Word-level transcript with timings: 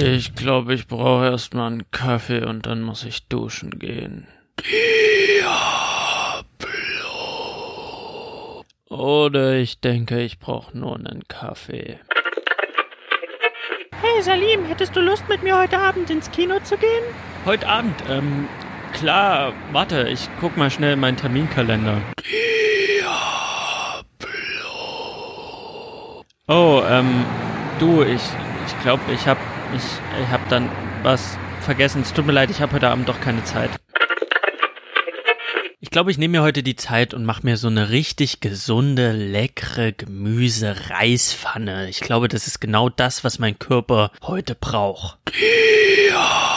Ich 0.00 0.34
glaube, 0.34 0.74
ich 0.74 0.86
brauche 0.86 1.24
erstmal 1.24 1.72
einen 1.72 1.90
Kaffee 1.90 2.44
und 2.44 2.66
dann 2.66 2.82
muss 2.82 3.04
ich 3.04 3.26
duschen 3.28 3.78
gehen. 3.78 4.26
Diablo. 4.60 5.54
Oder 8.88 9.54
ich 9.56 9.80
denke, 9.80 10.20
ich 10.20 10.38
brauche 10.38 10.76
nur 10.76 10.96
einen 10.96 11.22
Kaffee. 11.28 11.98
Hey 14.00 14.22
Salim, 14.22 14.64
hättest 14.66 14.94
du 14.94 15.00
Lust 15.00 15.28
mit 15.28 15.42
mir 15.42 15.58
heute 15.58 15.78
Abend 15.78 16.08
ins 16.10 16.30
Kino 16.30 16.60
zu 16.60 16.76
gehen? 16.76 17.04
Heute 17.44 17.68
Abend, 17.68 17.94
ähm, 18.08 18.48
klar, 18.92 19.52
warte, 19.72 20.08
ich 20.08 20.28
guck 20.40 20.56
mal 20.56 20.70
schnell 20.70 20.92
in 20.92 21.00
meinen 21.00 21.16
Terminkalender. 21.16 22.00
Oh, 26.46 26.82
ähm, 26.88 27.24
du, 27.78 28.02
ich, 28.04 28.22
ich 28.68 28.78
glaube, 28.82 29.02
ich 29.12 29.26
hab, 29.26 29.38
ich, 29.74 29.82
ich 30.22 30.28
hab 30.30 30.46
dann 30.48 30.68
was 31.02 31.38
vergessen. 31.60 32.02
Es 32.02 32.12
tut 32.12 32.26
mir 32.26 32.32
leid, 32.32 32.50
ich 32.50 32.60
habe 32.60 32.74
heute 32.74 32.88
Abend 32.88 33.08
doch 33.08 33.20
keine 33.20 33.42
Zeit. 33.44 33.70
Ich 35.80 35.90
glaube, 35.90 36.10
ich 36.10 36.18
nehme 36.18 36.38
mir 36.38 36.42
heute 36.42 36.62
die 36.62 36.76
Zeit 36.76 37.14
und 37.14 37.24
mache 37.24 37.44
mir 37.44 37.56
so 37.56 37.68
eine 37.68 37.88
richtig 37.90 38.40
gesunde, 38.40 39.12
leckere 39.12 39.92
Gemüse-Reispfanne. 39.92 41.88
Ich 41.88 42.00
glaube, 42.00 42.28
das 42.28 42.46
ist 42.46 42.60
genau 42.60 42.88
das, 42.88 43.24
was 43.24 43.38
mein 43.38 43.58
Körper 43.58 44.10
heute 44.22 44.54
braucht. 44.54 45.18
Ja, 46.10 46.47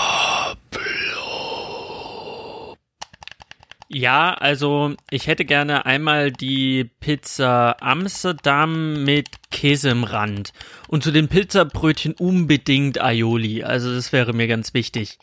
also 4.33 4.95
ich 5.09 5.27
hätte 5.27 5.43
gerne 5.43 5.85
einmal 5.85 6.31
die 6.31 6.89
Pizza 7.01 7.75
Amsterdam 7.81 9.03
mit 9.03 9.27
Käse 9.51 9.89
im 9.89 10.05
Rand. 10.05 10.53
Und 10.87 11.03
zu 11.03 11.11
den 11.11 11.27
Pizzabrötchen 11.27 12.13
unbedingt 12.13 13.01
Aioli. 13.01 13.63
Also 13.63 13.93
das 13.93 14.13
wäre 14.13 14.33
mir 14.33 14.47
ganz 14.47 14.73
wichtig. 14.73 15.19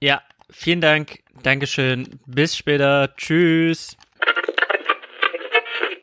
Ja, 0.00 0.22
vielen 0.50 0.80
Dank. 0.80 1.20
Dankeschön. 1.42 2.18
Bis 2.26 2.56
später. 2.56 3.14
Tschüss. 3.16 3.96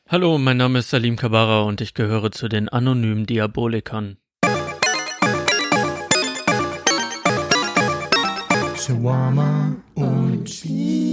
Hallo, 0.07 0.37
mein 0.37 0.57
Name 0.57 0.79
ist 0.79 0.91
Salim 0.91 1.15
Kabara 1.15 1.63
und 1.63 1.81
ich 1.81 1.95
gehöre 1.95 2.31
zu 2.31 2.47
den 2.47 2.69
anonymen 2.69 3.25
Diabolikern. 3.25 4.17
Shawarma 8.77 9.75
und 9.95 10.47
Spiele. 10.47 11.12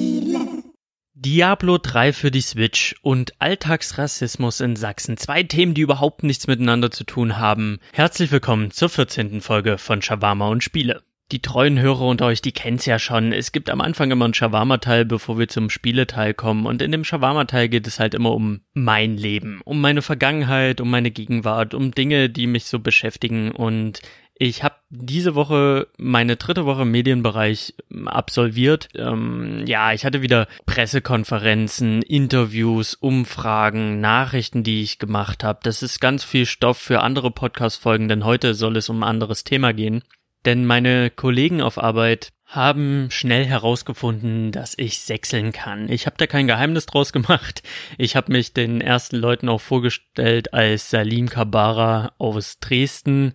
Diablo 1.22 1.76
3 1.76 2.14
für 2.14 2.30
die 2.30 2.40
Switch 2.40 2.94
und 3.02 3.34
Alltagsrassismus 3.40 4.60
in 4.60 4.74
Sachsen. 4.74 5.18
Zwei 5.18 5.42
Themen, 5.42 5.74
die 5.74 5.82
überhaupt 5.82 6.22
nichts 6.22 6.46
miteinander 6.46 6.90
zu 6.90 7.04
tun 7.04 7.36
haben. 7.36 7.78
Herzlich 7.92 8.32
willkommen 8.32 8.70
zur 8.70 8.88
14. 8.88 9.42
Folge 9.42 9.76
von 9.76 10.00
Shawarma 10.00 10.48
und 10.48 10.64
Spiele. 10.64 11.02
Die 11.30 11.42
treuen 11.42 11.78
Hörer 11.78 12.06
unter 12.06 12.24
euch, 12.24 12.40
die 12.40 12.52
kennt's 12.52 12.86
ja 12.86 12.98
schon. 12.98 13.34
Es 13.34 13.52
gibt 13.52 13.68
am 13.68 13.82
Anfang 13.82 14.10
immer 14.10 14.24
einen 14.24 14.32
Shawarma-Teil, 14.32 15.04
bevor 15.04 15.38
wir 15.38 15.46
zum 15.48 15.68
Spieleteil 15.68 16.32
kommen. 16.32 16.64
Und 16.64 16.80
in 16.80 16.90
dem 16.90 17.04
Shawarma-Teil 17.04 17.68
geht 17.68 17.86
es 17.86 18.00
halt 18.00 18.14
immer 18.14 18.32
um 18.32 18.62
mein 18.72 19.18
Leben, 19.18 19.60
um 19.66 19.78
meine 19.78 20.00
Vergangenheit, 20.00 20.80
um 20.80 20.88
meine 20.88 21.10
Gegenwart, 21.10 21.74
um 21.74 21.92
Dinge, 21.92 22.30
die 22.30 22.46
mich 22.46 22.64
so 22.64 22.78
beschäftigen. 22.78 23.52
Und 23.52 24.00
ich 24.42 24.64
habe 24.64 24.76
diese 24.88 25.34
Woche 25.34 25.88
meine 25.98 26.36
dritte 26.36 26.64
Woche 26.64 26.82
im 26.82 26.90
Medienbereich 26.90 27.74
ähm, 27.90 28.08
absolviert. 28.08 28.88
Ähm, 28.94 29.64
ja, 29.66 29.92
ich 29.92 30.06
hatte 30.06 30.22
wieder 30.22 30.48
Pressekonferenzen, 30.64 32.00
Interviews, 32.00 32.94
Umfragen, 32.94 34.00
Nachrichten, 34.00 34.62
die 34.62 34.80
ich 34.80 34.98
gemacht 34.98 35.44
habe. 35.44 35.60
Das 35.62 35.82
ist 35.82 36.00
ganz 36.00 36.24
viel 36.24 36.46
Stoff 36.46 36.78
für 36.78 37.02
andere 37.02 37.30
Podcast-Folgen, 37.30 38.08
denn 38.08 38.24
heute 38.24 38.54
soll 38.54 38.78
es 38.78 38.88
um 38.88 39.02
ein 39.02 39.10
anderes 39.10 39.44
Thema 39.44 39.74
gehen. 39.74 40.02
Denn 40.46 40.64
meine 40.64 41.10
Kollegen 41.10 41.60
auf 41.60 41.76
Arbeit 41.76 42.30
haben 42.46 43.08
schnell 43.10 43.44
herausgefunden, 43.44 44.52
dass 44.52 44.72
ich 44.78 45.00
sechseln 45.00 45.52
kann. 45.52 45.90
Ich 45.90 46.06
habe 46.06 46.16
da 46.16 46.26
kein 46.26 46.46
Geheimnis 46.46 46.86
draus 46.86 47.12
gemacht. 47.12 47.62
Ich 47.98 48.16
habe 48.16 48.32
mich 48.32 48.54
den 48.54 48.80
ersten 48.80 49.16
Leuten 49.16 49.50
auch 49.50 49.60
vorgestellt 49.60 50.54
als 50.54 50.88
Salim 50.88 51.28
Kabara 51.28 52.12
aus 52.16 52.58
Dresden 52.58 53.34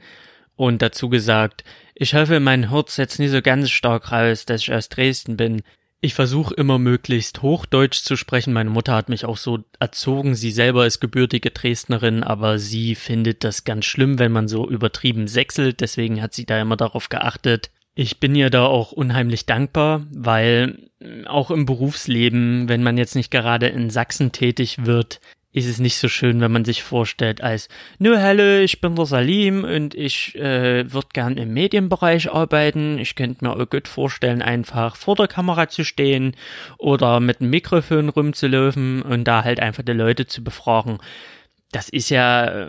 und 0.56 0.82
dazu 0.82 1.10
gesagt, 1.10 1.64
ich 1.94 2.14
hoffe, 2.14 2.40
mein 2.40 2.70
Herz 2.70 2.98
jetzt 2.98 3.20
nicht 3.20 3.32
so 3.32 3.42
ganz 3.42 3.70
stark 3.70 4.12
raus, 4.12 4.46
dass 4.46 4.62
ich 4.62 4.74
aus 4.74 4.90
Dresden 4.90 5.38
bin. 5.38 5.62
Ich 6.02 6.14
versuche 6.14 6.54
immer 6.54 6.78
möglichst 6.78 7.42
Hochdeutsch 7.42 8.04
zu 8.04 8.16
sprechen. 8.16 8.54
Meine 8.54 8.70
Mutter 8.70 8.94
hat 8.94 9.10
mich 9.10 9.26
auch 9.26 9.38
so 9.38 9.64
erzogen. 9.80 10.36
Sie 10.36 10.52
selber 10.52 10.86
ist 10.86 11.00
gebürtige 11.00 11.52
Dresdnerin, 11.52 12.22
aber 12.22 12.60
sie 12.60 12.96
findet 12.96 13.44
das 13.44 13.64
ganz 13.64 13.86
schlimm, 13.86 14.20
wenn 14.20 14.32
man 14.32 14.48
so 14.48 14.70
übertrieben 14.70 15.28
sechselt. 15.28 15.80
Deswegen 15.82 16.22
hat 16.22 16.34
sie 16.34 16.46
da 16.46 16.62
immer 16.62 16.78
darauf 16.78 17.10
geachtet. 17.10 17.72
Ich 17.96 18.20
bin 18.20 18.36
ihr 18.36 18.50
da 18.50 18.66
auch 18.66 18.92
unheimlich 18.92 19.46
dankbar, 19.46 20.06
weil 20.12 20.90
auch 21.28 21.50
im 21.50 21.66
Berufsleben, 21.66 22.68
wenn 22.68 22.84
man 22.84 22.98
jetzt 22.98 23.16
nicht 23.16 23.32
gerade 23.32 23.68
in 23.68 23.90
Sachsen 23.90 24.34
tätig 24.34 24.86
wird, 24.86 25.22
ist 25.56 25.68
es 25.68 25.80
nicht 25.80 25.98
so 25.98 26.10
schön, 26.10 26.42
wenn 26.42 26.52
man 26.52 26.66
sich 26.66 26.84
vorstellt 26.84 27.40
als, 27.40 27.70
nö, 27.98 28.18
hallo, 28.18 28.60
ich 28.60 28.82
bin 28.82 28.96
der 28.96 29.06
Salim 29.06 29.64
und 29.64 29.96
ich 29.96 30.36
äh, 30.36 30.92
würde 30.92 31.08
gern 31.14 31.38
im 31.38 31.54
Medienbereich 31.54 32.30
arbeiten. 32.30 33.00
Ich 33.00 33.16
könnte 33.16 33.46
mir 33.46 33.54
auch 33.54 33.70
gut 33.70 33.88
vorstellen, 33.88 34.42
einfach 34.42 34.98
vor 34.98 35.16
der 35.16 35.30
Kamera 35.30 35.70
zu 35.70 35.86
stehen 35.86 36.36
oder 36.78 37.22
mit 37.22 37.40
einem 37.40 37.52
Mikrofon 37.52 38.10
rumzulaufen 38.10 39.02
und 39.02 39.24
da 39.24 39.46
halt 39.46 39.62
einfach 39.62 39.84
die 39.84 39.94
Leute 39.94 40.28
zu 40.28 40.44
befragen 40.44 41.00
das 41.76 41.90
ist 41.90 42.10
ja 42.10 42.46
äh, 42.46 42.68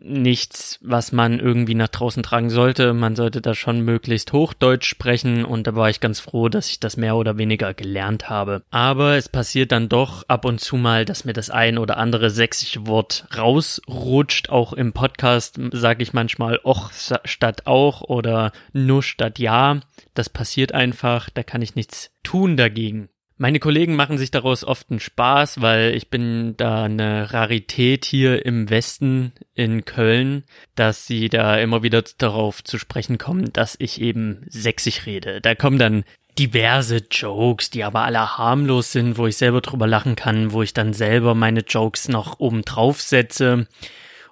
nichts, 0.00 0.78
was 0.80 1.12
man 1.12 1.38
irgendwie 1.38 1.74
nach 1.74 1.88
draußen 1.88 2.22
tragen 2.22 2.48
sollte. 2.48 2.94
Man 2.94 3.14
sollte 3.14 3.42
da 3.42 3.54
schon 3.54 3.82
möglichst 3.82 4.32
Hochdeutsch 4.32 4.88
sprechen 4.88 5.44
und 5.44 5.66
da 5.66 5.74
war 5.74 5.90
ich 5.90 6.00
ganz 6.00 6.18
froh, 6.18 6.48
dass 6.48 6.70
ich 6.70 6.80
das 6.80 6.96
mehr 6.96 7.16
oder 7.16 7.36
weniger 7.36 7.74
gelernt 7.74 8.30
habe. 8.30 8.62
Aber 8.70 9.16
es 9.16 9.28
passiert 9.28 9.70
dann 9.70 9.90
doch 9.90 10.26
ab 10.28 10.46
und 10.46 10.60
zu 10.60 10.76
mal, 10.76 11.04
dass 11.04 11.26
mir 11.26 11.34
das 11.34 11.50
ein 11.50 11.76
oder 11.76 11.98
andere 11.98 12.30
sächsische 12.30 12.86
Wort 12.86 13.26
rausrutscht. 13.36 14.48
Auch 14.48 14.72
im 14.72 14.94
Podcast 14.94 15.60
sage 15.72 16.02
ich 16.02 16.14
manchmal 16.14 16.58
och 16.64 16.90
statt 17.26 17.66
auch 17.66 18.00
oder 18.00 18.52
nur 18.72 19.02
statt 19.02 19.38
ja. 19.38 19.80
Das 20.14 20.30
passiert 20.30 20.72
einfach, 20.72 21.28
da 21.28 21.42
kann 21.42 21.60
ich 21.60 21.74
nichts 21.74 22.12
tun 22.22 22.56
dagegen. 22.56 23.10
Meine 23.40 23.60
Kollegen 23.60 23.94
machen 23.94 24.18
sich 24.18 24.32
daraus 24.32 24.64
oft 24.64 24.90
einen 24.90 24.98
Spaß, 24.98 25.60
weil 25.60 25.94
ich 25.94 26.10
bin 26.10 26.56
da 26.56 26.82
eine 26.82 27.32
Rarität 27.32 28.04
hier 28.04 28.44
im 28.44 28.68
Westen 28.68 29.32
in 29.54 29.84
Köln, 29.84 30.42
dass 30.74 31.06
sie 31.06 31.28
da 31.28 31.56
immer 31.56 31.84
wieder 31.84 32.02
darauf 32.18 32.64
zu 32.64 32.78
sprechen 32.78 33.16
kommen, 33.16 33.52
dass 33.52 33.76
ich 33.78 34.00
eben 34.00 34.44
sächsisch 34.48 35.06
rede. 35.06 35.40
Da 35.40 35.54
kommen 35.54 35.78
dann 35.78 36.02
diverse 36.36 36.96
Jokes, 37.12 37.70
die 37.70 37.84
aber 37.84 38.00
alle 38.00 38.38
harmlos 38.38 38.90
sind, 38.90 39.18
wo 39.18 39.28
ich 39.28 39.36
selber 39.36 39.60
drüber 39.60 39.86
lachen 39.86 40.16
kann, 40.16 40.50
wo 40.50 40.62
ich 40.62 40.74
dann 40.74 40.92
selber 40.92 41.36
meine 41.36 41.60
Jokes 41.60 42.08
noch 42.08 42.40
oben 42.40 42.62
drauf 42.62 43.00
setze. 43.00 43.68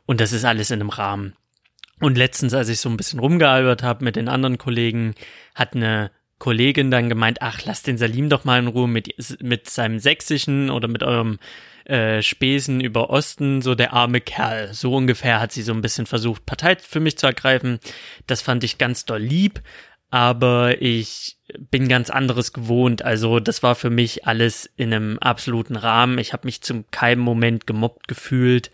Und 0.05 0.21
das 0.21 0.33
ist 0.33 0.45
alles 0.45 0.72
in 0.72 0.81
einem 0.81 0.91
Rahmen. 0.91 1.34
Und 2.00 2.19
letztens, 2.19 2.55
als 2.55 2.69
ich 2.69 2.81
so 2.81 2.89
ein 2.89 2.97
bisschen 2.97 3.21
rumgealbert 3.21 3.84
habe 3.84 4.05
mit 4.05 4.16
den 4.16 4.28
anderen 4.28 4.59
Kollegen, 4.59 5.15
hat 5.55 5.77
eine 5.77 6.11
Kollegin 6.39 6.91
dann 6.91 7.09
gemeint, 7.09 7.41
ach, 7.41 7.65
lass 7.65 7.83
den 7.83 7.99
Salim 7.99 8.29
doch 8.29 8.45
mal 8.45 8.59
in 8.59 8.67
Ruhe 8.67 8.89
mit, 8.89 9.15
mit 9.43 9.71
seinem 9.71 9.99
Sächsischen 9.99 10.71
oder 10.71 10.89
mit 10.89 11.03
eurem 11.03 11.39
äh, 11.87 12.21
Spesen 12.21 12.81
über 12.81 13.11
Osten, 13.11 13.63
so 13.63 13.75
der 13.75 13.93
arme 13.93 14.21
Kerl. 14.21 14.75
So 14.75 14.95
ungefähr 14.95 15.41
hat 15.41 15.53
sie 15.53 15.63
so 15.63 15.73
ein 15.73 15.83
bisschen 15.83 16.07
versucht, 16.07 16.45
Partei 16.45 16.77
für 16.77 17.01
mich 17.01 17.17
zu 17.17 17.27
ergreifen. 17.27 17.79
Das 18.27 18.43
fand 18.43 18.65
ich 18.65 18.77
ganz 18.77 19.05
doll 19.05 19.21
lieb, 19.21 19.63
aber 20.11 20.83
ich 20.83 21.39
bin 21.59 21.89
ganz 21.89 22.11
anderes 22.11 22.53
gewohnt. 22.53 23.03
Also 23.03 23.41
das 23.41 23.63
war 23.63 23.75
für 23.75 23.91
mich 23.91 24.27
alles 24.27 24.69
in 24.77 24.93
einem 24.93 25.19
absoluten 25.19 25.77
Rahmen. 25.77 26.19
Ich 26.19 26.33
habe 26.33 26.47
mich 26.47 26.61
zum 26.61 26.91
keinem 26.91 27.21
Moment 27.21 27.67
gemobbt 27.67 28.09
gefühlt 28.09 28.71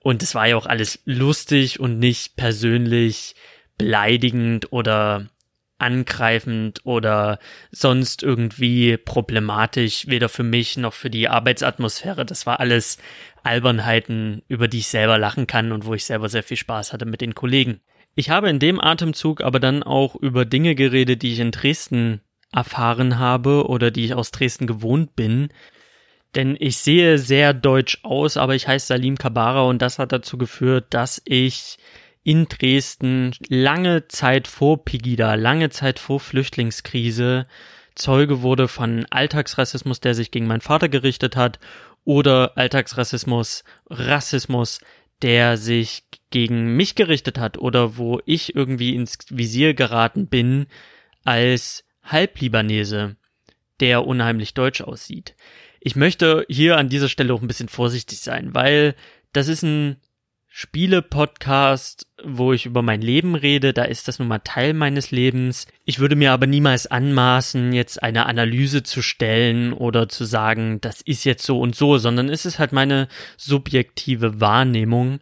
und 0.00 0.22
es 0.22 0.34
war 0.34 0.46
ja 0.46 0.56
auch 0.56 0.66
alles 0.66 1.00
lustig 1.04 1.78
und 1.78 1.98
nicht 1.98 2.36
persönlich 2.36 3.34
beleidigend 3.76 4.72
oder 4.72 5.28
angreifend 5.82 6.80
oder 6.84 7.38
sonst 7.70 8.22
irgendwie 8.22 8.96
problematisch, 8.96 10.06
weder 10.06 10.28
für 10.28 10.42
mich 10.42 10.76
noch 10.76 10.94
für 10.94 11.10
die 11.10 11.28
Arbeitsatmosphäre. 11.28 12.24
Das 12.24 12.46
war 12.46 12.60
alles 12.60 12.98
Albernheiten, 13.42 14.42
über 14.48 14.68
die 14.68 14.78
ich 14.78 14.88
selber 14.88 15.18
lachen 15.18 15.46
kann 15.46 15.72
und 15.72 15.84
wo 15.84 15.94
ich 15.94 16.04
selber 16.04 16.28
sehr 16.28 16.42
viel 16.42 16.56
Spaß 16.56 16.92
hatte 16.92 17.04
mit 17.04 17.20
den 17.20 17.34
Kollegen. 17.34 17.80
Ich 18.14 18.30
habe 18.30 18.48
in 18.48 18.58
dem 18.58 18.80
Atemzug 18.80 19.42
aber 19.42 19.58
dann 19.58 19.82
auch 19.82 20.16
über 20.16 20.44
Dinge 20.44 20.74
geredet, 20.74 21.22
die 21.22 21.32
ich 21.32 21.40
in 21.40 21.50
Dresden 21.50 22.20
erfahren 22.52 23.18
habe 23.18 23.66
oder 23.66 23.90
die 23.90 24.04
ich 24.04 24.14
aus 24.14 24.30
Dresden 24.30 24.66
gewohnt 24.66 25.16
bin. 25.16 25.48
Denn 26.34 26.56
ich 26.58 26.78
sehe 26.78 27.18
sehr 27.18 27.52
deutsch 27.52 27.98
aus, 28.02 28.36
aber 28.36 28.54
ich 28.54 28.68
heiße 28.68 28.86
Salim 28.86 29.18
Kabara 29.18 29.62
und 29.62 29.82
das 29.82 29.98
hat 29.98 30.12
dazu 30.12 30.38
geführt, 30.38 30.86
dass 30.90 31.20
ich 31.24 31.78
in 32.24 32.46
Dresden 32.46 33.32
lange 33.48 34.08
Zeit 34.08 34.46
vor 34.48 34.84
Pegida, 34.84 35.34
lange 35.34 35.70
Zeit 35.70 35.98
vor 35.98 36.20
Flüchtlingskrise 36.20 37.46
Zeuge 37.94 38.42
wurde 38.42 38.68
von 38.68 39.06
Alltagsrassismus, 39.10 40.00
der 40.00 40.14
sich 40.14 40.30
gegen 40.30 40.46
meinen 40.46 40.60
Vater 40.60 40.88
gerichtet 40.88 41.36
hat, 41.36 41.58
oder 42.04 42.56
Alltagsrassismus, 42.56 43.64
Rassismus, 43.88 44.80
der 45.20 45.56
sich 45.56 46.04
gegen 46.30 46.74
mich 46.76 46.96
gerichtet 46.96 47.38
hat 47.38 47.58
oder 47.58 47.96
wo 47.96 48.20
ich 48.24 48.56
irgendwie 48.56 48.96
ins 48.96 49.18
Visier 49.28 49.74
geraten 49.74 50.26
bin 50.26 50.66
als 51.22 51.84
Halblibanese, 52.02 53.16
der 53.78 54.04
unheimlich 54.04 54.54
deutsch 54.54 54.80
aussieht. 54.80 55.36
Ich 55.78 55.94
möchte 55.94 56.44
hier 56.48 56.76
an 56.76 56.88
dieser 56.88 57.08
Stelle 57.08 57.34
auch 57.34 57.42
ein 57.42 57.46
bisschen 57.46 57.68
vorsichtig 57.68 58.18
sein, 58.18 58.52
weil 58.54 58.96
das 59.32 59.46
ist 59.46 59.62
ein 59.62 59.96
Spiele-Podcast, 60.54 62.06
wo 62.22 62.52
ich 62.52 62.66
über 62.66 62.82
mein 62.82 63.00
Leben 63.00 63.34
rede, 63.34 63.72
da 63.72 63.84
ist 63.84 64.06
das 64.06 64.18
nun 64.18 64.28
mal 64.28 64.40
Teil 64.40 64.74
meines 64.74 65.10
Lebens. 65.10 65.66
Ich 65.86 65.98
würde 65.98 66.14
mir 66.14 66.30
aber 66.32 66.46
niemals 66.46 66.86
anmaßen, 66.86 67.72
jetzt 67.72 68.02
eine 68.02 68.26
Analyse 68.26 68.82
zu 68.82 69.00
stellen 69.00 69.72
oder 69.72 70.10
zu 70.10 70.26
sagen, 70.26 70.78
das 70.82 71.00
ist 71.00 71.24
jetzt 71.24 71.46
so 71.46 71.58
und 71.58 71.74
so, 71.74 71.96
sondern 71.96 72.28
es 72.28 72.44
ist 72.44 72.58
halt 72.58 72.72
meine 72.72 73.08
subjektive 73.38 74.42
Wahrnehmung. 74.42 75.20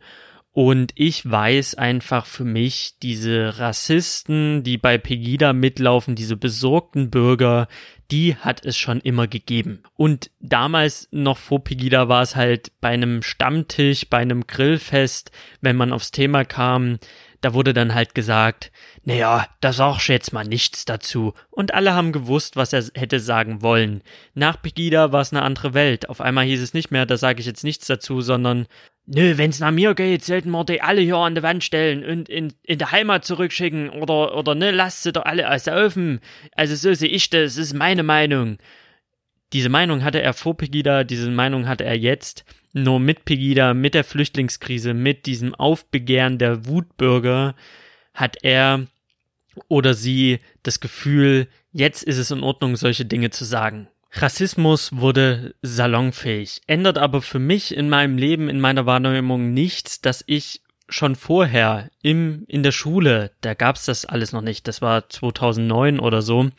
Und 0.52 0.92
ich 0.96 1.30
weiß 1.30 1.76
einfach 1.76 2.26
für 2.26 2.44
mich, 2.44 2.96
diese 3.02 3.58
Rassisten, 3.58 4.64
die 4.64 4.78
bei 4.78 4.98
Pegida 4.98 5.52
mitlaufen, 5.52 6.16
diese 6.16 6.36
besorgten 6.36 7.08
Bürger, 7.10 7.68
die 8.10 8.34
hat 8.34 8.64
es 8.64 8.76
schon 8.76 9.00
immer 9.00 9.28
gegeben. 9.28 9.84
Und 9.96 10.32
damals 10.40 11.08
noch 11.12 11.38
vor 11.38 11.62
Pegida 11.62 12.08
war 12.08 12.22
es 12.22 12.34
halt 12.34 12.72
bei 12.80 12.88
einem 12.88 13.22
Stammtisch, 13.22 14.08
bei 14.10 14.18
einem 14.18 14.48
Grillfest, 14.48 15.30
wenn 15.60 15.76
man 15.76 15.92
aufs 15.92 16.10
Thema 16.10 16.44
kam, 16.44 16.98
da 17.40 17.54
wurde 17.54 17.72
dann 17.72 17.94
halt 17.94 18.14
gesagt, 18.14 18.70
naja, 19.04 19.46
da 19.60 19.72
sagst 19.72 20.08
du 20.08 20.12
jetzt 20.12 20.32
mal 20.32 20.44
nichts 20.44 20.84
dazu. 20.84 21.32
Und 21.50 21.72
alle 21.72 21.94
haben 21.94 22.12
gewusst, 22.12 22.56
was 22.56 22.72
er 22.72 22.84
hätte 22.94 23.18
sagen 23.18 23.62
wollen. 23.62 24.02
Nach 24.34 24.60
Pegida 24.60 25.10
war 25.12 25.22
es 25.22 25.32
eine 25.32 25.42
andere 25.42 25.72
Welt. 25.72 26.08
Auf 26.10 26.20
einmal 26.20 26.44
hieß 26.44 26.60
es 26.60 26.74
nicht 26.74 26.90
mehr, 26.90 27.06
da 27.06 27.16
sage 27.16 27.40
ich 27.40 27.46
jetzt 27.46 27.64
nichts 27.64 27.86
dazu, 27.86 28.20
sondern 28.20 28.66
Nö, 29.12 29.38
wenn's 29.38 29.58
nach 29.58 29.72
mir 29.72 29.96
geht, 29.96 30.24
sollten 30.24 30.52
wir 30.52 30.64
die 30.64 30.82
alle 30.82 31.00
hier 31.00 31.16
an 31.16 31.34
die 31.34 31.42
Wand 31.42 31.64
stellen 31.64 32.04
und 32.04 32.28
in, 32.28 32.52
in 32.62 32.78
der 32.78 32.92
Heimat 32.92 33.24
zurückschicken 33.24 33.90
oder, 33.90 34.36
oder 34.36 34.54
ne, 34.54 34.70
lasst 34.70 35.02
sie 35.02 35.10
doch 35.10 35.24
alle 35.24 35.42
ersaufen. 35.42 36.20
Also 36.52 36.76
so 36.76 36.94
sehe 36.94 37.08
ich 37.08 37.28
das, 37.28 37.56
das 37.56 37.66
ist 37.66 37.74
meine 37.74 38.04
Meinung. 38.04 38.58
Diese 39.52 39.68
Meinung 39.68 40.04
hatte 40.04 40.22
er 40.22 40.32
vor 40.32 40.56
Pegida, 40.56 41.02
diese 41.02 41.28
Meinung 41.28 41.66
hatte 41.66 41.82
er 41.82 41.98
jetzt. 41.98 42.44
Nur 42.72 43.00
mit 43.00 43.24
Pegida, 43.24 43.74
mit 43.74 43.94
der 43.94 44.04
Flüchtlingskrise, 44.04 44.94
mit 44.94 45.26
diesem 45.26 45.56
Aufbegehren 45.56 46.38
der 46.38 46.66
Wutbürger 46.66 47.56
hat 48.14 48.36
er 48.42 48.86
oder 49.66 49.94
sie 49.94 50.38
das 50.62 50.78
Gefühl, 50.78 51.48
jetzt 51.72 52.04
ist 52.04 52.18
es 52.18 52.30
in 52.30 52.44
Ordnung, 52.44 52.76
solche 52.76 53.06
Dinge 53.06 53.30
zu 53.30 53.44
sagen. 53.44 53.88
Rassismus 54.12 54.96
wurde 54.96 55.54
salonfähig, 55.62 56.62
ändert 56.66 56.98
aber 56.98 57.22
für 57.22 57.38
mich 57.38 57.74
in 57.74 57.88
meinem 57.88 58.18
Leben, 58.18 58.48
in 58.48 58.60
meiner 58.60 58.84
Wahrnehmung 58.84 59.54
nichts, 59.54 60.00
dass 60.00 60.24
ich 60.26 60.62
schon 60.88 61.14
vorher 61.14 61.90
im, 62.02 62.44
in 62.48 62.64
der 62.64 62.72
Schule, 62.72 63.30
da 63.40 63.54
gab's 63.54 63.84
das 63.84 64.04
alles 64.04 64.32
noch 64.32 64.42
nicht, 64.42 64.66
das 64.66 64.82
war 64.82 65.08
2009 65.08 66.00
oder 66.00 66.22
so, 66.22 66.50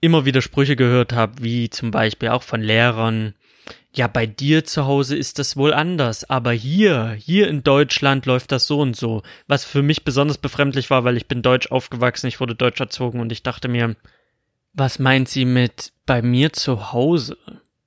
immer 0.00 0.24
wieder 0.24 0.40
Sprüche 0.40 0.76
gehört 0.76 1.12
habe, 1.12 1.42
wie 1.42 1.68
zum 1.68 1.90
Beispiel 1.90 2.28
auch 2.28 2.44
von 2.44 2.60
Lehrern, 2.60 3.34
ja, 3.94 4.06
bei 4.06 4.26
dir 4.26 4.64
zu 4.64 4.86
Hause 4.86 5.16
ist 5.16 5.38
das 5.38 5.56
wohl 5.56 5.74
anders, 5.74 6.28
aber 6.30 6.52
hier, 6.52 7.10
hier 7.18 7.48
in 7.48 7.62
Deutschland 7.62 8.24
läuft 8.24 8.50
das 8.50 8.66
so 8.66 8.80
und 8.80 8.96
so, 8.96 9.22
was 9.48 9.64
für 9.64 9.82
mich 9.82 10.04
besonders 10.04 10.38
befremdlich 10.38 10.90
war, 10.90 11.04
weil 11.04 11.16
ich 11.16 11.26
bin 11.26 11.42
deutsch 11.42 11.70
aufgewachsen, 11.70 12.26
ich 12.26 12.40
wurde 12.40 12.54
deutsch 12.54 12.80
erzogen 12.80 13.20
und 13.20 13.32
ich 13.32 13.42
dachte 13.42 13.68
mir, 13.68 13.96
was 14.74 14.98
meint 14.98 15.28
sie 15.28 15.44
mit 15.44 15.92
bei 16.06 16.22
mir 16.22 16.52
zu 16.52 16.92
Hause? 16.92 17.36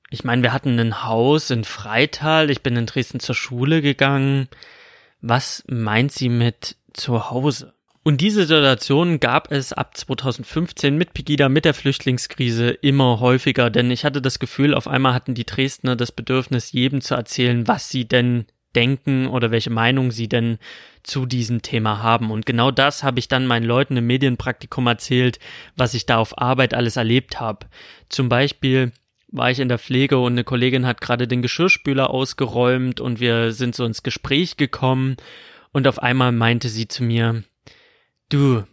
Ich 0.09 0.23
meine, 0.23 0.43
wir 0.43 0.53
hatten 0.53 0.79
ein 0.79 1.03
Haus 1.03 1.49
in 1.49 1.63
Freital, 1.63 2.49
ich 2.49 2.61
bin 2.61 2.75
in 2.75 2.85
Dresden 2.85 3.19
zur 3.19 3.35
Schule 3.35 3.81
gegangen. 3.81 4.47
Was 5.21 5.63
meint 5.67 6.11
sie 6.11 6.29
mit 6.29 6.77
zu 6.93 7.29
Hause? 7.29 7.73
Und 8.03 8.21
diese 8.21 8.45
Situation 8.45 9.19
gab 9.19 9.51
es 9.51 9.73
ab 9.73 9.97
2015 9.97 10.95
mit 10.95 11.15
Pegida, 11.15 11.49
mit 11.49 11.65
der 11.65 11.73
Flüchtlingskrise 11.73 12.69
immer 12.69 13.19
häufiger, 13.19 13.71
denn 13.71 13.89
ich 13.89 14.05
hatte 14.05 14.21
das 14.21 14.37
Gefühl, 14.37 14.75
auf 14.75 14.87
einmal 14.87 15.15
hatten 15.15 15.33
die 15.33 15.45
Dresdner 15.45 15.95
das 15.95 16.11
Bedürfnis, 16.11 16.71
jedem 16.71 17.01
zu 17.01 17.15
erzählen, 17.15 17.67
was 17.67 17.89
sie 17.89 18.07
denn 18.07 18.45
denken 18.75 19.27
oder 19.27 19.51
welche 19.51 19.69
Meinung 19.69 20.11
sie 20.11 20.27
denn 20.27 20.57
zu 21.03 21.25
diesem 21.25 21.61
Thema 21.61 22.01
haben. 22.01 22.31
Und 22.31 22.45
genau 22.45 22.71
das 22.71 23.03
habe 23.03 23.19
ich 23.19 23.27
dann 23.27 23.47
meinen 23.47 23.65
Leuten 23.65 23.97
im 23.97 24.07
Medienpraktikum 24.07 24.87
erzählt, 24.87 25.39
was 25.75 25.93
ich 25.93 26.05
da 26.05 26.17
auf 26.17 26.37
Arbeit 26.37 26.73
alles 26.73 26.95
erlebt 26.95 27.39
habe. 27.39 27.67
Zum 28.09 28.29
Beispiel 28.29 28.91
war 29.27 29.51
ich 29.51 29.59
in 29.59 29.69
der 29.69 29.79
Pflege 29.79 30.17
und 30.17 30.33
eine 30.33 30.43
Kollegin 30.43 30.85
hat 30.85 31.01
gerade 31.01 31.27
den 31.27 31.41
Geschirrspüler 31.41 32.09
ausgeräumt 32.09 33.01
und 33.01 33.19
wir 33.19 33.51
sind 33.51 33.75
so 33.75 33.85
ins 33.85 34.03
Gespräch 34.03 34.57
gekommen 34.57 35.17
und 35.71 35.87
auf 35.87 36.01
einmal 36.01 36.31
meinte 36.31 36.69
sie 36.69 36.87
zu 36.87 37.03
mir, 37.03 37.43
du, 38.29 38.63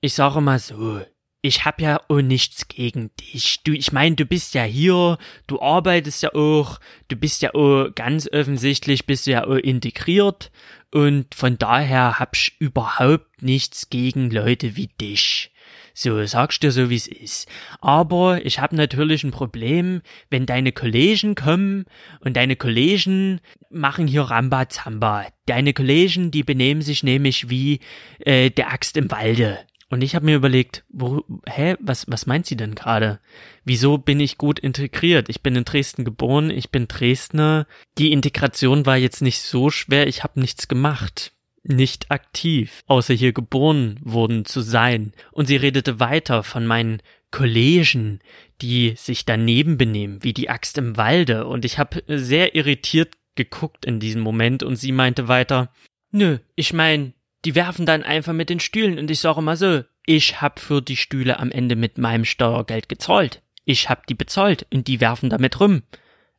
ich 0.00 0.14
sage 0.14 0.40
mal 0.40 0.58
so, 0.58 1.00
ich 1.42 1.64
hab 1.64 1.80
ja 1.80 2.00
auch 2.08 2.20
nichts 2.20 2.68
gegen 2.68 3.10
dich. 3.16 3.62
Du, 3.64 3.72
ich 3.72 3.92
meine, 3.92 4.16
du 4.16 4.26
bist 4.26 4.54
ja 4.54 4.62
hier, 4.62 5.18
du 5.46 5.60
arbeitest 5.60 6.22
ja 6.22 6.34
auch, 6.34 6.78
du 7.08 7.16
bist 7.16 7.42
ja 7.42 7.54
auch 7.54 7.88
ganz 7.94 8.28
offensichtlich, 8.30 9.06
bist 9.06 9.26
du 9.26 9.32
ja 9.32 9.46
auch 9.46 9.56
integriert 9.56 10.50
und 10.92 11.34
von 11.34 11.56
daher 11.56 12.18
hab 12.18 12.36
ich 12.36 12.56
überhaupt 12.58 13.42
nichts 13.42 13.88
gegen 13.88 14.30
Leute 14.30 14.76
wie 14.76 14.88
dich. 15.00 15.50
So, 15.94 16.24
sagst 16.24 16.62
dir 16.62 16.72
so, 16.72 16.88
wie's 16.88 17.08
ist. 17.08 17.48
Aber 17.80 18.44
ich 18.44 18.58
hab 18.58 18.72
natürlich 18.72 19.24
ein 19.24 19.32
Problem, 19.32 20.02
wenn 20.30 20.46
deine 20.46 20.72
Kollegen 20.72 21.34
kommen 21.34 21.84
und 22.20 22.36
deine 22.36 22.56
Kollegen 22.56 23.40
machen 23.70 24.06
hier 24.06 24.22
Rambazamba. 24.22 25.26
Deine 25.46 25.72
Kollegen, 25.72 26.30
die 26.30 26.42
benehmen 26.42 26.82
sich 26.82 27.02
nämlich 27.02 27.50
wie 27.50 27.80
äh, 28.20 28.50
der 28.50 28.72
Axt 28.72 28.96
im 28.96 29.10
Walde. 29.10 29.58
Und 29.90 30.02
ich 30.02 30.14
habe 30.14 30.24
mir 30.24 30.36
überlegt, 30.36 30.84
wo, 30.88 31.24
hä, 31.46 31.74
was, 31.80 32.06
was 32.08 32.26
meint 32.26 32.46
sie 32.46 32.56
denn 32.56 32.76
gerade? 32.76 33.18
Wieso 33.64 33.98
bin 33.98 34.20
ich 34.20 34.38
gut 34.38 34.60
integriert? 34.60 35.28
Ich 35.28 35.42
bin 35.42 35.56
in 35.56 35.64
Dresden 35.64 36.04
geboren, 36.04 36.50
ich 36.50 36.70
bin 36.70 36.86
Dresdner. 36.86 37.66
Die 37.98 38.12
Integration 38.12 38.86
war 38.86 38.96
jetzt 38.96 39.20
nicht 39.20 39.42
so 39.42 39.68
schwer, 39.68 40.06
ich 40.06 40.22
habe 40.22 40.40
nichts 40.40 40.68
gemacht. 40.68 41.32
Nicht 41.64 42.10
aktiv, 42.10 42.82
außer 42.86 43.12
hier 43.12 43.32
geboren 43.32 43.98
worden 44.02 44.44
zu 44.44 44.60
sein. 44.60 45.12
Und 45.32 45.46
sie 45.46 45.56
redete 45.56 45.98
weiter 45.98 46.44
von 46.44 46.66
meinen 46.66 47.02
Kollegen, 47.32 48.20
die 48.62 48.94
sich 48.96 49.26
daneben 49.26 49.76
benehmen, 49.76 50.22
wie 50.22 50.32
die 50.32 50.50
Axt 50.50 50.78
im 50.78 50.96
Walde. 50.96 51.46
Und 51.46 51.64
ich 51.64 51.78
habe 51.78 52.02
sehr 52.06 52.54
irritiert 52.54 53.16
geguckt 53.34 53.84
in 53.84 53.98
diesem 54.00 54.22
Moment 54.22 54.62
und 54.62 54.76
sie 54.76 54.92
meinte 54.92 55.26
weiter, 55.26 55.72
Nö, 56.12 56.38
ich 56.56 56.72
mein, 56.72 57.14
die 57.44 57.54
werfen 57.54 57.86
dann 57.86 58.02
einfach 58.02 58.32
mit 58.32 58.50
den 58.50 58.60
Stühlen 58.60 58.98
und 58.98 59.10
ich 59.10 59.20
sage 59.20 59.42
mal 59.42 59.56
so, 59.56 59.82
ich 60.06 60.40
hab 60.40 60.58
für 60.58 60.82
die 60.82 60.96
Stühle 60.96 61.38
am 61.38 61.50
Ende 61.50 61.76
mit 61.76 61.98
meinem 61.98 62.24
Steuergeld 62.24 62.88
gezahlt. 62.88 63.42
Ich 63.64 63.88
hab 63.88 64.06
die 64.06 64.14
bezahlt 64.14 64.66
und 64.72 64.88
die 64.88 65.00
werfen 65.00 65.30
damit 65.30 65.60
rum. 65.60 65.82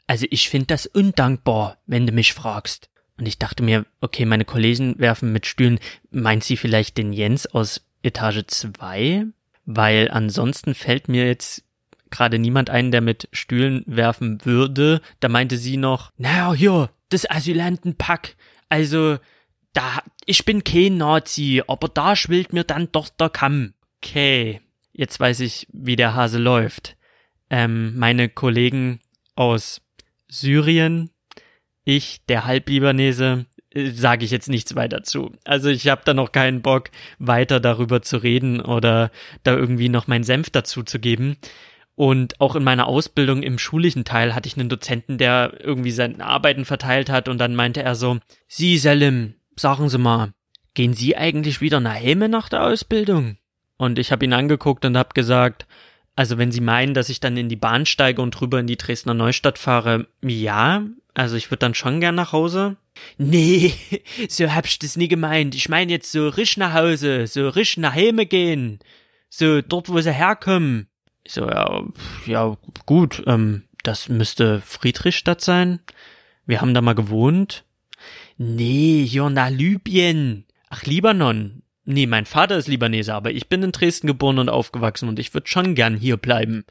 Also 0.08 0.26
ich 0.30 0.50
finde 0.50 0.68
das 0.68 0.88
undankbar, 0.88 1.78
wenn 1.86 2.06
du 2.06 2.12
mich 2.12 2.34
fragst. 2.34 2.90
Und 3.18 3.28
ich 3.28 3.38
dachte 3.38 3.64
mir, 3.64 3.86
okay, 4.02 4.26
meine 4.26 4.46
Kollegen 4.46 5.00
werfen 5.00 5.32
mit 5.32 5.46
Stühlen. 5.46 5.80
Meint 6.10 6.44
sie 6.44 6.58
vielleicht 6.58 6.98
den 6.98 7.14
Jens 7.14 7.46
aus 7.46 7.88
Etage 8.04 8.44
2? 8.48 9.26
Weil 9.66 10.10
ansonsten 10.12 10.74
fällt 10.74 11.08
mir 11.08 11.28
jetzt 11.28 11.64
gerade 12.10 12.40
niemand 12.40 12.70
ein, 12.70 12.92
der 12.92 13.02
mit 13.02 13.30
Stühlen 13.32 13.84
werfen 13.86 14.44
würde. 14.44 15.02
Da 15.20 15.30
meinte 15.30 15.58
sie 15.58 15.78
noch, 15.78 16.12
naja, 16.18 16.54
hier, 16.54 16.90
das 17.10 17.30
Asylantenpack. 17.30 18.36
Also, 18.70 19.18
da, 19.74 20.04
ich 20.26 20.46
bin 20.46 20.64
kein 20.64 20.98
Nazi, 20.98 21.64
aber 21.68 21.88
da 21.88 22.16
schwillt 22.16 22.54
mir 22.54 22.64
dann 22.64 22.92
doch 22.92 23.10
der 23.10 23.30
Kamm. 23.30 23.74
Okay, 23.98 24.62
jetzt 24.94 25.20
weiß 25.20 25.40
ich, 25.42 25.68
wie 25.72 25.96
der 25.96 26.16
Hase 26.16 26.40
läuft. 26.40 26.98
Ähm, 27.50 27.98
meine 27.98 28.30
Kollegen 28.30 29.00
aus 29.36 29.82
Syrien, 30.28 31.10
ich, 31.84 32.26
der 32.28 32.46
Halblibanese, 32.46 33.46
äh, 33.72 33.92
sage 33.92 34.26
ich 34.26 34.32
jetzt 34.32 34.50
nichts 34.50 34.76
weiter 34.76 35.04
zu. 35.04 35.32
Also 35.44 35.70
ich 35.70 35.88
habe 35.88 36.02
da 36.06 36.14
noch 36.14 36.32
keinen 36.32 36.62
Bock, 36.62 36.90
weiter 37.20 37.60
darüber 37.60 38.02
zu 38.02 38.18
reden 38.18 38.62
oder 38.62 39.12
da 39.44 39.56
irgendwie 39.56 39.90
noch 39.90 40.08
meinen 40.08 40.24
Senf 40.24 40.50
dazu 40.50 40.84
zu 40.84 41.00
geben. 41.00 41.38
Und 41.96 42.40
auch 42.40 42.56
in 42.56 42.64
meiner 42.64 42.88
Ausbildung 42.88 43.44
im 43.44 43.60
schulischen 43.60 44.06
Teil 44.06 44.34
hatte 44.34 44.48
ich 44.48 44.58
einen 44.58 44.70
Dozenten, 44.70 45.18
der 45.18 45.54
irgendwie 45.60 45.92
seine 45.92 46.26
Arbeiten 46.26 46.66
verteilt 46.66 47.10
hat 47.10 47.28
und 47.28 47.38
dann 47.38 47.56
meinte 47.56 47.84
er 47.84 47.96
so, 47.96 48.20
Sie, 48.48 48.78
Selim, 48.78 49.36
sagen 49.56 49.90
Sie 49.90 49.98
mal, 49.98 50.34
gehen 50.74 50.94
Sie 50.94 51.18
eigentlich 51.18 51.62
wieder 51.62 51.80
nach 51.80 51.96
Heme 51.96 52.30
nach 52.30 52.50
der 52.50 52.64
Ausbildung? 52.64 53.38
Und 53.78 54.00
ich 54.00 54.12
habe 54.12 54.26
ihn 54.26 54.34
angeguckt 54.34 54.86
und 54.86 54.98
habe 54.98 55.10
gesagt, 55.14 55.66
also 56.16 56.38
wenn 56.38 56.52
Sie 56.52 56.62
meinen, 56.62 56.94
dass 56.94 57.10
ich 57.10 57.20
dann 57.20 57.38
in 57.38 57.50
die 57.50 57.56
Bahn 57.56 57.86
steige 57.86 58.22
und 58.22 58.40
rüber 58.42 58.60
in 58.60 58.68
die 58.68 58.78
Dresdner 58.78 59.14
Neustadt 59.14 59.58
fahre, 59.58 60.08
ja, 60.22 60.84
also 61.14 61.36
ich 61.36 61.50
würde 61.50 61.60
dann 61.60 61.74
schon 61.74 62.00
gern 62.00 62.16
nach 62.16 62.32
Hause. 62.32 62.78
Nee, 63.18 63.74
so 64.30 64.54
hab 64.54 64.66
ich 64.66 64.80
das 64.80 64.98
nie 64.98 65.08
gemeint. 65.08 65.56
Ich 65.56 65.70
meine 65.70 65.92
jetzt 65.92 66.12
so 66.12 66.30
risch 66.30 66.58
nach 66.58 66.74
Hause, 66.74 67.28
so 67.28 67.50
risch 67.50 67.78
nach 67.78 67.96
Heme 67.96 68.26
gehen. 68.26 68.80
So 69.30 69.62
dort, 69.62 69.90
wo 69.90 70.00
sie 70.00 70.14
herkommen. 70.14 70.88
Ich 71.24 71.34
so, 71.34 71.48
ja, 71.48 71.84
ja, 72.26 72.58
gut, 72.86 73.24
ähm, 73.28 73.64
das 73.84 74.10
müsste 74.10 74.62
Friedrichstadt 74.62 75.42
sein. 75.42 75.80
Wir 76.46 76.62
haben 76.62 76.74
da 76.74 76.82
mal 76.82 76.96
gewohnt. 76.96 77.64
Nee, 78.44 79.06
hier 79.06 79.30
nach 79.30 79.52
Libyen. 79.52 80.46
Ach, 80.68 80.82
Libanon. 80.82 81.62
Nee, 81.86 82.08
mein 82.08 82.26
Vater 82.26 82.58
ist 82.58 82.68
Libaneser, 82.68 83.14
aber 83.14 83.30
ich 83.30 83.50
bin 83.50 83.62
in 83.62 83.72
Dresden 83.72 84.08
geboren 84.08 84.40
und 84.40 84.50
aufgewachsen 84.50 85.08
und 85.10 85.20
ich 85.20 85.36
würde 85.36 85.48
schon 85.48 85.76
gern 85.76 85.96
hier 85.96 86.18
bleiben. 86.18 86.66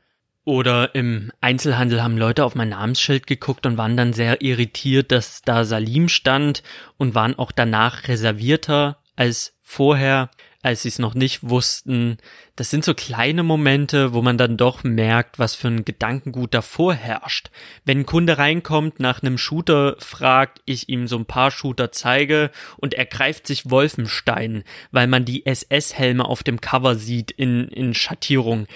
Oder 0.44 0.96
im 0.96 1.30
Einzelhandel 1.40 2.02
haben 2.02 2.18
Leute 2.18 2.44
auf 2.44 2.56
mein 2.56 2.70
Namensschild 2.70 3.28
geguckt 3.28 3.66
und 3.66 3.76
waren 3.76 3.96
dann 3.96 4.12
sehr 4.12 4.42
irritiert, 4.42 5.12
dass 5.12 5.42
da 5.42 5.62
Salim 5.62 6.08
stand 6.08 6.64
und 6.96 7.14
waren 7.14 7.38
auch 7.38 7.52
danach 7.52 8.08
reservierter 8.08 8.98
als 9.14 9.56
vorher 9.62 10.28
als 10.62 10.82
sie 10.82 10.88
es 10.88 10.98
noch 10.98 11.14
nicht 11.14 11.48
wussten. 11.48 12.18
Das 12.54 12.70
sind 12.70 12.84
so 12.84 12.92
kleine 12.92 13.42
Momente, 13.42 14.12
wo 14.12 14.20
man 14.20 14.36
dann 14.36 14.56
doch 14.56 14.84
merkt, 14.84 15.38
was 15.38 15.54
für 15.54 15.68
ein 15.68 15.84
Gedankengut 15.84 16.52
davor 16.52 16.94
herrscht. 16.94 17.50
Wenn 17.84 18.00
ein 18.00 18.06
Kunde 18.06 18.36
reinkommt, 18.36 19.00
nach 19.00 19.22
einem 19.22 19.38
Shooter 19.38 19.96
fragt, 19.98 20.60
ich 20.66 20.88
ihm 20.88 21.08
so 21.08 21.16
ein 21.16 21.24
paar 21.24 21.50
Shooter 21.50 21.92
zeige 21.92 22.50
und 22.76 22.92
er 22.92 23.06
greift 23.06 23.46
sich 23.46 23.70
Wolfenstein, 23.70 24.64
weil 24.90 25.06
man 25.06 25.24
die 25.24 25.46
SS-Helme 25.46 26.24
auf 26.26 26.42
dem 26.42 26.60
Cover 26.60 26.94
sieht 26.94 27.30
in, 27.30 27.68
in 27.68 27.94
Schattierung. 27.94 28.66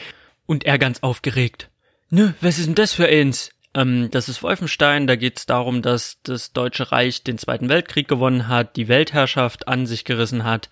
Und 0.46 0.64
er 0.64 0.78
ganz 0.78 1.02
aufgeregt. 1.02 1.70
Nö, 2.10 2.32
was 2.42 2.58
ist 2.58 2.66
denn 2.66 2.74
das 2.74 2.92
für 2.92 3.06
eins? 3.06 3.50
Ähm, 3.74 4.10
das 4.10 4.28
ist 4.28 4.42
Wolfenstein, 4.42 5.06
da 5.06 5.16
geht 5.16 5.38
es 5.38 5.46
darum, 5.46 5.80
dass 5.80 6.18
das 6.22 6.52
Deutsche 6.52 6.92
Reich 6.92 7.24
den 7.24 7.38
Zweiten 7.38 7.68
Weltkrieg 7.68 8.08
gewonnen 8.08 8.48
hat, 8.48 8.76
die 8.76 8.88
Weltherrschaft 8.88 9.68
an 9.68 9.86
sich 9.86 10.04
gerissen 10.04 10.44
hat 10.44 10.68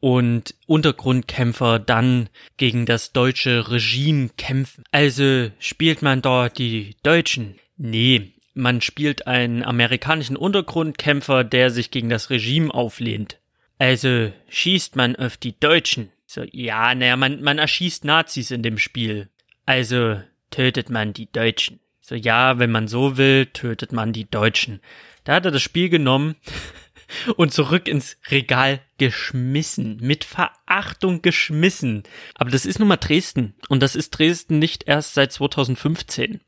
und 0.00 0.54
Untergrundkämpfer 0.66 1.78
dann 1.78 2.28
gegen 2.56 2.86
das 2.86 3.12
deutsche 3.12 3.70
Regime 3.70 4.30
kämpfen. 4.36 4.84
Also 4.90 5.50
spielt 5.58 6.02
man 6.02 6.22
dort 6.22 6.58
die 6.58 6.96
Deutschen? 7.02 7.56
Nee, 7.76 8.32
man 8.54 8.80
spielt 8.80 9.26
einen 9.26 9.62
amerikanischen 9.62 10.36
Untergrundkämpfer, 10.36 11.44
der 11.44 11.70
sich 11.70 11.90
gegen 11.90 12.08
das 12.08 12.30
Regime 12.30 12.72
auflehnt. 12.72 13.38
Also 13.78 14.32
schießt 14.48 14.96
man 14.96 15.16
auf 15.16 15.36
die 15.36 15.58
Deutschen. 15.58 16.10
So, 16.26 16.44
ja, 16.50 16.94
naja, 16.94 17.16
man, 17.16 17.42
man 17.42 17.58
erschießt 17.58 18.04
Nazis 18.04 18.50
in 18.50 18.62
dem 18.62 18.78
Spiel. 18.78 19.28
Also 19.66 20.20
tötet 20.50 20.90
man 20.90 21.12
die 21.12 21.30
Deutschen. 21.30 21.80
So, 22.00 22.14
ja, 22.14 22.58
wenn 22.58 22.70
man 22.70 22.88
so 22.88 23.16
will, 23.16 23.46
tötet 23.46 23.92
man 23.92 24.12
die 24.12 24.28
Deutschen. 24.28 24.80
Da 25.24 25.34
hat 25.34 25.44
er 25.44 25.50
das 25.50 25.62
Spiel 25.62 25.88
genommen 25.88 26.36
und 27.36 27.52
zurück 27.52 27.88
ins 27.88 28.16
Regal 28.30 28.80
geschmissen. 28.98 29.98
Mit 30.00 30.24
Verachtung 30.24 31.22
geschmissen. 31.22 32.02
Aber 32.34 32.50
das 32.50 32.66
ist 32.66 32.78
nun 32.78 32.88
mal 32.88 32.96
Dresden. 32.96 33.54
Und 33.68 33.82
das 33.82 33.96
ist 33.96 34.10
Dresden 34.10 34.58
nicht 34.58 34.84
erst 34.86 35.14
seit 35.14 35.32
2015. 35.32 36.40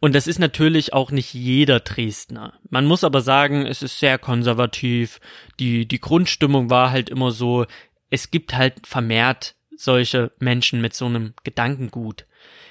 Und 0.00 0.14
das 0.14 0.26
ist 0.26 0.38
natürlich 0.38 0.92
auch 0.92 1.10
nicht 1.10 1.34
jeder 1.34 1.80
Dresdner. 1.80 2.58
Man 2.68 2.86
muss 2.86 3.04
aber 3.04 3.20
sagen, 3.20 3.66
es 3.66 3.82
ist 3.82 3.98
sehr 3.98 4.18
konservativ. 4.18 5.20
Die, 5.58 5.86
die 5.86 6.00
Grundstimmung 6.00 6.70
war 6.70 6.90
halt 6.90 7.10
immer 7.10 7.30
so, 7.30 7.66
es 8.10 8.30
gibt 8.30 8.54
halt 8.54 8.86
vermehrt 8.86 9.54
solche 9.76 10.32
Menschen 10.38 10.80
mit 10.80 10.94
so 10.94 11.06
einem 11.06 11.34
Gedankengut. 11.42 12.26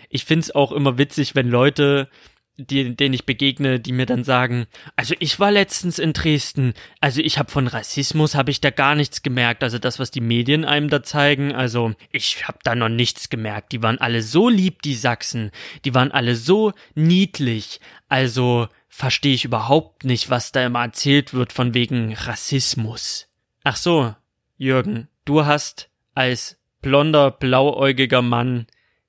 Ich 0.10 0.25
find's 0.25 0.51
auch 0.51 0.72
immer 0.72 0.98
witzig, 0.98 1.36
wenn 1.36 1.48
Leute 1.48 2.10
die, 2.60 2.96
denen 2.96 3.13
ich 3.13 3.25
begegne, 3.25 3.80
die 3.80 3.94
mir 3.94 4.06
dann 4.06 4.24
sagen, 4.24 4.68
also 4.96 5.16
ich 5.20 5.39
war 5.39 5.51
letztens 5.51 5.98
in 5.98 6.13
Dresden, 6.13 6.74
also 7.00 7.22
ich 7.22 7.39
habe 7.39 7.50
von 7.50 7.68
Rassismus 7.68 8.36
habe 8.36 8.51
ich 8.51 8.60
da 8.60 8.70
gar 8.70 8.96
nichts 8.96 9.24
gemerkt, 9.24 9.63
also 9.63 9.80
das, 9.80 9.98
was 9.98 10.12
die 10.12 10.22
Medien 10.22 10.66
einem 10.66 10.89
da 10.89 11.01
zeigen, 11.01 11.56
also 11.56 11.94
ich 12.12 12.48
habe 12.48 12.60
da 12.63 12.75
noch 12.75 12.89
nichts 12.89 13.30
gemerkt. 13.30 13.72
Die 13.72 13.82
waren 13.82 13.98
alle 13.98 14.22
so 14.22 14.50
lieb, 14.50 14.82
die 14.82 14.96
Sachsen, 14.96 15.51
die 15.86 15.96
waren 15.96 16.12
alle 16.12 16.36
so 16.36 16.74
niedlich, 16.96 17.80
also 18.10 18.68
verstehe 18.89 19.34
ich 19.36 19.46
überhaupt 19.46 20.04
nicht, 20.04 20.30
was 20.30 20.51
da 20.51 20.66
immer 20.66 20.84
erzählt 20.84 21.34
wird 21.34 21.54
von 21.54 21.74
wegen 21.74 22.13
Rassismus. 22.13 23.28
Ach 23.63 23.78
so, 23.78 24.13
Jürgen, 24.58 25.08
du 25.24 25.46
hast 25.46 25.89
als 26.13 26.58
blonder, 26.82 27.32
blauäugiger 27.32 28.22
Mann 28.22 28.68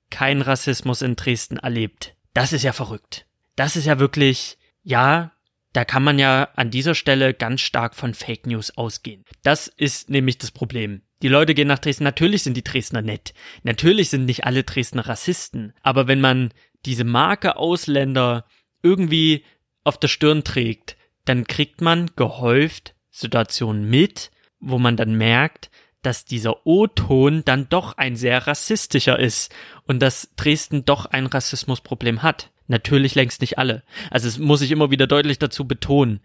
kein 0.09 0.41
Rassismus 0.41 1.01
in 1.01 1.15
Dresden 1.15 1.57
erlebt. 1.57 2.15
Das 2.33 2.53
ist 2.53 2.63
ja 2.63 2.71
verrückt 2.71 3.25
das 3.61 3.75
ist 3.75 3.85
ja 3.85 3.99
wirklich, 3.99 4.57
ja, 4.81 5.33
da 5.71 5.85
kann 5.85 6.01
man 6.01 6.17
ja 6.17 6.49
an 6.55 6.71
dieser 6.71 6.95
Stelle 6.95 7.35
ganz 7.35 7.61
stark 7.61 7.93
von 7.93 8.15
Fake 8.15 8.47
News 8.47 8.75
ausgehen. 8.75 9.23
Das 9.43 9.67
ist 9.67 10.09
nämlich 10.09 10.39
das 10.39 10.49
Problem. 10.49 11.03
Die 11.21 11.27
Leute 11.27 11.53
gehen 11.53 11.67
nach 11.67 11.77
Dresden, 11.77 12.03
natürlich 12.03 12.41
sind 12.41 12.57
die 12.57 12.63
Dresdner 12.63 13.03
nett. 13.03 13.35
Natürlich 13.61 14.09
sind 14.09 14.25
nicht 14.25 14.45
alle 14.45 14.63
Dresdner 14.63 15.07
Rassisten. 15.07 15.75
Aber 15.83 16.07
wenn 16.07 16.19
man 16.19 16.51
diese 16.87 17.03
Marke 17.03 17.55
Ausländer 17.55 18.45
irgendwie 18.81 19.45
auf 19.83 19.99
der 19.99 20.07
Stirn 20.07 20.43
trägt, 20.43 20.97
dann 21.25 21.45
kriegt 21.45 21.81
man 21.81 22.09
gehäuft 22.15 22.95
Situationen 23.11 23.87
mit, 23.87 24.31
wo 24.59 24.79
man 24.79 24.97
dann 24.97 25.13
merkt, 25.13 25.69
dass 26.01 26.25
dieser 26.25 26.65
O-Ton 26.65 27.43
dann 27.45 27.69
doch 27.69 27.95
ein 27.95 28.15
sehr 28.15 28.47
rassistischer 28.47 29.19
ist 29.19 29.53
und 29.83 29.99
dass 29.99 30.33
Dresden 30.35 30.83
doch 30.83 31.05
ein 31.05 31.27
Rassismusproblem 31.27 32.23
hat. 32.23 32.50
Natürlich 32.67 33.15
längst 33.15 33.41
nicht 33.41 33.57
alle. 33.57 33.83
Also 34.09 34.27
es 34.27 34.37
muss 34.37 34.61
ich 34.61 34.71
immer 34.71 34.91
wieder 34.91 35.07
deutlich 35.07 35.39
dazu 35.39 35.67
betonen. 35.67 36.21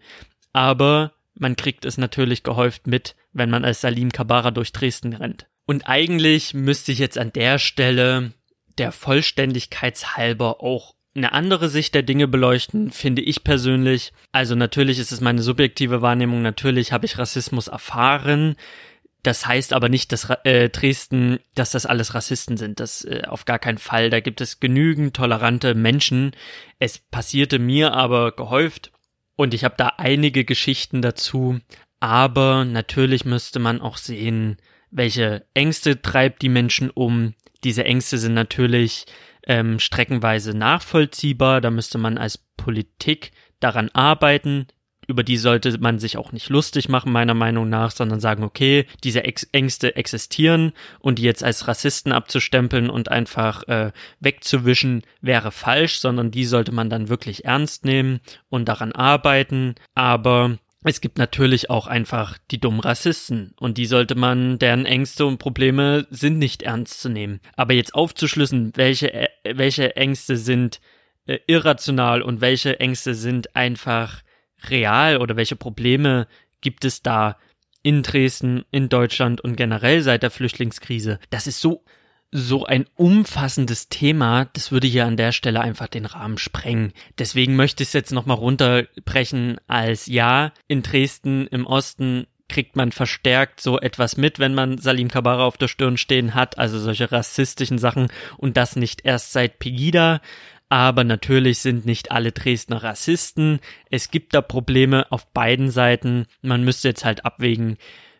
Aber 0.53 1.13
man 1.35 1.55
kriegt 1.55 1.85
es 1.85 1.97
natürlich 1.97 2.43
gehäuft 2.43 2.87
mit, 2.87 3.15
wenn 3.33 3.49
man 3.49 3.65
als 3.65 3.81
Salim 3.81 4.11
Kabara 4.11 4.51
durch 4.51 4.71
Dresden 4.71 5.13
rennt. 5.13 5.47
Und 5.65 5.87
eigentlich 5.87 6.53
müsste 6.53 6.91
ich 6.91 6.99
jetzt 6.99 7.17
an 7.17 7.33
der 7.33 7.59
Stelle 7.59 8.33
der 8.77 8.91
Vollständigkeitshalber 8.91 10.61
auch 10.61 10.95
eine 11.17 11.33
andere 11.33 11.67
Sicht 11.67 11.95
der 11.95 12.03
Dinge 12.03 12.27
beleuchten, 12.27 12.91
finde 12.91 13.23
ich 13.23 13.43
persönlich. 13.43 14.13
Also 14.31 14.55
natürlich 14.55 14.99
ist 14.99 15.11
es 15.11 15.19
meine 15.19 15.41
subjektive 15.41 16.01
Wahrnehmung, 16.01 16.41
natürlich 16.41 16.91
habe 16.91 17.05
ich 17.05 17.17
Rassismus 17.17 17.67
erfahren. 17.67 18.55
Das 19.27 19.45
heißt 19.45 19.73
aber 19.73 19.89
nicht, 19.89 20.13
dass 20.13 20.29
äh, 20.45 20.69
Dresden, 20.69 21.39
dass 21.53 21.71
das 21.71 21.85
alles 21.85 22.13
Rassisten 22.13 22.55
sind. 22.55 22.79
Das 22.79 23.03
äh, 23.03 23.23
auf 23.27 23.43
gar 23.43 23.59
keinen 23.59 23.77
Fall. 23.77 24.09
Da 24.09 24.21
gibt 24.21 24.39
es 24.39 24.61
genügend 24.61 25.17
tolerante 25.17 25.75
Menschen. 25.75 26.31
Es 26.79 26.97
passierte 26.97 27.59
mir 27.59 27.91
aber 27.91 28.31
gehäuft 28.31 28.93
und 29.35 29.53
ich 29.53 29.65
habe 29.65 29.75
da 29.77 29.95
einige 29.97 30.45
Geschichten 30.45 31.01
dazu. 31.01 31.59
Aber 31.99 32.63
natürlich 32.63 33.25
müsste 33.25 33.59
man 33.59 33.81
auch 33.81 33.97
sehen, 33.97 34.55
welche 34.91 35.45
Ängste 35.53 36.01
treibt 36.01 36.41
die 36.41 36.47
Menschen 36.47 36.89
um. 36.89 37.33
Diese 37.65 37.83
Ängste 37.83 38.19
sind 38.19 38.33
natürlich 38.33 39.07
ähm, 39.45 39.79
streckenweise 39.79 40.57
nachvollziehbar. 40.57 41.59
Da 41.59 41.69
müsste 41.69 41.97
man 41.97 42.17
als 42.17 42.37
Politik 42.37 43.33
daran 43.59 43.89
arbeiten, 43.89 44.67
über 45.07 45.23
die 45.23 45.37
sollte 45.37 45.77
man 45.79 45.99
sich 45.99 46.17
auch 46.17 46.31
nicht 46.31 46.49
lustig 46.49 46.89
machen, 46.89 47.11
meiner 47.11 47.33
Meinung 47.33 47.69
nach, 47.69 47.91
sondern 47.91 48.19
sagen, 48.19 48.43
okay, 48.43 48.85
diese 49.03 49.23
Ex 49.23 49.43
Ängste 49.51 49.95
existieren 49.95 50.73
und 50.99 51.19
die 51.19 51.23
jetzt 51.23 51.43
als 51.43 51.67
Rassisten 51.67 52.11
abzustempeln 52.11 52.89
und 52.89 53.09
einfach 53.09 53.63
äh, 53.67 53.91
wegzuwischen, 54.19 55.03
wäre 55.21 55.51
falsch, 55.51 55.99
sondern 55.99 56.29
die 56.31 56.45
sollte 56.45 56.73
man 56.73 56.89
dann 56.89 57.09
wirklich 57.09 57.45
ernst 57.45 57.85
nehmen 57.85 58.19
und 58.49 58.67
daran 58.67 58.91
arbeiten. 58.91 59.75
Aber 59.95 60.57
es 60.83 61.01
gibt 61.01 61.17
natürlich 61.17 61.69
auch 61.69 61.87
einfach 61.87 62.37
die 62.51 62.59
dummen 62.59 62.81
Rassisten 62.81 63.53
und 63.59 63.77
die 63.77 63.85
sollte 63.85 64.15
man, 64.15 64.59
deren 64.59 64.85
Ängste 64.85 65.25
und 65.25 65.37
Probleme 65.37 66.05
sind 66.09 66.37
nicht 66.37 66.63
ernst 66.63 67.01
zu 67.01 67.09
nehmen. 67.09 67.39
Aber 67.55 67.73
jetzt 67.73 67.95
aufzuschlüssen, 67.95 68.73
welche, 68.75 69.13
äh, 69.13 69.27
welche 69.43 69.95
Ängste 69.95 70.37
sind 70.37 70.81
äh, 71.25 71.39
irrational 71.47 72.21
und 72.21 72.41
welche 72.41 72.79
Ängste 72.79 73.15
sind 73.15 73.55
einfach 73.55 74.21
real 74.69 75.17
oder 75.17 75.35
welche 75.35 75.55
Probleme 75.55 76.27
gibt 76.61 76.85
es 76.85 77.01
da 77.01 77.37
in 77.83 78.03
Dresden, 78.03 78.65
in 78.71 78.89
Deutschland 78.89 79.41
und 79.41 79.55
generell 79.55 80.01
seit 80.01 80.23
der 80.23 80.31
Flüchtlingskrise? 80.31 81.19
Das 81.29 81.47
ist 81.47 81.59
so 81.59 81.83
so 82.29 82.65
ein 82.65 82.85
umfassendes 82.95 83.87
Thema, 83.87 84.49
das 84.51 84.71
würde 84.71 84.87
hier 84.87 85.05
an 85.05 85.15
der 85.15 85.31
Stelle 85.31 85.61
einfach 85.61 85.87
den 85.87 86.05
Rahmen 86.05 86.37
sprengen. 86.37 86.91
Deswegen 87.17 87.55
möchte 87.55 87.83
ich 87.83 87.89
es 87.89 87.93
jetzt 87.93 88.11
nochmal 88.11 88.37
runterbrechen 88.37 89.57
als 89.67 90.07
ja, 90.07 90.51
in 90.67 90.83
Dresden 90.83 91.47
im 91.47 91.65
Osten 91.65 92.27
kriegt 92.49 92.75
man 92.75 92.91
verstärkt 92.91 93.59
so 93.59 93.79
etwas 93.79 94.17
mit, 94.17 94.39
wenn 94.39 94.53
man 94.53 94.77
Salim 94.77 95.09
Kabara 95.09 95.45
auf 95.45 95.57
der 95.57 95.67
Stirn 95.67 95.97
stehen 95.97 96.33
hat, 96.33 96.57
also 96.57 96.79
solche 96.79 97.11
rassistischen 97.11 97.77
Sachen 97.77 98.07
und 98.37 98.55
das 98.57 98.75
nicht 98.75 99.03
erst 99.03 99.33
seit 99.33 99.59
Pegida, 99.59 100.21
aber 100.69 101.03
natürlich 101.03 101.59
sind 101.59 101.85
nicht 101.85 102.11
alle 102.11 102.31
Dresdner 102.31 102.83
Rassisten. 102.83 103.59
Es 103.89 104.11
gibt 104.11 104.33
da 104.33 104.41
Probleme 104.41 105.11
auf 105.11 105.31
beiden 105.31 105.69
Seiten. 105.69 106.25
Man 106.41 106.63
müsste 106.63 106.89
jetzt 106.89 107.05
halt 107.05 107.25
abwägen, 107.25 107.77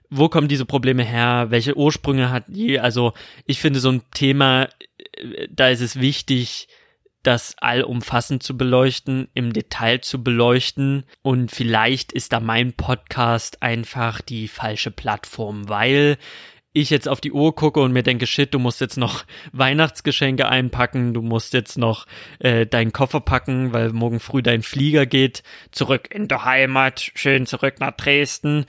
wo 0.09 0.29
kommen 0.29 0.47
diese 0.47 0.65
Probleme 0.65 1.03
her? 1.03 1.47
Welche 1.49 1.77
Ursprünge 1.77 2.29
hat 2.29 2.45
die? 2.47 2.79
Also 2.79 3.13
ich 3.45 3.59
finde 3.59 3.79
so 3.79 3.91
ein 3.91 4.03
Thema, 4.13 4.69
äh, 4.97 5.47
da 5.49 5.69
ist 5.69 5.81
es 5.81 5.99
wichtig, 5.99 6.67
das 7.23 7.57
allumfassend 7.57 8.41
zu 8.41 8.55
beleuchten, 8.55 9.27
im 9.33 9.51
Detail 9.51 9.99
zu 9.99 10.23
beleuchten. 10.23 11.03
Und 11.21 11.51
vielleicht 11.51 12.13
ist 12.13 12.31
da 12.31 12.39
mein 12.39 12.71
Podcast 12.71 13.61
einfach 13.61 14.21
die 14.21 14.47
falsche 14.47 14.91
Plattform, 14.91 15.67
weil 15.67 16.17
ich 16.79 16.89
jetzt 16.89 17.07
auf 17.07 17.21
die 17.21 17.31
Uhr 17.31 17.55
gucke 17.55 17.79
und 17.79 17.91
mir 17.91 18.03
denke, 18.03 18.27
shit, 18.27 18.53
du 18.53 18.59
musst 18.59 18.81
jetzt 18.81 18.97
noch 18.97 19.25
Weihnachtsgeschenke 19.51 20.47
einpacken, 20.47 21.13
du 21.13 21.21
musst 21.21 21.53
jetzt 21.53 21.77
noch 21.77 22.05
äh, 22.39 22.65
deinen 22.65 22.93
Koffer 22.93 23.19
packen, 23.19 23.73
weil 23.73 23.91
morgen 23.91 24.19
früh 24.19 24.41
dein 24.41 24.61
Flieger 24.63 25.05
geht, 25.05 25.43
zurück 25.71 26.09
in 26.13 26.27
der 26.27 26.45
Heimat, 26.45 27.11
schön 27.15 27.45
zurück 27.45 27.79
nach 27.79 27.91
Dresden. 27.91 28.65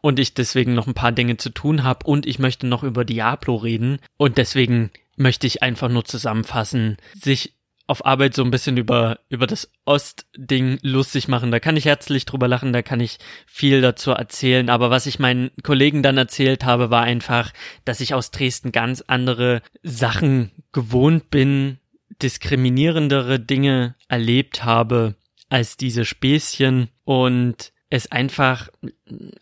Und 0.00 0.18
ich 0.18 0.34
deswegen 0.34 0.74
noch 0.74 0.86
ein 0.86 0.92
paar 0.92 1.12
Dinge 1.12 1.38
zu 1.38 1.48
tun 1.48 1.82
habe 1.82 2.06
und 2.06 2.26
ich 2.26 2.38
möchte 2.38 2.66
noch 2.66 2.82
über 2.82 3.06
Diablo 3.06 3.56
reden. 3.56 4.00
Und 4.18 4.36
deswegen 4.36 4.90
möchte 5.16 5.46
ich 5.46 5.62
einfach 5.62 5.88
nur 5.88 6.04
zusammenfassen, 6.04 6.98
sich 7.14 7.54
auf 7.86 8.06
Arbeit 8.06 8.34
so 8.34 8.42
ein 8.42 8.50
bisschen 8.50 8.76
über, 8.76 9.18
über 9.28 9.46
das 9.46 9.70
Ostding 9.84 10.78
lustig 10.82 11.28
machen. 11.28 11.50
Da 11.50 11.60
kann 11.60 11.76
ich 11.76 11.84
herzlich 11.84 12.24
drüber 12.24 12.48
lachen, 12.48 12.72
da 12.72 12.82
kann 12.82 13.00
ich 13.00 13.18
viel 13.46 13.82
dazu 13.82 14.12
erzählen. 14.12 14.70
Aber 14.70 14.90
was 14.90 15.06
ich 15.06 15.18
meinen 15.18 15.50
Kollegen 15.62 16.02
dann 16.02 16.16
erzählt 16.16 16.64
habe, 16.64 16.90
war 16.90 17.02
einfach, 17.02 17.52
dass 17.84 18.00
ich 18.00 18.14
aus 18.14 18.30
Dresden 18.30 18.72
ganz 18.72 19.02
andere 19.06 19.60
Sachen 19.82 20.50
gewohnt 20.72 21.30
bin, 21.30 21.78
diskriminierendere 22.22 23.38
Dinge 23.38 23.96
erlebt 24.08 24.64
habe 24.64 25.14
als 25.50 25.76
diese 25.76 26.04
Späßchen 26.04 26.88
und 27.04 27.73
es 27.90 28.10
einfach 28.10 28.68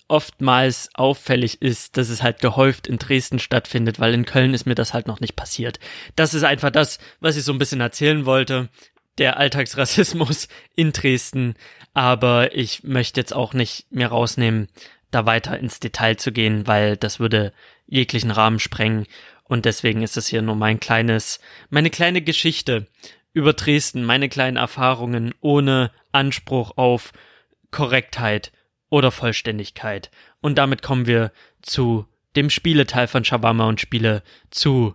oftmals 0.09 0.91
auffällig 0.95 1.63
ist, 1.63 1.97
dass 1.97 2.09
es 2.09 2.23
halt 2.23 2.41
gehäuft 2.41 2.87
in 2.87 2.99
Dresden 2.99 3.39
stattfindet, 3.39 4.01
weil 4.01 4.15
in 4.15 4.25
Köln 4.25 4.53
ist 4.53 4.67
mir 4.67 4.75
das 4.75 4.93
halt 4.93 5.07
noch 5.07 5.21
nicht 5.21 5.37
passiert. 5.37 5.79
Das 6.17 6.35
ist 6.35 6.43
einfach 6.45 6.71
das, 6.71 6.99
was 7.21 7.37
ich 7.37 7.45
so 7.45 7.53
ein 7.53 7.59
bisschen 7.59 7.81
erzählen 7.81 8.27
wollte. 8.27 8.69
Der 9.19 9.37
Alltagsrassismus 9.39 10.49
in 10.77 10.93
Dresden. 10.93 11.55
Aber 11.95 12.55
ich 12.55 12.85
möchte 12.85 13.21
jetzt 13.21 13.35
auch 13.35 13.55
nicht 13.55 13.87
mehr 13.91 14.09
rausnehmen, 14.09 14.69
da 15.11 15.27
weiter 15.27 15.59
ins 15.59 15.79
Detail 15.81 16.17
zu 16.17 16.33
gehen, 16.33 16.67
weil 16.67 16.97
das 16.97 17.21
würde 17.21 17.53
jeglichen 17.87 18.31
Rahmen 18.31 18.59
sprengen. 18.59 19.07
Und 19.45 19.67
deswegen 19.67 20.03
ist 20.03 20.17
es 20.17 20.29
hier 20.29 20.43
nur 20.43 20.57
mein 20.57 20.81
kleines, 20.81 21.41
meine 21.69 21.91
kleine 21.91 22.23
Geschichte 22.23 22.87
über 23.35 23.53
Dresden, 23.53 24.05
meine 24.05 24.29
kleinen 24.29 24.57
Erfahrungen 24.57 25.35
ohne 25.41 25.91
Anspruch 26.11 26.77
auf 26.77 27.13
Korrektheit 27.73 28.53
oder 28.89 29.11
Vollständigkeit. 29.11 30.11
Und 30.41 30.57
damit 30.57 30.83
kommen 30.83 31.07
wir 31.07 31.33
zu 31.63 32.07
dem 32.37 32.51
Spieleteil 32.51 33.09
von 33.09 33.25
Shawarma 33.25 33.67
und 33.67 33.81
Spiele 33.81 34.23
zu 34.51 34.95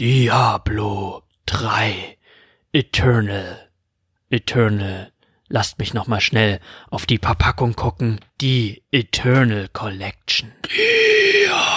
Diablo 0.00 1.22
3 1.46 2.16
Eternal. 2.72 3.68
Eternal. 4.30 5.12
Lasst 5.48 5.78
mich 5.78 5.92
noch 5.92 6.06
mal 6.06 6.22
schnell 6.22 6.60
auf 6.88 7.04
die 7.04 7.18
Verpackung 7.18 7.76
gucken. 7.76 8.20
Die 8.40 8.82
Eternal 8.90 9.68
Collection. 9.68 10.52
Diablo. 10.64 11.71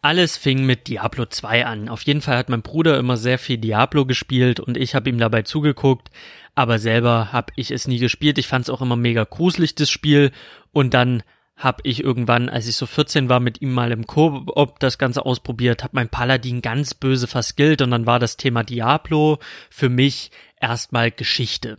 Alles 0.00 0.36
fing 0.36 0.64
mit 0.64 0.86
Diablo 0.86 1.26
2 1.26 1.66
an. 1.66 1.88
Auf 1.88 2.02
jeden 2.02 2.20
Fall 2.20 2.36
hat 2.36 2.48
mein 2.48 2.62
Bruder 2.62 2.98
immer 2.98 3.16
sehr 3.16 3.38
viel 3.38 3.58
Diablo 3.58 4.06
gespielt 4.06 4.60
und 4.60 4.76
ich 4.76 4.94
habe 4.94 5.10
ihm 5.10 5.18
dabei 5.18 5.42
zugeguckt, 5.42 6.10
aber 6.54 6.78
selber 6.78 7.32
habe 7.32 7.52
ich 7.56 7.72
es 7.72 7.88
nie 7.88 7.98
gespielt. 7.98 8.38
Ich 8.38 8.46
fand 8.46 8.64
es 8.64 8.70
auch 8.70 8.80
immer 8.80 8.94
mega 8.94 9.24
gruselig, 9.24 9.74
das 9.74 9.90
Spiel. 9.90 10.30
Und 10.70 10.94
dann 10.94 11.24
habe 11.56 11.80
ich 11.82 12.04
irgendwann, 12.04 12.48
als 12.48 12.68
ich 12.68 12.76
so 12.76 12.86
14 12.86 13.28
war, 13.28 13.40
mit 13.40 13.60
ihm 13.60 13.74
mal 13.74 13.90
im 13.90 14.06
Koop 14.06 14.78
das 14.78 14.98
Ganze 14.98 15.26
ausprobiert, 15.26 15.82
habe 15.82 15.96
mein 15.96 16.08
Paladin 16.08 16.62
ganz 16.62 16.94
böse 16.94 17.26
verskillt 17.26 17.82
und 17.82 17.90
dann 17.90 18.06
war 18.06 18.20
das 18.20 18.36
Thema 18.36 18.62
Diablo 18.62 19.40
für 19.68 19.88
mich 19.88 20.30
erstmal 20.60 21.10
Geschichte. 21.10 21.78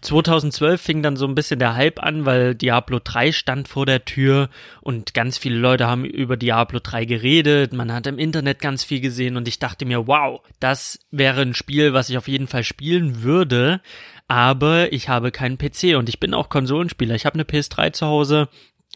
2012 0.00 0.80
fing 0.80 1.02
dann 1.02 1.16
so 1.16 1.26
ein 1.26 1.34
bisschen 1.34 1.58
der 1.58 1.74
Hype 1.74 2.02
an, 2.02 2.24
weil 2.24 2.54
Diablo 2.54 3.00
3 3.02 3.32
stand 3.32 3.68
vor 3.68 3.86
der 3.86 4.04
Tür 4.04 4.48
und 4.80 5.14
ganz 5.14 5.38
viele 5.38 5.58
Leute 5.58 5.86
haben 5.86 6.04
über 6.04 6.36
Diablo 6.36 6.80
3 6.82 7.04
geredet. 7.04 7.72
Man 7.72 7.92
hat 7.92 8.06
im 8.06 8.18
Internet 8.18 8.60
ganz 8.60 8.84
viel 8.84 9.00
gesehen 9.00 9.36
und 9.36 9.48
ich 9.48 9.58
dachte 9.58 9.84
mir, 9.84 10.06
wow, 10.06 10.40
das 10.58 10.98
wäre 11.10 11.42
ein 11.42 11.54
Spiel, 11.54 11.92
was 11.92 12.08
ich 12.08 12.18
auf 12.18 12.28
jeden 12.28 12.46
Fall 12.46 12.64
spielen 12.64 13.22
würde. 13.22 13.80
Aber 14.28 14.92
ich 14.92 15.08
habe 15.08 15.32
keinen 15.32 15.58
PC 15.58 15.96
und 15.96 16.08
ich 16.08 16.20
bin 16.20 16.34
auch 16.34 16.48
Konsolenspieler. 16.48 17.14
Ich 17.14 17.26
habe 17.26 17.34
eine 17.34 17.44
PS3 17.44 17.92
zu 17.92 18.06
Hause 18.06 18.48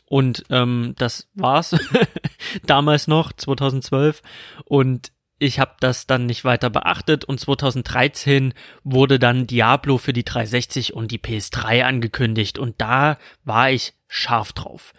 und 0.06 0.44
ähm, 0.50 0.94
das 0.99 1.28
war's 1.34 1.75
damals 2.66 3.08
noch 3.08 3.32
2012 3.32 4.23
und 4.64 5.10
ich 5.45 5.61
habe 5.61 5.73
das 5.80 6.07
dann 6.07 6.26
nicht 6.26 6.45
weiter 6.45 6.71
beachtet 6.71 7.25
und 7.25 7.39
2013 7.39 8.54
wurde 8.83 9.19
dann 9.19 9.47
Diablo 9.47 9.99
für 9.99 10.13
die 10.13 10.25
360 10.25 10.95
und 10.95 11.11
die 11.11 11.19
PS3 11.19 11.83
angekündigt 11.83 12.59
und 12.59 12.80
da 12.80 13.19
war 13.45 13.71
ich 13.71 13.95
scharf 14.09 14.52
drauf. 14.52 14.93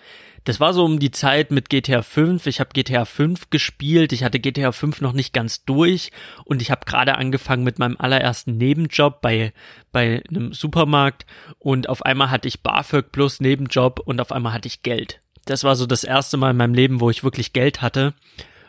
Das 0.45 0.59
war 0.59 0.73
so 0.73 0.85
um 0.85 0.99
die 0.99 1.09
Zeit 1.09 1.49
mit 1.49 1.69
GTA 1.69 2.03
5. 2.03 2.45
Ich 2.45 2.59
habe 2.59 2.69
GTA 2.71 3.05
5 3.05 3.49
gespielt. 3.49 4.13
Ich 4.13 4.23
hatte 4.23 4.39
GTA 4.39 4.71
5 4.71 5.01
noch 5.01 5.13
nicht 5.13 5.33
ganz 5.33 5.65
durch 5.65 6.11
und 6.43 6.61
ich 6.61 6.69
habe 6.69 6.85
gerade 6.85 7.15
angefangen 7.15 7.63
mit 7.63 7.79
meinem 7.79 7.97
allerersten 7.97 8.57
Nebenjob 8.57 9.21
bei 9.21 9.53
bei 9.91 10.21
einem 10.29 10.53
Supermarkt 10.53 11.25
und 11.57 11.89
auf 11.89 12.03
einmal 12.03 12.29
hatte 12.29 12.47
ich 12.47 12.61
BAföG 12.61 13.11
plus 13.11 13.39
Nebenjob 13.39 13.99
und 14.05 14.21
auf 14.21 14.31
einmal 14.31 14.53
hatte 14.53 14.67
ich 14.67 14.83
Geld. 14.83 15.21
Das 15.45 15.63
war 15.63 15.75
so 15.75 15.87
das 15.87 16.03
erste 16.03 16.37
Mal 16.37 16.51
in 16.51 16.57
meinem 16.57 16.75
Leben, 16.75 17.01
wo 17.01 17.09
ich 17.09 17.23
wirklich 17.23 17.51
Geld 17.51 17.81
hatte 17.81 18.13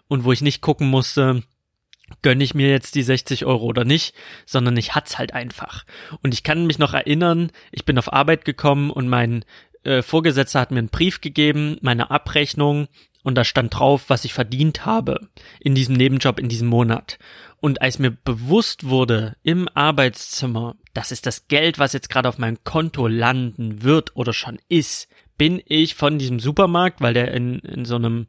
und 0.09 0.25
wo 0.25 0.33
ich 0.33 0.41
nicht 0.41 0.63
gucken 0.63 0.89
musste, 0.89 1.43
gönne 2.23 2.45
ich 2.45 2.55
mir 2.55 2.69
jetzt 2.69 2.95
die 2.95 3.03
60 3.03 3.45
Euro 3.47 3.65
oder 3.65 3.85
nicht, 3.85 4.15
sondern 4.45 4.77
ich 4.77 4.95
hat's 4.95 5.19
halt 5.19 5.35
einfach. 5.35 5.85
Und 6.23 6.35
ich 6.35 6.43
kann 6.43 6.67
mich 6.67 6.79
noch 6.79 6.95
erinnern, 6.95 7.51
ich 7.73 7.85
bin 7.85 7.99
auf 7.99 8.13
Arbeit 8.13 8.45
gekommen 8.45 8.91
und 8.91 9.09
mein 9.09 9.45
äh, 9.85 10.03
Vorgesetzter 10.03 10.61
hat 10.61 10.71
mir 10.71 10.79
einen 10.79 10.89
Brief 10.89 11.21
gegeben, 11.21 11.79
meine 11.81 12.11
Abrechnung 12.11 12.89
und 13.23 13.35
da 13.35 13.45
stand 13.45 13.75
drauf, 13.75 14.05
was 14.09 14.25
ich 14.25 14.35
verdient 14.35 14.87
habe 14.87 15.29
in 15.59 15.75
diesem 15.75 15.97
Nebenjob 15.97 16.39
in 16.39 16.49
diesem 16.49 16.69
Monat. 16.69 17.19
Und 17.61 17.83
als 17.83 17.99
mir 17.99 18.13
bewusst 18.13 18.89
wurde 18.89 19.37
im 19.43 19.69
Arbeitszimmer, 19.75 20.77
das 20.95 21.11
ist 21.11 21.27
das 21.27 21.49
Geld, 21.49 21.81
was 21.81 21.93
jetzt 21.93 22.09
gerade 22.09 22.29
auf 22.29 22.39
meinem 22.39 22.63
Konto 22.63 23.09
landen 23.09 23.83
wird 23.83 24.15
oder 24.15 24.33
schon 24.33 24.59
ist, 24.69 25.09
bin 25.39 25.61
ich 25.67 25.97
von 25.97 26.19
diesem 26.19 26.39
Supermarkt, 26.39 27.01
weil 27.01 27.15
der 27.15 27.33
in, 27.33 27.59
in 27.59 27.85
so 27.85 27.97
einem 27.97 28.29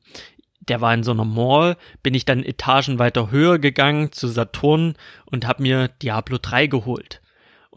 der 0.67 0.81
war 0.81 0.93
in 0.93 1.03
so 1.03 1.11
einer 1.11 1.25
Mall, 1.25 1.77
bin 2.03 2.13
ich 2.13 2.25
dann 2.25 2.43
Etagen 2.43 2.99
weiter 2.99 3.31
höher 3.31 3.59
gegangen 3.59 4.11
zu 4.11 4.27
Saturn 4.27 4.95
und 5.25 5.47
habe 5.47 5.63
mir 5.63 5.87
Diablo 5.87 6.37
3 6.41 6.67
geholt. 6.67 7.21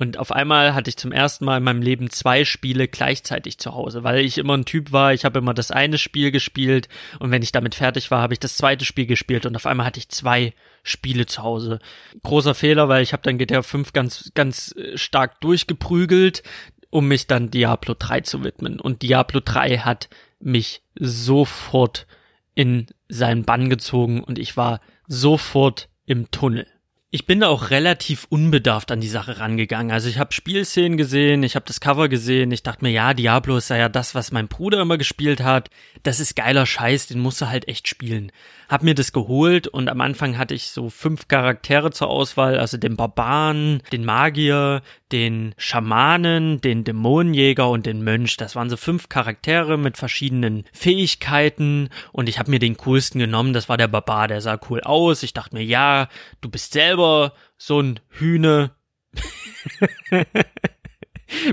Und 0.00 0.16
auf 0.16 0.32
einmal 0.32 0.74
hatte 0.74 0.88
ich 0.88 0.96
zum 0.96 1.12
ersten 1.12 1.44
Mal 1.44 1.58
in 1.58 1.62
meinem 1.62 1.82
Leben 1.82 2.08
zwei 2.08 2.46
Spiele 2.46 2.88
gleichzeitig 2.88 3.58
zu 3.58 3.74
Hause, 3.74 4.02
weil 4.02 4.20
ich 4.20 4.38
immer 4.38 4.56
ein 4.56 4.64
Typ 4.64 4.92
war, 4.92 5.12
ich 5.12 5.26
habe 5.26 5.40
immer 5.40 5.52
das 5.52 5.70
eine 5.70 5.98
Spiel 5.98 6.30
gespielt 6.30 6.88
und 7.18 7.30
wenn 7.30 7.42
ich 7.42 7.52
damit 7.52 7.74
fertig 7.74 8.10
war, 8.10 8.22
habe 8.22 8.32
ich 8.32 8.40
das 8.40 8.56
zweite 8.56 8.86
Spiel 8.86 9.04
gespielt 9.04 9.44
und 9.44 9.56
auf 9.56 9.66
einmal 9.66 9.84
hatte 9.84 9.98
ich 9.98 10.08
zwei 10.08 10.54
Spiele 10.82 11.26
zu 11.26 11.42
Hause. 11.42 11.80
Großer 12.22 12.54
Fehler, 12.54 12.88
weil 12.88 13.02
ich 13.02 13.12
habe 13.12 13.22
dann 13.24 13.36
GTA 13.36 13.60
5 13.60 13.92
ganz 13.92 14.32
ganz 14.32 14.74
äh, 14.74 14.96
stark 14.96 15.38
durchgeprügelt, 15.42 16.44
um 16.88 17.06
mich 17.06 17.26
dann 17.26 17.50
Diablo 17.50 17.94
3 17.98 18.22
zu 18.22 18.42
widmen 18.42 18.80
und 18.80 19.02
Diablo 19.02 19.40
3 19.44 19.80
hat 19.80 20.08
mich 20.38 20.80
sofort 20.98 22.06
in 22.54 22.86
seinen 23.08 23.44
Bann 23.44 23.70
gezogen 23.70 24.22
und 24.22 24.38
ich 24.38 24.56
war 24.56 24.80
sofort 25.06 25.88
im 26.06 26.30
Tunnel. 26.30 26.66
Ich 27.12 27.26
bin 27.26 27.40
da 27.40 27.48
auch 27.48 27.70
relativ 27.70 28.26
unbedarft 28.28 28.92
an 28.92 29.00
die 29.00 29.08
Sache 29.08 29.40
rangegangen. 29.40 29.90
Also 29.90 30.08
ich 30.08 30.18
habe 30.18 30.32
Spielszenen 30.32 30.96
gesehen, 30.96 31.42
ich 31.42 31.56
habe 31.56 31.66
das 31.66 31.80
Cover 31.80 32.08
gesehen, 32.08 32.52
ich 32.52 32.62
dachte 32.62 32.84
mir, 32.84 32.92
ja, 32.92 33.14
Diablo 33.14 33.56
ist 33.56 33.68
ja 33.70 33.88
das, 33.88 34.14
was 34.14 34.30
mein 34.30 34.46
Bruder 34.46 34.80
immer 34.80 34.96
gespielt 34.96 35.40
hat. 35.40 35.70
Das 36.04 36.20
ist 36.20 36.36
geiler 36.36 36.66
Scheiß, 36.66 37.08
den 37.08 37.18
musst 37.18 37.40
du 37.40 37.48
halt 37.48 37.66
echt 37.66 37.88
spielen 37.88 38.30
hab 38.70 38.84
mir 38.84 38.94
das 38.94 39.12
geholt 39.12 39.66
und 39.66 39.88
am 39.88 40.00
Anfang 40.00 40.38
hatte 40.38 40.54
ich 40.54 40.68
so 40.70 40.90
fünf 40.90 41.26
Charaktere 41.26 41.90
zur 41.90 42.08
Auswahl, 42.08 42.56
also 42.56 42.76
den 42.76 42.96
Barbaren, 42.96 43.82
den 43.90 44.04
Magier, 44.04 44.82
den 45.10 45.56
Schamanen, 45.58 46.60
den 46.60 46.84
Dämonenjäger 46.84 47.68
und 47.68 47.84
den 47.84 48.04
Mönch. 48.04 48.36
Das 48.36 48.54
waren 48.54 48.70
so 48.70 48.76
fünf 48.76 49.08
Charaktere 49.08 49.76
mit 49.76 49.96
verschiedenen 49.96 50.64
Fähigkeiten 50.72 51.88
und 52.12 52.28
ich 52.28 52.38
habe 52.38 52.52
mir 52.52 52.60
den 52.60 52.76
coolsten 52.76 53.18
genommen, 53.18 53.54
das 53.54 53.68
war 53.68 53.76
der 53.76 53.88
Barbar, 53.88 54.28
der 54.28 54.40
sah 54.40 54.60
cool 54.70 54.80
aus. 54.82 55.24
Ich 55.24 55.32
dachte 55.32 55.56
mir, 55.56 55.64
ja, 55.64 56.08
du 56.40 56.48
bist 56.48 56.72
selber 56.72 57.32
so 57.56 57.80
ein 57.80 57.98
Hühne. 58.08 58.70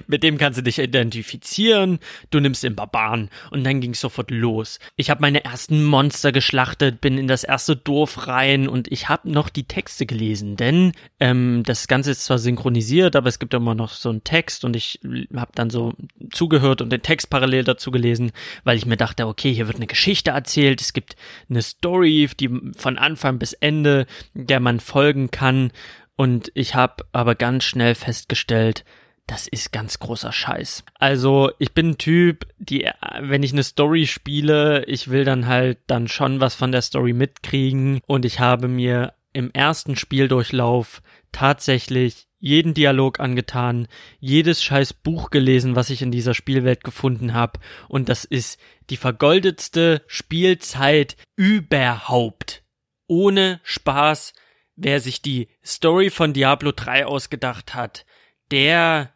Mit 0.08 0.24
dem 0.24 0.38
kannst 0.38 0.60
du 0.60 0.64
dich 0.64 0.80
identifizieren. 0.80 2.00
Du 2.30 2.40
nimmst 2.40 2.64
den 2.64 2.76
Barbaren 2.76 3.30
und 3.52 3.64
dann 3.64 3.82
ging 3.82 3.92
es 3.92 4.02
sofort 4.02 4.32
los. 4.32 4.80
Ich 4.96 5.10
habe 5.10 5.22
meine 5.22 5.44
ersten 5.44 5.84
Monster 5.84 6.32
geschlachtet, 6.32 7.02
bin 7.02 7.18
in 7.18 7.28
das 7.28 7.44
erste 7.44 7.76
Dorf 7.76 8.28
rein 8.28 8.68
und 8.68 8.92
ich 8.92 9.10
habe 9.10 9.30
noch 9.30 9.50
die 9.50 9.64
Texte 9.66 10.06
gelesen, 10.06 10.56
denn 10.56 10.94
ähm, 11.20 11.64
das 11.66 11.88
Ganze 11.88 12.12
ist 12.12 12.26
zwar 12.26 12.40
synchronisiert, 12.40 13.16
aber 13.16 13.30
es 13.30 13.40
gibt 13.40 13.54
immer 13.54 13.76
noch 13.76 13.92
so 13.92 14.10
einen 14.10 14.24
Text 14.24 14.66
und 14.66 14.76
ich 14.76 15.00
habe 15.36 15.52
dann 15.56 15.70
so 15.70 15.94
zugehört 16.32 16.82
und 16.82 16.92
den 16.92 17.02
Text 17.02 17.30
parallel 17.30 17.64
dazu 17.64 17.92
gelesen, 17.92 18.32
weil 18.64 18.78
ich 18.78 18.86
mir 18.86 18.98
dachte, 18.98 19.28
okay, 19.28 19.54
hier 19.54 19.68
wird 19.68 19.78
eine 19.78 19.88
Geschichte 19.88 20.32
erzählt, 20.32 20.82
es 20.82 20.94
gibt 20.94 21.16
eine 21.50 21.62
Story, 21.62 22.30
die 22.40 22.50
von 22.76 22.98
Anfang 22.98 23.40
bis 23.40 23.54
Ende, 23.54 24.06
der 24.34 24.60
man 24.60 24.80
folgen 24.80 25.32
kann 25.32 25.72
und 26.18 26.52
ich 26.56 26.76
habe 26.76 27.06
aber 27.12 27.36
ganz 27.36 27.64
schnell 27.64 27.96
festgestellt, 27.96 28.84
das 29.28 29.46
ist 29.48 29.74
ganz 29.74 30.00
großer 30.00 30.32
Scheiß. 30.32 30.84
Also, 30.96 31.52
ich 31.60 31.74
bin 31.74 31.92
ein 31.92 31.98
Typ, 31.98 32.48
die, 32.58 32.90
wenn 33.20 33.44
ich 33.44 33.52
eine 33.52 33.64
Story 33.64 34.08
spiele, 34.08 34.86
ich 34.86 35.10
will 35.10 35.26
dann 35.26 35.48
halt 35.48 35.80
dann 35.88 36.08
schon 36.08 36.40
was 36.40 36.56
von 36.56 36.72
der 36.72 36.82
Story 36.82 37.14
mitkriegen 37.14 38.00
und 38.08 38.26
ich 38.26 38.40
habe 38.40 38.70
mir 38.70 39.14
im 39.34 39.52
ersten 39.52 39.96
Spieldurchlauf 39.98 41.02
tatsächlich 41.32 42.28
jeden 42.40 42.74
Dialog 42.74 43.20
angetan, 43.20 43.88
jedes 44.20 44.64
scheiß 44.64 44.94
Buch 44.94 45.30
gelesen, 45.30 45.76
was 45.76 45.90
ich 45.90 46.02
in 46.02 46.12
dieser 46.12 46.34
Spielwelt 46.34 46.84
gefunden 46.84 47.34
habe 47.34 47.60
und 47.90 48.10
das 48.10 48.26
ist 48.26 48.60
die 48.90 48.98
vergoldetste 48.98 50.04
Spielzeit 50.08 51.18
überhaupt. 51.36 52.64
Ohne 53.08 53.60
Spaß, 53.64 54.34
wer 54.76 55.00
sich 55.02 55.22
die 55.22 55.50
Story 55.66 56.10
von 56.10 56.34
Diablo 56.34 56.72
3 56.72 57.06
ausgedacht 57.06 57.76
hat, 57.76 58.06
der 58.52 59.14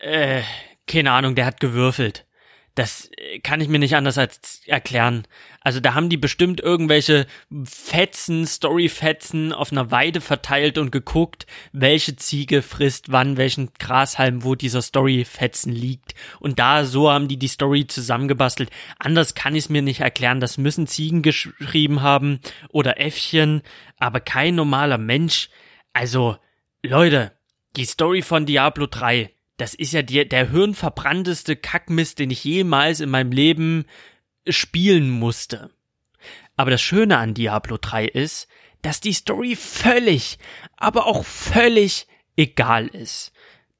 äh, 0.00 0.42
keine 0.86 1.12
Ahnung, 1.12 1.34
der 1.34 1.46
hat 1.46 1.60
gewürfelt. 1.60 2.26
Das 2.76 3.10
äh, 3.16 3.40
kann 3.40 3.62
ich 3.62 3.68
mir 3.68 3.78
nicht 3.78 3.96
anders 3.96 4.18
als 4.18 4.60
erklären. 4.66 5.26
Also 5.60 5.80
da 5.80 5.94
haben 5.94 6.10
die 6.10 6.18
bestimmt 6.18 6.60
irgendwelche 6.60 7.26
Fetzen, 7.64 8.46
Storyfetzen 8.46 9.52
auf 9.52 9.72
einer 9.72 9.90
Weide 9.90 10.20
verteilt 10.20 10.76
und 10.78 10.92
geguckt, 10.92 11.46
welche 11.72 12.16
Ziege 12.16 12.62
frisst 12.62 13.10
wann 13.10 13.38
welchen 13.38 13.70
Grashalm, 13.78 14.44
wo 14.44 14.54
dieser 14.54 14.82
Storyfetzen 14.82 15.72
liegt. 15.72 16.14
Und 16.38 16.58
da 16.58 16.84
so 16.84 17.10
haben 17.10 17.28
die 17.28 17.38
die 17.38 17.48
Story 17.48 17.86
zusammengebastelt. 17.86 18.70
Anders 18.98 19.34
kann 19.34 19.54
ich 19.54 19.64
es 19.64 19.70
mir 19.70 19.82
nicht 19.82 20.00
erklären. 20.00 20.40
Das 20.40 20.58
müssen 20.58 20.86
Ziegen 20.86 21.22
geschrieben 21.22 22.02
haben 22.02 22.40
oder 22.68 23.00
Äffchen, 23.00 23.62
aber 23.98 24.20
kein 24.20 24.54
normaler 24.54 24.98
Mensch. 24.98 25.48
Also, 25.94 26.36
Leute, 26.82 27.32
die 27.74 27.86
Story 27.86 28.20
von 28.20 28.44
Diablo 28.44 28.86
3, 28.86 29.30
das 29.56 29.74
ist 29.74 29.92
ja 29.92 30.02
die, 30.02 30.28
der 30.28 30.50
hirnverbrannteste 30.50 31.56
Kackmist, 31.56 32.18
den 32.18 32.30
ich 32.30 32.44
jemals 32.44 33.00
in 33.00 33.10
meinem 33.10 33.32
Leben 33.32 33.86
spielen 34.48 35.10
musste. 35.10 35.70
Aber 36.56 36.70
das 36.70 36.82
Schöne 36.82 37.18
an 37.18 37.34
Diablo 37.34 37.78
3 37.80 38.06
ist, 38.06 38.48
dass 38.82 39.00
die 39.00 39.12
Story 39.12 39.56
völlig, 39.56 40.38
aber 40.76 41.06
auch 41.06 41.24
völlig 41.24 42.06
egal 42.36 42.86
ist. 42.88 43.32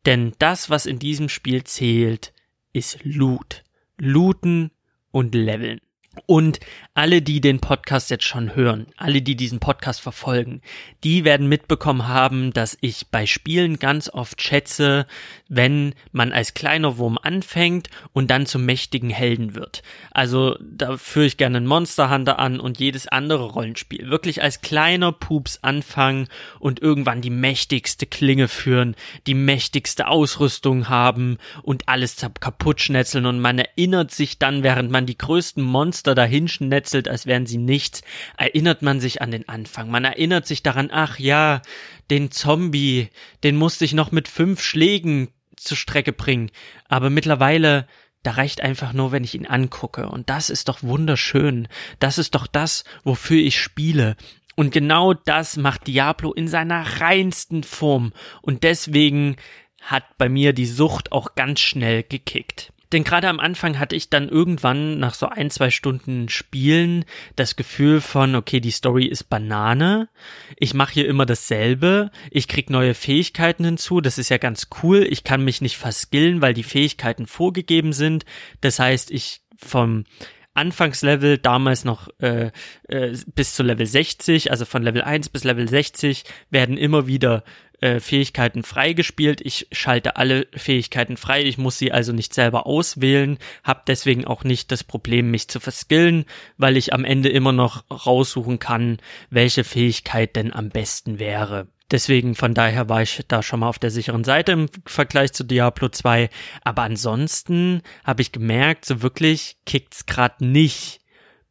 Denn 0.05 0.33
das, 0.39 0.71
was 0.71 0.87
in 0.87 0.99
diesem 0.99 1.29
Spiel 1.29 1.65
zählt, 1.65 2.33
ist 2.73 2.99
Loot. 3.03 3.65
Looten 3.99 4.71
und 5.11 5.35
Leveln. 5.35 5.81
Und 6.25 6.61
alle, 6.95 7.21
die 7.21 7.41
den 7.41 7.61
Podcast 7.61 8.11
jetzt 8.11 8.25
schon 8.25 8.57
hören, 8.57 8.87
alle, 8.97 9.21
die 9.21 9.37
diesen 9.37 9.61
Podcast 9.61 10.01
verfolgen, 10.01 10.63
die 11.05 11.25
werden 11.25 11.49
mitbekommen 11.49 12.09
haben, 12.09 12.53
dass 12.53 12.79
ich 12.81 13.09
bei 13.09 13.27
Spielen 13.27 13.79
ganz 13.79 14.09
oft 14.09 14.41
schätze, 14.41 15.07
wenn 15.49 15.95
man 16.13 16.33
als 16.33 16.55
kleiner 16.55 16.97
Wurm 16.97 17.19
anfängt 17.23 17.91
und 18.13 18.31
dann 18.31 18.47
zum 18.47 18.65
mächtigen 18.65 19.11
Helden 19.11 19.55
wird. 19.55 19.83
Also 20.11 20.57
da 20.61 20.97
führe 20.97 21.27
ich 21.27 21.37
gerne 21.37 21.59
einen 21.59 21.67
Monster 21.67 22.11
Hunter 22.11 22.39
an 22.39 22.61
und 22.61 22.81
jedes 22.81 23.07
andere 23.07 23.45
Rollenspiel. 23.51 24.09
Wirklich 24.09 24.43
als 24.43 24.63
kleiner 24.63 25.13
Pups 25.13 25.59
anfangen 25.63 26.29
und 26.59 26.81
irgendwann 26.81 27.21
die 27.21 27.31
mächtigste 27.31 28.07
Klinge 28.07 28.49
führen, 28.49 28.97
die 29.27 29.35
mächtigste 29.35 30.09
Ausrüstung 30.09 30.89
haben 30.89 31.39
und 31.63 31.89
alles 31.89 32.17
kaputt 32.41 32.81
schnetzeln 32.81 33.27
und 33.27 33.41
man 33.41 33.59
erinnert 33.59 34.11
sich 34.11 34.39
dann, 34.39 34.63
während 34.63 34.91
man 34.91 35.07
die 35.07 35.19
größten 35.19 35.63
Monster 35.63 36.06
dahin 36.15 36.49
schnetzelt, 36.49 37.09
als 37.09 37.27
wären 37.27 37.47
sie 37.47 37.59
nichts, 37.59 38.03
erinnert 38.37 38.83
man 38.83 39.01
sich 39.01 39.23
an 39.23 39.31
den 39.31 39.49
Anfang. 39.49 39.91
Man 39.91 40.05
erinnert 40.05 40.47
sich 40.47 40.63
daran, 40.63 40.91
ach 40.93 41.19
ja, 41.19 41.63
den 42.11 42.31
Zombie, 42.31 43.09
den 43.43 43.57
musste 43.57 43.85
ich 43.85 43.93
noch 43.93 44.13
mit 44.13 44.29
fünf 44.29 44.63
Schlägen 44.63 45.29
zur 45.57 45.77
Strecke 45.77 46.13
bringen. 46.13 46.51
Aber 46.89 47.11
mittlerweile, 47.11 47.87
da 48.23 48.33
reicht 48.33 48.61
einfach 48.61 48.93
nur, 48.93 49.13
wenn 49.13 49.25
ich 49.25 49.35
ihn 49.35 49.47
angucke. 49.47 50.09
Und 50.09 50.31
das 50.31 50.51
ist 50.51 50.69
doch 50.69 50.83
wunderschön. 50.83 51.69
Das 51.99 52.19
ist 52.19 52.35
doch 52.35 52.47
das, 52.47 52.85
wofür 53.05 53.41
ich 53.41 53.61
spiele. 53.61 54.17
Und 54.57 54.73
genau 54.73 55.13
das 55.13 55.57
macht 55.57 55.87
Diablo 55.87 56.33
in 56.33 56.49
seiner 56.49 57.01
reinsten 57.01 57.63
Form. 57.63 58.13
Und 58.43 58.63
deswegen 58.63 59.37
hat 59.81 60.05
bei 60.19 60.29
mir 60.29 60.53
die 60.53 60.67
Sucht 60.67 61.13
auch 61.13 61.35
ganz 61.35 61.61
schnell 61.61 62.03
gekickt. 62.03 62.73
Denn 62.93 63.05
gerade 63.05 63.29
am 63.29 63.41
Anfang 63.41 63.79
hatte 63.79 63.97
ich 63.97 64.11
dann 64.11 64.29
irgendwann 64.29 64.99
nach 64.99 65.15
so 65.15 65.27
ein, 65.27 65.51
zwei 65.51 65.71
Stunden 65.71 66.29
Spielen 66.29 67.05
das 67.35 67.57
Gefühl 67.57 68.01
von, 68.01 68.35
okay, 68.35 68.61
die 68.61 68.71
Story 68.71 69.07
ist 69.07 69.25
Banane. 69.25 70.09
Ich 70.57 70.75
mache 70.75 70.95
hier 70.95 71.09
immer 71.09 71.27
dasselbe. 71.27 72.11
Ich 72.31 72.49
krieg 72.49 72.71
neue 72.71 72.95
Fähigkeiten 72.95 73.65
hinzu. 73.65 74.01
Das 74.01 74.19
ist 74.19 74.29
ja 74.29 74.39
ganz 74.39 74.69
cool. 74.83 75.07
Ich 75.09 75.25
kann 75.25 75.45
mich 75.45 75.61
nicht 75.61 75.77
verskillen, 75.77 76.43
weil 76.43 76.55
die 76.55 76.63
Fähigkeiten 76.63 77.27
vorgegeben 77.27 77.93
sind. 77.93 78.25
Das 78.61 78.79
heißt, 78.79 79.11
ich 79.11 79.41
vom 79.59 80.05
Anfangslevel, 80.57 81.39
damals 81.39 81.85
noch 81.85 82.09
äh, 82.19 82.51
äh, 82.89 83.17
bis 83.35 83.55
zu 83.55 83.63
Level 83.63 83.87
60, 83.87 84.51
also 84.51 84.65
von 84.65 84.83
Level 84.83 85.03
1 85.03 85.29
bis 85.29 85.45
Level 85.45 85.69
60, 85.69 86.25
werden 86.51 86.79
immer 86.79 87.07
wieder 87.07 87.45
äh, 87.81 88.01
Fähigkeiten 88.01 88.63
freigespielt. 88.63 89.41
Ich 89.41 89.69
schalte 89.73 90.17
alle 90.17 90.47
Fähigkeiten 90.55 91.17
frei. 91.17 91.43
Ich 91.43 91.59
muss 91.59 91.79
sie 91.79 91.93
also 91.93 92.13
nicht 92.13 92.35
selber 92.35 92.67
auswählen, 92.67 93.39
habe 93.65 93.83
deswegen 93.87 94.25
auch 94.25 94.45
nicht 94.45 94.73
das 94.73 94.85
Problem, 94.85 95.31
mich 95.31 95.49
zu 95.49 95.61
verskillen, 95.61 96.25
weil 96.57 96.77
ich 96.77 96.93
am 96.93 97.05
Ende 97.05 97.29
immer 97.29 97.53
noch 97.53 97.85
raussuchen 97.91 98.59
kann, 98.59 98.99
welche 99.31 99.65
Fähigkeit 99.65 100.37
denn 100.37 100.53
am 100.53 100.71
besten 100.71 101.19
wäre. 101.19 101.69
Deswegen 101.91 102.35
von 102.35 102.53
daher 102.53 102.89
war 102.89 103.03
ich 103.03 103.23
da 103.29 103.43
schon 103.43 103.61
mal 103.61 103.69
auf 103.69 103.79
der 103.79 103.93
sicheren 103.93 104.25
Seite 104.25 104.53
im 104.53 104.69
Vergleich 104.87 105.33
zu 105.33 105.45
Diablo 105.45 105.89
2. 105.89 106.31
Aber 106.65 106.83
ansonsten 106.83 107.83
habe 108.05 108.23
ich 108.23 108.33
gemerkt, 108.33 108.85
so 108.85 109.03
wirklich 109.03 109.57
kickt's 109.67 110.07
grad 110.07 110.41
nicht 110.41 111.01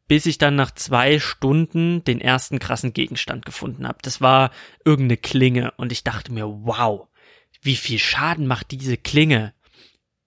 bis 0.08 0.26
ich 0.26 0.38
dann 0.38 0.56
nach 0.56 0.70
zwei 0.70 1.18
Stunden 1.18 2.04
den 2.04 2.20
ersten 2.20 2.58
krassen 2.58 2.92
Gegenstand 2.92 3.44
gefunden 3.44 3.86
habe. 3.86 3.98
Das 4.02 4.20
war 4.20 4.50
irgendeine 4.84 5.16
Klinge 5.16 5.72
und 5.76 5.92
ich 5.92 6.04
dachte 6.04 6.32
mir, 6.32 6.46
wow, 6.46 7.08
wie 7.62 7.76
viel 7.76 7.98
Schaden 7.98 8.46
macht 8.46 8.70
diese 8.70 8.96
Klinge? 8.96 9.52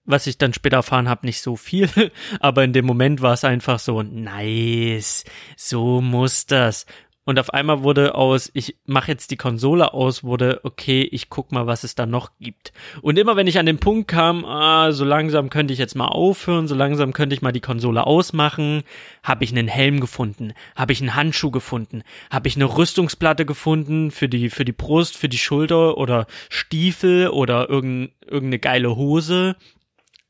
Was 0.04 0.26
ich 0.26 0.38
dann 0.38 0.52
später 0.52 0.76
erfahren 0.76 1.08
habe, 1.08 1.26
nicht 1.26 1.40
so 1.40 1.56
viel, 1.56 1.88
aber 2.40 2.64
in 2.64 2.72
dem 2.72 2.84
Moment 2.84 3.22
war 3.22 3.32
es 3.32 3.44
einfach 3.44 3.78
so, 3.78 4.02
nice, 4.02 5.24
so 5.56 6.00
muss 6.00 6.46
das. 6.46 6.86
Und 7.30 7.38
auf 7.38 7.54
einmal 7.54 7.84
wurde 7.84 8.16
aus, 8.16 8.50
ich 8.54 8.74
mache 8.86 9.12
jetzt 9.12 9.30
die 9.30 9.36
Konsole 9.36 9.94
aus, 9.94 10.24
wurde, 10.24 10.62
okay, 10.64 11.02
ich 11.02 11.30
guck 11.30 11.52
mal, 11.52 11.68
was 11.68 11.84
es 11.84 11.94
da 11.94 12.04
noch 12.04 12.32
gibt. 12.40 12.72
Und 13.02 13.20
immer 13.20 13.36
wenn 13.36 13.46
ich 13.46 13.60
an 13.60 13.66
den 13.66 13.78
Punkt 13.78 14.08
kam, 14.08 14.44
ah, 14.44 14.90
so 14.90 15.04
langsam 15.04 15.48
könnte 15.48 15.72
ich 15.72 15.78
jetzt 15.78 15.94
mal 15.94 16.08
aufhören, 16.08 16.66
so 16.66 16.74
langsam 16.74 17.12
könnte 17.12 17.34
ich 17.34 17.40
mal 17.40 17.52
die 17.52 17.60
Konsole 17.60 18.04
ausmachen, 18.04 18.82
habe 19.22 19.44
ich 19.44 19.52
einen 19.52 19.68
Helm 19.68 20.00
gefunden, 20.00 20.54
habe 20.74 20.92
ich 20.92 21.00
einen 21.00 21.14
Handschuh 21.14 21.52
gefunden, 21.52 22.02
habe 22.32 22.48
ich 22.48 22.56
eine 22.56 22.64
Rüstungsplatte 22.64 23.46
gefunden 23.46 24.10
für 24.10 24.28
die, 24.28 24.50
für 24.50 24.64
die 24.64 24.72
Brust, 24.72 25.16
für 25.16 25.28
die 25.28 25.38
Schulter 25.38 25.98
oder 25.98 26.26
Stiefel 26.48 27.28
oder 27.28 27.70
irgendeine, 27.70 28.10
irgendeine 28.26 28.58
geile 28.58 28.96
Hose, 28.96 29.54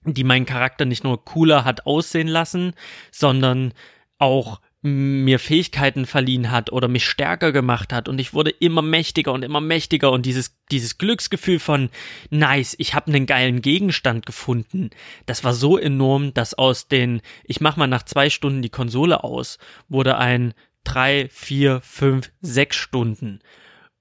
die 0.05 0.25
meinen 0.25 0.45
Charakter 0.45 0.85
nicht 0.85 1.03
nur 1.03 1.25
cooler 1.25 1.65
hat 1.65 1.87
aussehen 1.87 2.29
lassen, 2.29 2.75
sondern 3.11 3.73
auch 4.19 4.61
mir 4.83 5.39
Fähigkeiten 5.39 6.07
verliehen 6.07 6.51
hat 6.51 6.73
oder 6.73 6.89
mich 6.89 7.07
stärker 7.07 7.53
gemacht 7.53 7.93
hat. 7.93 8.09
Und 8.09 8.19
ich 8.19 8.33
wurde 8.33 8.51
immer 8.51 8.81
mächtiger 8.81 9.33
und 9.33 9.43
immer 9.45 9.61
mächtiger. 9.61 10.11
Und 10.11 10.25
dieses 10.25 10.57
dieses 10.71 10.97
Glücksgefühl 10.97 11.59
von 11.59 11.91
nice, 12.31 12.77
ich 12.79 12.95
habe 12.95 13.09
einen 13.09 13.27
geilen 13.27 13.61
Gegenstand 13.61 14.25
gefunden, 14.25 14.91
das 15.27 15.45
war 15.45 15.53
so 15.53 15.77
enorm, 15.77 16.33
dass 16.33 16.55
aus 16.55 16.89
den 16.89 17.21
ich 17.45 17.61
mach 17.61 17.77
mal 17.77 17.89
nach 17.89 18.05
zwei 18.05 18.31
Stunden 18.31 18.63
die 18.63 18.71
Konsole 18.71 19.23
aus 19.23 19.59
wurde 19.89 20.17
ein 20.17 20.55
drei, 20.85 21.29
vier, 21.31 21.81
fünf, 21.83 22.33
sechs 22.41 22.77
Stunden 22.77 23.41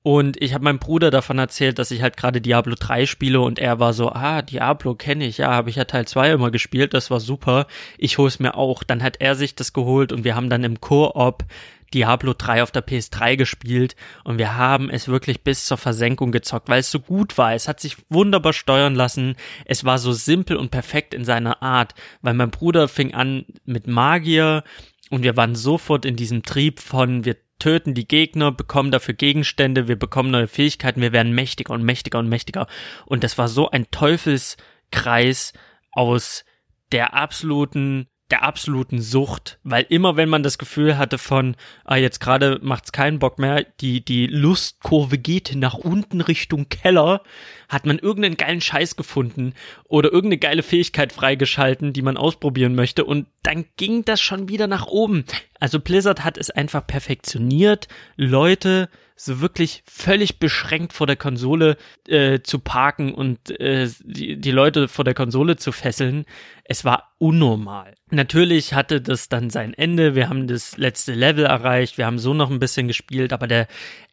und 0.10 0.42
ich 0.42 0.56
habe 0.56 0.64
meinem 0.64 0.80
Bruder 0.80 1.12
davon 1.12 1.38
erzählt, 1.38 1.78
dass 1.78 1.92
ich 1.92 2.02
halt 2.02 2.18
gerade 2.18 2.42
Diablo 2.42 2.74
3 2.74 3.06
spiele 3.06 3.42
und 3.42 3.60
er 3.60 3.80
war 3.80 3.94
so, 3.94 4.12
ah, 4.12 4.42
Diablo 4.42 4.96
kenne 4.96 5.28
ich, 5.28 5.38
ja, 5.38 5.52
habe 5.52 5.70
ich 5.70 5.76
ja 5.76 5.84
Teil 5.84 6.08
2 6.08 6.32
immer 6.32 6.50
gespielt, 6.50 6.96
das 6.96 7.12
war 7.12 7.20
super. 7.20 7.68
Ich 8.00 8.18
hol's 8.18 8.40
mir 8.40 8.56
auch. 8.56 8.82
Dann 8.82 9.04
hat 9.04 9.18
er 9.22 9.36
sich 9.36 9.54
das 9.54 9.72
geholt 9.72 10.12
und 10.12 10.24
wir 10.24 10.36
haben 10.36 10.50
dann 10.50 10.64
im 10.64 10.82
Koop 10.82 11.46
Diablo 11.94 12.34
3 12.36 12.64
auf 12.64 12.72
der 12.72 12.84
PS3 12.84 13.36
gespielt 13.36 13.96
und 14.24 14.40
wir 14.40 14.58
haben 14.58 14.90
es 14.90 15.10
wirklich 15.10 15.44
bis 15.44 15.66
zur 15.66 15.78
Versenkung 15.78 16.32
gezockt, 16.32 16.70
weil 16.70 16.80
es 16.80 16.90
so 16.90 17.00
gut 17.00 17.38
war. 17.38 17.54
Es 17.54 17.68
hat 17.68 17.80
sich 17.80 17.98
wunderbar 18.10 18.54
steuern 18.54 18.96
lassen. 18.96 19.36
Es 19.66 19.86
war 19.86 20.00
so 20.00 20.12
simpel 20.12 20.58
und 20.58 20.72
perfekt 20.72 21.14
in 21.14 21.24
seiner 21.24 21.62
Art, 21.62 21.94
weil 22.24 22.34
mein 22.34 22.50
Bruder 22.50 22.88
fing 22.88 23.14
an 23.14 23.46
mit 23.64 23.86
Magier 23.86 24.64
und 25.12 25.22
wir 25.22 25.38
waren 25.38 25.54
sofort 25.54 26.04
in 26.04 26.16
diesem 26.16 26.42
Trieb 26.42 26.80
von 26.80 27.26
wir 27.26 27.36
töten 27.60 27.94
die 27.94 28.08
Gegner, 28.08 28.52
bekommen 28.52 28.92
dafür 28.92 29.14
Gegenstände, 29.14 29.88
wir 29.88 29.98
bekommen 29.98 30.32
neue 30.32 30.48
Fähigkeiten, 30.48 31.02
wir 31.02 31.12
werden 31.12 31.34
mächtiger 31.34 31.74
und 31.74 31.84
mächtiger 31.84 32.20
und 32.20 32.30
mächtiger. 32.30 32.68
Und 33.06 33.24
das 33.24 33.38
war 33.38 33.48
so 33.48 33.70
ein 33.70 33.92
Teufelskreis 33.92 35.54
aus 35.92 36.46
der 36.92 37.14
absoluten 37.14 38.08
der 38.32 38.44
absoluten 38.44 39.02
Sucht, 39.02 39.60
weil 39.64 39.86
immer 39.90 40.16
wenn 40.16 40.30
man 40.30 40.44
das 40.44 40.58
Gefühl 40.58 40.98
hatte 40.98 41.18
von, 41.18 41.56
ah, 41.84 41.96
jetzt 41.96 42.20
gerade 42.20 42.60
macht's 42.62 42.92
keinen 42.92 43.20
Bock 43.20 43.40
mehr, 43.40 43.66
die, 43.82 44.04
die 44.04 44.28
Lustkurve 44.28 45.18
geht 45.18 45.56
nach 45.56 45.74
unten 45.74 46.22
Richtung 46.22 46.70
Keller, 46.70 47.22
hat 47.70 47.86
man 47.86 47.98
irgendeinen 47.98 48.38
geilen 48.38 48.62
Scheiß 48.62 48.96
gefunden 48.96 49.54
oder 49.86 50.12
irgendeine 50.12 50.40
geile 50.40 50.64
Fähigkeit 50.64 51.12
freigeschalten, 51.12 51.94
die 51.94 52.02
man 52.02 52.18
ausprobieren 52.18 52.76
möchte 52.76 53.06
und 53.06 53.28
dann 53.44 53.66
ging 53.78 54.06
das 54.06 54.22
schon 54.22 54.50
wieder 54.50 54.68
nach 54.68 54.88
oben. 54.88 55.26
Also 55.60 55.80
Blizzard 55.80 56.24
hat 56.24 56.38
es 56.38 56.52
einfach 56.52 56.86
perfektioniert, 56.86 57.88
Leute 58.16 58.90
so 59.20 59.42
wirklich 59.42 59.84
völlig 59.86 60.40
beschränkt 60.40 60.94
vor 60.94 61.06
der 61.06 61.18
Konsole 61.18 61.76
äh, 62.08 62.40
zu 62.40 62.60
parken 62.60 63.14
und 63.14 63.60
äh, 63.60 63.90
die, 64.04 64.40
die 64.40 64.52
Leute 64.52 64.88
vor 64.88 65.04
der 65.04 65.14
Konsole 65.14 65.58
zu 65.58 65.74
fesseln. 65.74 66.26
Es 66.64 66.86
war 66.86 67.12
unnormal. 67.18 67.96
Natürlich 68.12 68.74
hatte 68.74 69.02
das 69.02 69.28
dann 69.28 69.50
sein 69.50 69.74
Ende. 69.74 70.16
Wir 70.16 70.30
haben 70.30 70.48
das 70.48 70.78
letzte 70.78 71.14
Level 71.14 71.46
erreicht. 71.46 71.98
Wir 71.98 72.06
haben 72.06 72.18
so 72.18 72.34
noch 72.34 72.50
ein 72.50 72.60
bisschen 72.60 72.88
gespielt, 72.88 73.34
aber 73.34 73.48
der 73.48 73.68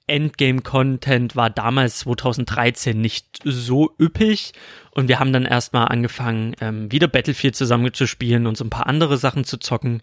Endgame-Content 0.09 1.37
war 1.37 1.51
damals 1.51 2.01
2013 2.01 3.01
nicht 3.01 3.41
so 3.45 3.95
üppig 4.01 4.53
und 4.91 5.09
wir 5.09 5.21
haben 5.21 5.33
dann 5.33 5.45
erstmal 5.45 5.89
angefangen, 5.89 6.55
ähm, 6.61 6.91
wieder 6.91 7.09
Battlefield 7.09 7.55
zusammen 7.55 7.93
zu 7.93 8.07
spielen 8.07 8.47
und 8.47 8.57
so 8.57 8.65
ein 8.65 8.71
paar 8.71 8.87
andere 8.87 9.19
Sachen 9.19 9.45
zu 9.45 9.59
zocken 9.59 10.03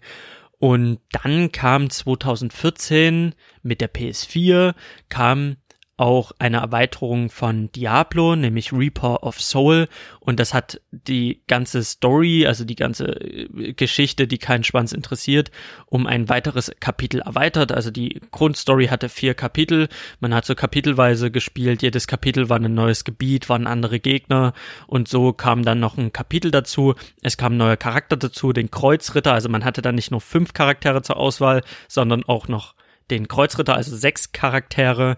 und 0.64 0.98
dann 1.10 1.52
kam 1.52 1.90
2014 1.90 3.34
mit 3.62 3.82
der 3.82 3.92
PS4 3.92 4.74
kam 5.10 5.56
auch 5.96 6.32
eine 6.38 6.56
Erweiterung 6.56 7.30
von 7.30 7.70
Diablo, 7.70 8.34
nämlich 8.34 8.72
Reaper 8.72 9.22
of 9.22 9.40
Soul. 9.40 9.88
Und 10.18 10.40
das 10.40 10.52
hat 10.52 10.80
die 10.90 11.42
ganze 11.46 11.84
Story, 11.84 12.46
also 12.46 12.64
die 12.64 12.74
ganze 12.74 13.06
äh, 13.20 13.72
Geschichte, 13.74 14.26
die 14.26 14.38
keinen 14.38 14.64
Schwanz 14.64 14.92
interessiert, 14.92 15.52
um 15.86 16.06
ein 16.06 16.28
weiteres 16.28 16.72
Kapitel 16.80 17.20
erweitert. 17.20 17.70
Also 17.70 17.92
die 17.92 18.20
Grundstory 18.32 18.88
hatte 18.88 19.08
vier 19.08 19.34
Kapitel. 19.34 19.88
Man 20.18 20.34
hat 20.34 20.46
so 20.46 20.56
kapitelweise 20.56 21.30
gespielt. 21.30 21.82
Jedes 21.82 22.08
Kapitel 22.08 22.48
war 22.48 22.58
ein 22.58 22.74
neues 22.74 23.04
Gebiet, 23.04 23.48
waren 23.48 23.68
andere 23.68 24.00
Gegner. 24.00 24.52
Und 24.88 25.06
so 25.06 25.32
kam 25.32 25.62
dann 25.62 25.78
noch 25.78 25.96
ein 25.96 26.12
Kapitel 26.12 26.50
dazu. 26.50 26.94
Es 27.22 27.36
kam 27.36 27.54
ein 27.54 27.58
neuer 27.58 27.76
Charakter 27.76 28.16
dazu, 28.16 28.52
den 28.52 28.72
Kreuzritter. 28.72 29.32
Also 29.32 29.48
man 29.48 29.64
hatte 29.64 29.80
dann 29.80 29.94
nicht 29.94 30.10
nur 30.10 30.20
fünf 30.20 30.54
Charaktere 30.54 31.02
zur 31.02 31.18
Auswahl, 31.18 31.62
sondern 31.86 32.24
auch 32.24 32.48
noch 32.48 32.74
den 33.10 33.28
Kreuzritter, 33.28 33.74
also 33.74 33.94
sechs 33.94 34.32
Charaktere 34.32 35.16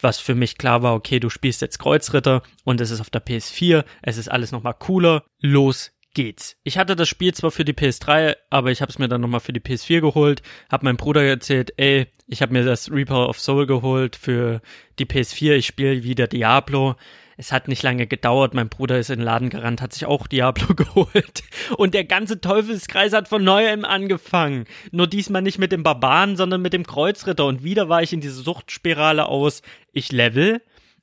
was 0.00 0.18
für 0.18 0.34
mich 0.34 0.58
klar 0.58 0.82
war, 0.82 0.94
okay, 0.94 1.20
du 1.20 1.30
spielst 1.30 1.60
jetzt 1.60 1.78
Kreuzritter 1.78 2.42
und 2.64 2.80
es 2.80 2.90
ist 2.90 3.00
auf 3.00 3.10
der 3.10 3.24
PS4, 3.24 3.84
es 4.02 4.16
ist 4.16 4.30
alles 4.30 4.52
nochmal 4.52 4.74
cooler, 4.74 5.24
los 5.40 5.92
geht's. 6.14 6.56
Ich 6.64 6.78
hatte 6.78 6.96
das 6.96 7.08
Spiel 7.08 7.34
zwar 7.34 7.50
für 7.50 7.64
die 7.64 7.74
PS3, 7.74 8.36
aber 8.50 8.70
ich 8.70 8.80
habe 8.80 8.90
es 8.90 8.98
mir 8.98 9.08
dann 9.08 9.20
nochmal 9.20 9.40
für 9.40 9.52
die 9.52 9.60
PS4 9.60 10.00
geholt, 10.00 10.42
habe 10.70 10.84
meinem 10.84 10.96
Bruder 10.96 11.22
erzählt, 11.22 11.72
ey, 11.76 12.06
ich 12.26 12.42
habe 12.42 12.52
mir 12.52 12.64
das 12.64 12.90
Reaper 12.90 13.28
of 13.28 13.40
Soul 13.40 13.66
geholt 13.66 14.16
für 14.16 14.60
die 14.98 15.06
PS4, 15.06 15.54
ich 15.54 15.66
spiele 15.66 16.02
wieder 16.02 16.26
Diablo 16.26 16.96
es 17.38 17.52
hat 17.52 17.68
nicht 17.68 17.84
lange 17.84 18.08
gedauert. 18.08 18.52
Mein 18.52 18.68
Bruder 18.68 18.98
ist 18.98 19.10
in 19.10 19.20
den 19.20 19.24
Laden 19.24 19.48
gerannt, 19.48 19.80
hat 19.80 19.92
sich 19.92 20.04
auch 20.04 20.26
Diablo 20.26 20.74
geholt. 20.76 21.44
Und 21.76 21.94
der 21.94 22.04
ganze 22.04 22.40
Teufelskreis 22.40 23.12
hat 23.12 23.28
von 23.28 23.44
neuem 23.44 23.84
angefangen. 23.84 24.64
Nur 24.90 25.06
diesmal 25.06 25.40
nicht 25.40 25.58
mit 25.58 25.70
dem 25.70 25.84
Barbaren, 25.84 26.36
sondern 26.36 26.60
mit 26.60 26.72
dem 26.72 26.84
Kreuzritter. 26.84 27.46
Und 27.46 27.62
wieder 27.62 27.88
war 27.88 28.02
ich 28.02 28.12
in 28.12 28.20
diese 28.20 28.42
Suchtspirale 28.42 29.26
aus. 29.26 29.62
Ich 29.92 30.10
level, 30.10 30.60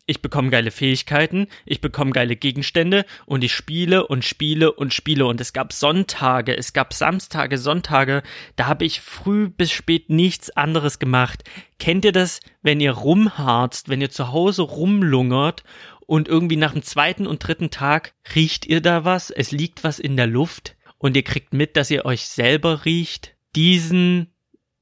ich 0.07 0.21
bekomme 0.21 0.49
geile 0.51 0.69
Fähigkeiten, 0.69 1.47
ich 1.65 1.81
bekomme 1.81 2.11
geile 2.11 2.35
Gegenstände 2.35 3.05
und 3.25 3.43
ich 3.43 3.53
spiele 3.53 4.05
und 4.05 4.23
spiele 4.23 4.71
und 4.73 4.93
spiele. 4.93 5.25
Und 5.25 5.41
es 5.41 5.53
gab 5.53 5.73
Sonntage, 5.73 6.55
es 6.55 6.73
gab 6.73 6.93
Samstage, 6.93 7.57
Sonntage, 7.57 8.23
da 8.55 8.67
habe 8.67 8.85
ich 8.85 9.01
früh 9.01 9.49
bis 9.49 9.71
spät 9.71 10.09
nichts 10.09 10.49
anderes 10.51 10.99
gemacht. 10.99 11.43
Kennt 11.79 12.05
ihr 12.05 12.11
das, 12.11 12.39
wenn 12.61 12.79
ihr 12.79 12.91
rumharzt, 12.91 13.89
wenn 13.89 14.01
ihr 14.01 14.11
zu 14.11 14.31
Hause 14.31 14.61
rumlungert 14.61 15.63
und 16.07 16.27
irgendwie 16.27 16.55
nach 16.57 16.73
dem 16.73 16.83
zweiten 16.83 17.27
und 17.27 17.39
dritten 17.39 17.69
Tag 17.69 18.13
riecht 18.35 18.65
ihr 18.65 18.81
da 18.81 19.05
was, 19.05 19.29
es 19.29 19.51
liegt 19.51 19.83
was 19.83 19.99
in 19.99 20.17
der 20.17 20.27
Luft 20.27 20.75
und 20.97 21.15
ihr 21.15 21.23
kriegt 21.23 21.53
mit, 21.53 21.77
dass 21.77 21.91
ihr 21.91 22.05
euch 22.05 22.27
selber 22.27 22.85
riecht. 22.85 23.35
Diesen 23.55 24.33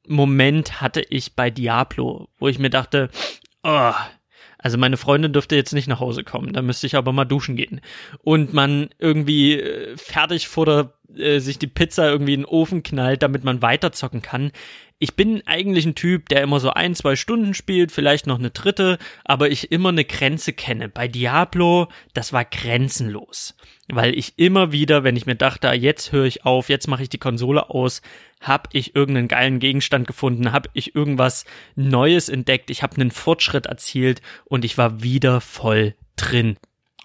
Moment 0.08 0.82
hatte 0.82 1.02
ich 1.02 1.36
bei 1.36 1.50
Diablo, 1.50 2.30
wo 2.38 2.48
ich 2.48 2.60
mir 2.60 2.70
dachte, 2.70 3.10
oh, 3.64 3.94
also 4.58 4.78
meine 4.78 4.98
Freundin 4.98 5.34
dürfte 5.34 5.56
jetzt 5.56 5.74
nicht 5.74 5.88
nach 5.88 6.00
Hause 6.00 6.24
kommen, 6.24 6.54
da 6.54 6.62
müsste 6.62 6.88
ich 6.88 6.96
aber 6.96 7.12
mal 7.12 7.26
duschen 7.26 7.56
gehen. 7.56 7.82
Und 8.20 8.54
man 8.54 8.90
irgendwie 8.98 9.60
äh, 9.60 9.98
fertig 9.98 10.48
vor 10.48 10.66
der 10.66 10.94
äh, 11.18 11.40
sich 11.40 11.60
die 11.60 11.68
Pizza 11.68 12.10
irgendwie 12.10 12.34
in 12.34 12.42
den 12.42 12.46
Ofen 12.46 12.84
knallt, 12.84 13.24
damit 13.24 13.44
man 13.44 13.62
weiterzocken 13.62 14.22
kann. 14.22 14.52
Ich 15.00 15.16
bin 15.16 15.44
eigentlich 15.46 15.86
ein 15.86 15.96
Typ, 15.96 16.30
der 16.30 16.42
immer 16.42 16.62
so 16.62 16.70
ein, 16.70 16.96
zwei 16.96 17.18
Stunden 17.18 17.54
spielt, 17.54 17.92
vielleicht 17.92 18.26
noch 18.26 18.40
eine 18.40 18.52
dritte, 18.52 18.98
aber 19.26 19.50
ich 19.50 19.72
immer 19.72 19.90
eine 19.90 20.06
Grenze 20.06 20.54
kenne. 20.54 20.88
Bei 20.88 21.10
Diablo, 21.10 21.90
das 22.14 22.32
war 22.32 22.46
grenzenlos. 22.46 23.56
Weil 23.90 24.18
ich 24.18 24.40
immer 24.40 24.72
wieder, 24.72 25.04
wenn 25.04 25.18
ich 25.18 25.26
mir 25.26 25.36
dachte, 25.36 25.70
ah, 25.70 25.74
jetzt 25.74 26.14
höre 26.14 26.24
ich 26.24 26.46
auf, 26.46 26.70
jetzt 26.70 26.88
mache 26.88 27.04
ich 27.04 27.10
die 27.10 27.18
Konsole 27.18 27.70
aus, 27.70 28.02
habe 28.40 28.70
ich 28.72 28.96
irgendeinen 28.96 29.28
geilen 29.28 29.60
Gegenstand 29.60 30.08
gefunden, 30.08 30.54
habe 30.54 30.70
ich 30.74 30.96
irgendwas 30.96 31.44
Neues 31.76 32.30
entdeckt, 32.30 32.70
ich 32.70 32.82
habe 32.82 32.96
einen 32.96 33.12
Fortschritt 33.12 33.66
erzielt 33.66 34.22
und 34.46 34.64
ich 34.64 34.78
war 34.78 35.04
wieder 35.04 35.42
voll 35.42 35.96
drin. 36.16 36.56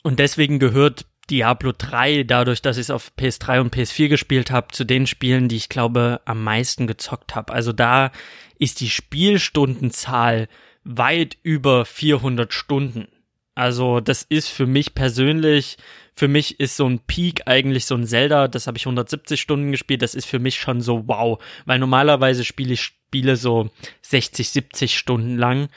Und 0.05 0.21
deswegen 0.21 0.61
gehört 0.61 1.07
Diablo 1.31 1.73
3, 1.77 2.25
dadurch, 2.25 2.63
dass 2.63 2.77
ich 2.77 2.83
es 2.83 2.91
auf 2.91 3.13
PS3 3.19 3.61
und 3.61 3.75
PS4 3.75 4.09
gespielt 4.09 4.51
habe, 4.51 4.69
zu 4.73 4.85
den 4.85 5.07
Spielen, 5.07 5.49
die 5.49 5.57
ich 5.57 5.69
glaube 5.69 6.21
am 6.25 6.43
meisten 6.43 6.87
gezockt 6.87 7.35
habe. 7.35 7.53
Also 7.53 7.73
da 7.73 8.11
ist 8.59 8.81
die 8.81 8.91
Spielstundenzahl 8.91 10.49
weit 10.85 11.37
über 11.43 11.85
400 11.85 12.53
Stunden. 12.53 13.09
Also 13.55 14.01
das 14.01 14.23
ist 14.23 14.49
für 14.49 14.67
mich 14.67 14.95
persönlich, 14.95 15.79
für 16.15 16.29
mich 16.29 16.61
ist 16.61 16.77
so 16.77 16.89
ein 16.89 17.01
Peak 17.01 17.43
eigentlich 17.47 17.87
so 17.87 17.97
ein 17.97 18.07
Zelda, 18.07 18.49
das 18.49 18.67
habe 18.67 18.79
ich 18.79 18.87
170 18.87 19.41
Stunden 19.41 19.73
gespielt, 19.73 20.03
das 20.03 20.15
ist 20.15 20.27
für 20.27 20.39
mich 20.39 20.61
schon 20.61 20.81
so 20.81 21.09
wow, 21.09 21.43
weil 21.67 21.79
normalerweise 21.79 22.45
spiele 22.45 22.75
ich 22.75 22.83
Spiele 23.09 23.37
so 23.37 23.71
60, 24.03 24.49
70 24.49 24.97
Stunden 24.97 25.37
lang 25.37 25.71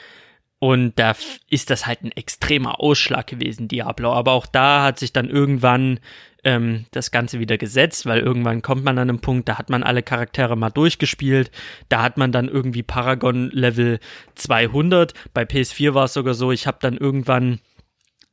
und 0.62 0.96
da 0.96 1.16
ist 1.50 1.70
das 1.70 1.88
halt 1.88 2.04
ein 2.04 2.12
extremer 2.12 2.78
Ausschlag 2.78 3.26
gewesen, 3.26 3.66
Diablo. 3.66 4.12
Aber 4.12 4.30
auch 4.30 4.46
da 4.46 4.84
hat 4.84 5.00
sich 5.00 5.12
dann 5.12 5.28
irgendwann 5.28 5.98
ähm, 6.44 6.84
das 6.92 7.10
Ganze 7.10 7.40
wieder 7.40 7.58
gesetzt, 7.58 8.06
weil 8.06 8.20
irgendwann 8.20 8.62
kommt 8.62 8.84
man 8.84 8.96
an 8.96 9.10
einen 9.10 9.18
Punkt, 9.18 9.48
da 9.48 9.58
hat 9.58 9.70
man 9.70 9.82
alle 9.82 10.04
Charaktere 10.04 10.56
mal 10.56 10.70
durchgespielt. 10.70 11.50
Da 11.88 12.00
hat 12.00 12.16
man 12.16 12.30
dann 12.30 12.46
irgendwie 12.46 12.84
Paragon 12.84 13.50
Level 13.50 13.98
200. 14.36 15.14
Bei 15.34 15.42
PS4 15.42 15.94
war 15.94 16.04
es 16.04 16.12
sogar 16.12 16.34
so, 16.34 16.52
ich 16.52 16.68
habe 16.68 16.78
dann 16.80 16.96
irgendwann 16.96 17.58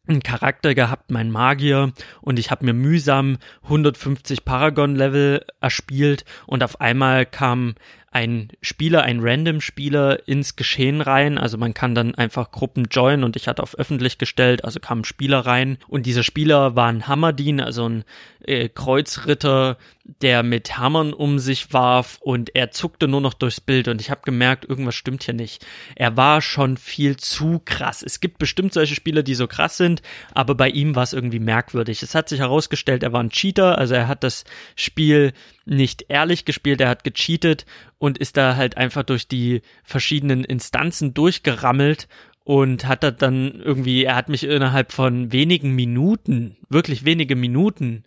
einen 0.07 0.21
Charakter 0.21 0.75
gehabt, 0.75 1.09
mein 1.09 1.31
Magier, 1.31 1.93
und 2.21 2.37
ich 2.37 2.51
habe 2.51 2.63
mir 2.63 2.73
mühsam 2.73 3.39
150 3.63 4.45
Paragon-Level 4.45 5.45
erspielt 5.61 6.25
und 6.45 6.63
auf 6.63 6.79
einmal 6.79 7.25
kam 7.25 7.73
ein 8.11 8.49
Spieler, 8.61 9.03
ein 9.03 9.19
Random-Spieler 9.21 10.27
ins 10.27 10.55
Geschehen 10.55 11.01
rein. 11.01 11.37
Also 11.37 11.57
man 11.57 11.73
kann 11.73 11.93
dann 11.93 12.15
einfach 12.15 12.51
Gruppen 12.51 12.87
joinen 12.89 13.23
und 13.23 13.35
ich 13.35 13.47
hatte 13.47 13.61
auf 13.61 13.77
öffentlich 13.77 14.17
gestellt, 14.17 14.65
also 14.65 14.79
kamen 14.79 15.03
Spieler 15.03 15.39
rein 15.39 15.77
und 15.87 16.05
dieser 16.05 16.23
Spieler 16.23 16.75
war 16.75 16.87
ein 16.87 17.07
Hammerdien, 17.07 17.59
also 17.59 17.87
ein 17.87 18.03
äh, 18.43 18.69
Kreuzritter, 18.69 19.77
der 20.21 20.41
mit 20.41 20.77
Hammern 20.77 21.13
um 21.13 21.37
sich 21.37 21.71
warf 21.71 22.17
und 22.21 22.55
er 22.55 22.71
zuckte 22.71 23.07
nur 23.07 23.21
noch 23.21 23.35
durchs 23.35 23.61
Bild 23.61 23.87
und 23.87 24.01
ich 24.01 24.09
habe 24.09 24.21
gemerkt, 24.23 24.65
irgendwas 24.67 24.95
stimmt 24.95 25.23
hier 25.23 25.35
nicht. 25.35 25.65
Er 25.95 26.17
war 26.17 26.41
schon 26.41 26.77
viel 26.77 27.17
zu 27.17 27.61
krass. 27.63 28.01
Es 28.01 28.19
gibt 28.19 28.39
bestimmt 28.39 28.73
solche 28.73 28.95
Spieler, 28.95 29.21
die 29.21 29.35
so 29.35 29.47
krass 29.47 29.77
sind, 29.77 30.01
aber 30.33 30.55
bei 30.55 30.69
ihm 30.69 30.95
war 30.95 31.03
es 31.03 31.13
irgendwie 31.13 31.39
merkwürdig. 31.39 32.01
Es 32.01 32.15
hat 32.15 32.27
sich 32.27 32.39
herausgestellt, 32.39 33.03
er 33.03 33.13
war 33.13 33.21
ein 33.21 33.29
Cheater, 33.29 33.77
also 33.77 33.93
er 33.93 34.07
hat 34.07 34.23
das 34.23 34.45
Spiel 34.75 35.33
nicht 35.69 36.05
ehrlich 36.09 36.45
gespielt, 36.45 36.81
er 36.81 36.89
hat 36.89 37.03
gecheatet 37.03 37.65
und 37.97 38.17
ist 38.17 38.37
da 38.37 38.55
halt 38.55 38.77
einfach 38.77 39.03
durch 39.03 39.27
die 39.27 39.61
verschiedenen 39.83 40.43
Instanzen 40.43 41.13
durchgerammelt 41.13 42.07
und 42.43 42.87
hat 42.87 43.03
da 43.03 43.11
dann 43.11 43.61
irgendwie, 43.61 44.03
er 44.03 44.15
hat 44.15 44.29
mich 44.29 44.43
innerhalb 44.43 44.91
von 44.91 45.31
wenigen 45.31 45.75
Minuten, 45.75 46.57
wirklich 46.69 47.05
wenige 47.05 47.35
Minuten, 47.35 48.03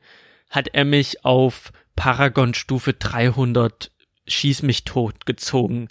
hat 0.51 0.68
er 0.72 0.85
mich 0.85 1.25
auf 1.25 1.72
Paragon 1.94 2.55
Stufe 2.55 2.92
300 2.92 3.92
schieß 4.27 4.63
mich 4.63 4.85
tot 4.85 5.27
gezogen. 5.27 5.89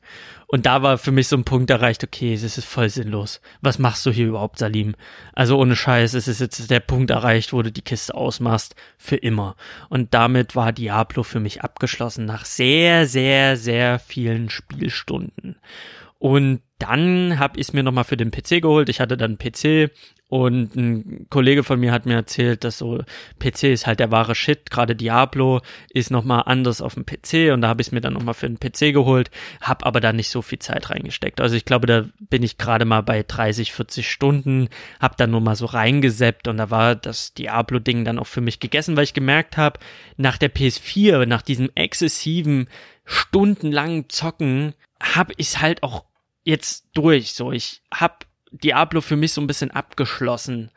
Und 0.48 0.66
da 0.66 0.82
war 0.82 0.98
für 0.98 1.12
mich 1.12 1.28
so 1.28 1.38
ein 1.38 1.46
Punkt 1.46 1.70
erreicht, 1.70 2.04
okay, 2.04 2.34
es 2.34 2.44
ist 2.44 2.66
voll 2.66 2.90
sinnlos. 2.90 3.42
Was 3.62 3.80
machst 3.80 4.06
du 4.06 4.12
hier 4.12 4.28
überhaupt, 4.28 4.60
Salim? 4.60 4.96
Also 5.34 5.58
ohne 5.58 5.76
Scheiß, 5.76 6.14
es 6.14 6.28
ist 6.28 6.42
jetzt 6.42 6.70
der 6.70 6.80
Punkt 6.82 7.10
erreicht, 7.10 7.54
wo 7.54 7.62
du 7.62 7.72
die 7.72 7.82
Kiste 7.82 8.16
ausmachst, 8.16 8.76
für 8.98 9.16
immer. 9.16 9.56
Und 9.90 10.14
damit 10.14 10.56
war 10.56 10.74
Diablo 10.74 11.24
für 11.24 11.40
mich 11.40 11.62
abgeschlossen, 11.62 12.26
nach 12.26 12.46
sehr, 12.46 13.06
sehr, 13.06 13.58
sehr 13.58 14.00
vielen 14.00 14.50
Spielstunden. 14.50 15.58
Und 16.22 16.62
dann 16.78 17.40
habe 17.40 17.60
ich 17.60 17.74
mir 17.74 17.82
nochmal 17.82 18.04
für 18.04 18.16
den 18.16 18.30
PC 18.30 18.62
geholt. 18.62 18.90
Ich 18.90 19.00
hatte 19.00 19.18
dann 19.18 19.40
PC 19.40 19.90
und 20.28 20.76
ein 20.76 21.26
Kollege 21.32 21.64
von 21.64 21.80
mir 21.80 21.92
hat 21.92 22.06
mir 22.06 22.14
erzählt, 22.14 22.64
dass 22.64 22.78
so 22.78 23.00
PC 23.40 23.64
ist 23.64 23.88
halt 23.88 24.00
der 24.00 24.12
wahre 24.12 24.36
Shit. 24.36 24.70
Gerade 24.70 24.96
Diablo 24.96 25.62
ist 25.90 26.12
nochmal 26.12 26.44
anders 26.46 26.80
auf 26.80 26.94
dem 26.94 27.08
PC 27.08 27.52
und 27.52 27.62
da 27.62 27.70
habe 27.70 27.82
ich 27.82 27.92
mir 27.92 28.02
dann 28.02 28.14
nochmal 28.14 28.36
für 28.36 28.48
den 28.48 28.60
PC 28.60 28.94
geholt, 28.94 29.32
habe 29.62 29.84
aber 29.84 30.00
da 30.00 30.14
nicht 30.14 30.30
so 30.30 30.44
viel 30.44 30.60
Zeit 30.60 30.92
reingesteckt. 30.92 31.42
Also 31.42 31.56
ich 31.56 31.66
glaube, 31.66 31.88
da 31.88 32.06
bin 32.20 32.44
ich 32.44 32.60
gerade 32.60 32.86
mal 32.86 33.02
bei 33.02 33.24
30, 33.24 33.74
40 33.74 34.08
Stunden, 34.08 34.70
habe 35.00 35.16
dann 35.18 35.32
nur 35.32 35.42
mal 35.42 35.56
so 35.56 35.66
reingeseppt 35.66 36.48
und 36.48 36.58
da 36.58 36.70
war 36.70 36.94
das 36.94 37.34
Diablo-Ding 37.34 38.06
dann 38.06 38.20
auch 38.20 38.28
für 38.28 38.42
mich 38.42 38.60
gegessen, 38.60 38.96
weil 38.96 39.06
ich 39.06 39.16
gemerkt 39.16 39.58
habe, 39.58 39.80
nach 40.18 40.38
der 40.38 40.54
PS4, 40.54 41.26
nach 41.26 41.42
diesem 41.42 41.72
exzessiven, 41.74 42.70
stundenlangen 43.06 44.08
Zocken, 44.08 44.76
habe 45.02 45.34
ich 45.38 45.60
halt 45.60 45.82
auch 45.82 46.06
jetzt 46.44 46.88
durch. 46.94 47.34
So, 47.34 47.52
ich 47.52 47.82
habe 47.94 48.26
Diablo 48.52 49.02
für 49.02 49.16
mich 49.16 49.34
so 49.34 49.42
ein 49.42 49.48
bisschen 49.48 49.72
abgeschlossen. 49.72 50.72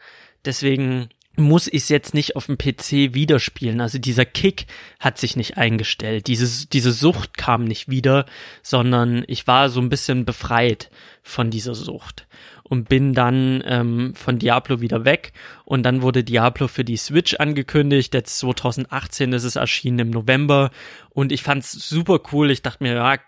Deswegen 0.44 1.08
muss 1.36 1.66
ich 1.66 1.82
es 1.82 1.88
jetzt 1.88 2.14
nicht 2.14 2.36
auf 2.36 2.46
dem 2.46 2.58
PC 2.58 3.14
wieder 3.14 3.40
spielen. 3.40 3.80
Also 3.80 3.98
dieser 3.98 4.24
Kick 4.24 4.66
hat 5.00 5.18
sich 5.18 5.36
nicht 5.36 5.56
eingestellt. 5.56 6.28
Diese, 6.28 6.68
diese 6.68 6.92
Sucht 6.92 7.36
kam 7.36 7.64
nicht 7.64 7.88
wieder, 7.88 8.26
sondern 8.62 9.24
ich 9.26 9.46
war 9.46 9.68
so 9.68 9.80
ein 9.80 9.88
bisschen 9.88 10.24
befreit 10.24 10.90
von 11.22 11.50
dieser 11.50 11.74
Sucht 11.74 12.28
und 12.62 12.88
bin 12.88 13.14
dann 13.14 13.62
ähm, 13.66 14.14
von 14.14 14.38
Diablo 14.38 14.80
wieder 14.80 15.04
weg. 15.04 15.32
Und 15.64 15.82
dann 15.82 16.02
wurde 16.02 16.22
Diablo 16.22 16.68
für 16.68 16.84
die 16.84 16.96
Switch 16.96 17.34
angekündigt. 17.34 18.14
Jetzt 18.14 18.38
2018 18.38 19.32
ist 19.32 19.44
es 19.44 19.56
erschienen 19.56 19.98
im 19.98 20.10
November. 20.10 20.70
Und 21.10 21.32
ich 21.32 21.42
fand's 21.42 21.72
super 21.72 22.20
cool. 22.32 22.50
Ich 22.50 22.62
dachte 22.62 22.84
mir, 22.84 22.94
ja, 22.94 23.18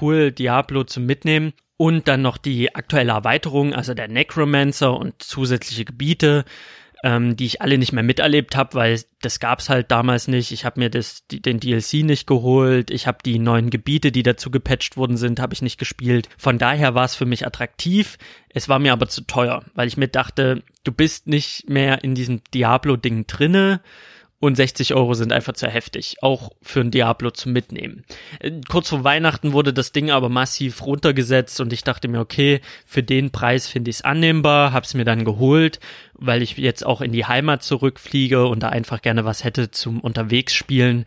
cool, 0.00 0.32
Diablo 0.32 0.84
zum 0.84 1.06
Mitnehmen. 1.06 1.52
Und 1.78 2.08
dann 2.08 2.22
noch 2.22 2.38
die 2.38 2.74
aktuelle 2.74 3.12
Erweiterung, 3.12 3.74
also 3.74 3.92
der 3.92 4.08
Necromancer 4.08 4.96
und 4.96 5.22
zusätzliche 5.22 5.84
Gebiete, 5.84 6.46
ähm, 7.04 7.36
die 7.36 7.44
ich 7.44 7.60
alle 7.60 7.76
nicht 7.76 7.92
mehr 7.92 8.02
miterlebt 8.02 8.56
habe, 8.56 8.74
weil 8.74 9.00
das 9.20 9.40
gab's 9.40 9.68
halt 9.68 9.90
damals 9.90 10.26
nicht. 10.26 10.52
Ich 10.52 10.64
habe 10.64 10.80
mir 10.80 10.88
das, 10.88 11.26
die, 11.26 11.42
den 11.42 11.60
DLC 11.60 12.04
nicht 12.04 12.26
geholt. 12.26 12.90
Ich 12.90 13.06
habe 13.06 13.18
die 13.24 13.38
neuen 13.38 13.68
Gebiete, 13.68 14.10
die 14.10 14.22
dazu 14.22 14.50
gepatcht 14.50 14.96
worden 14.96 15.18
sind, 15.18 15.38
habe 15.38 15.52
ich 15.52 15.60
nicht 15.60 15.78
gespielt. 15.78 16.28
Von 16.38 16.58
daher 16.58 16.94
war 16.94 17.04
es 17.04 17.14
für 17.14 17.26
mich 17.26 17.46
attraktiv. 17.46 18.16
Es 18.48 18.68
war 18.68 18.78
mir 18.78 18.92
aber 18.92 19.08
zu 19.08 19.20
teuer, 19.26 19.62
weil 19.74 19.88
ich 19.88 19.98
mir 19.98 20.08
dachte, 20.08 20.62
du 20.84 20.92
bist 20.92 21.26
nicht 21.26 21.68
mehr 21.68 22.02
in 22.02 22.14
diesem 22.14 22.42
Diablo-Ding 22.54 23.26
drinne 23.26 23.82
und 24.38 24.54
60 24.54 24.94
Euro 24.94 25.14
sind 25.14 25.32
einfach 25.32 25.54
zu 25.54 25.66
heftig, 25.66 26.16
auch 26.20 26.50
für 26.60 26.80
ein 26.80 26.90
Diablo 26.90 27.30
zum 27.30 27.52
Mitnehmen. 27.52 28.04
Äh, 28.40 28.60
kurz 28.68 28.90
vor 28.90 29.04
Weihnachten 29.04 29.52
wurde 29.52 29.72
das 29.72 29.92
Ding 29.92 30.10
aber 30.10 30.28
massiv 30.28 30.84
runtergesetzt 30.84 31.60
und 31.60 31.72
ich 31.72 31.84
dachte 31.84 32.08
mir, 32.08 32.20
okay, 32.20 32.60
für 32.84 33.02
den 33.02 33.30
Preis 33.30 33.66
finde 33.66 33.90
ich 33.90 33.96
es 33.96 34.02
annehmbar, 34.02 34.72
hab's 34.72 34.94
mir 34.94 35.04
dann 35.04 35.24
geholt, 35.24 35.80
weil 36.14 36.42
ich 36.42 36.56
jetzt 36.56 36.84
auch 36.84 37.00
in 37.00 37.12
die 37.12 37.24
Heimat 37.24 37.62
zurückfliege 37.62 38.46
und 38.46 38.62
da 38.62 38.68
einfach 38.68 39.00
gerne 39.02 39.24
was 39.24 39.44
hätte 39.44 39.70
zum 39.70 40.00
unterwegs 40.00 40.54
spielen 40.54 41.06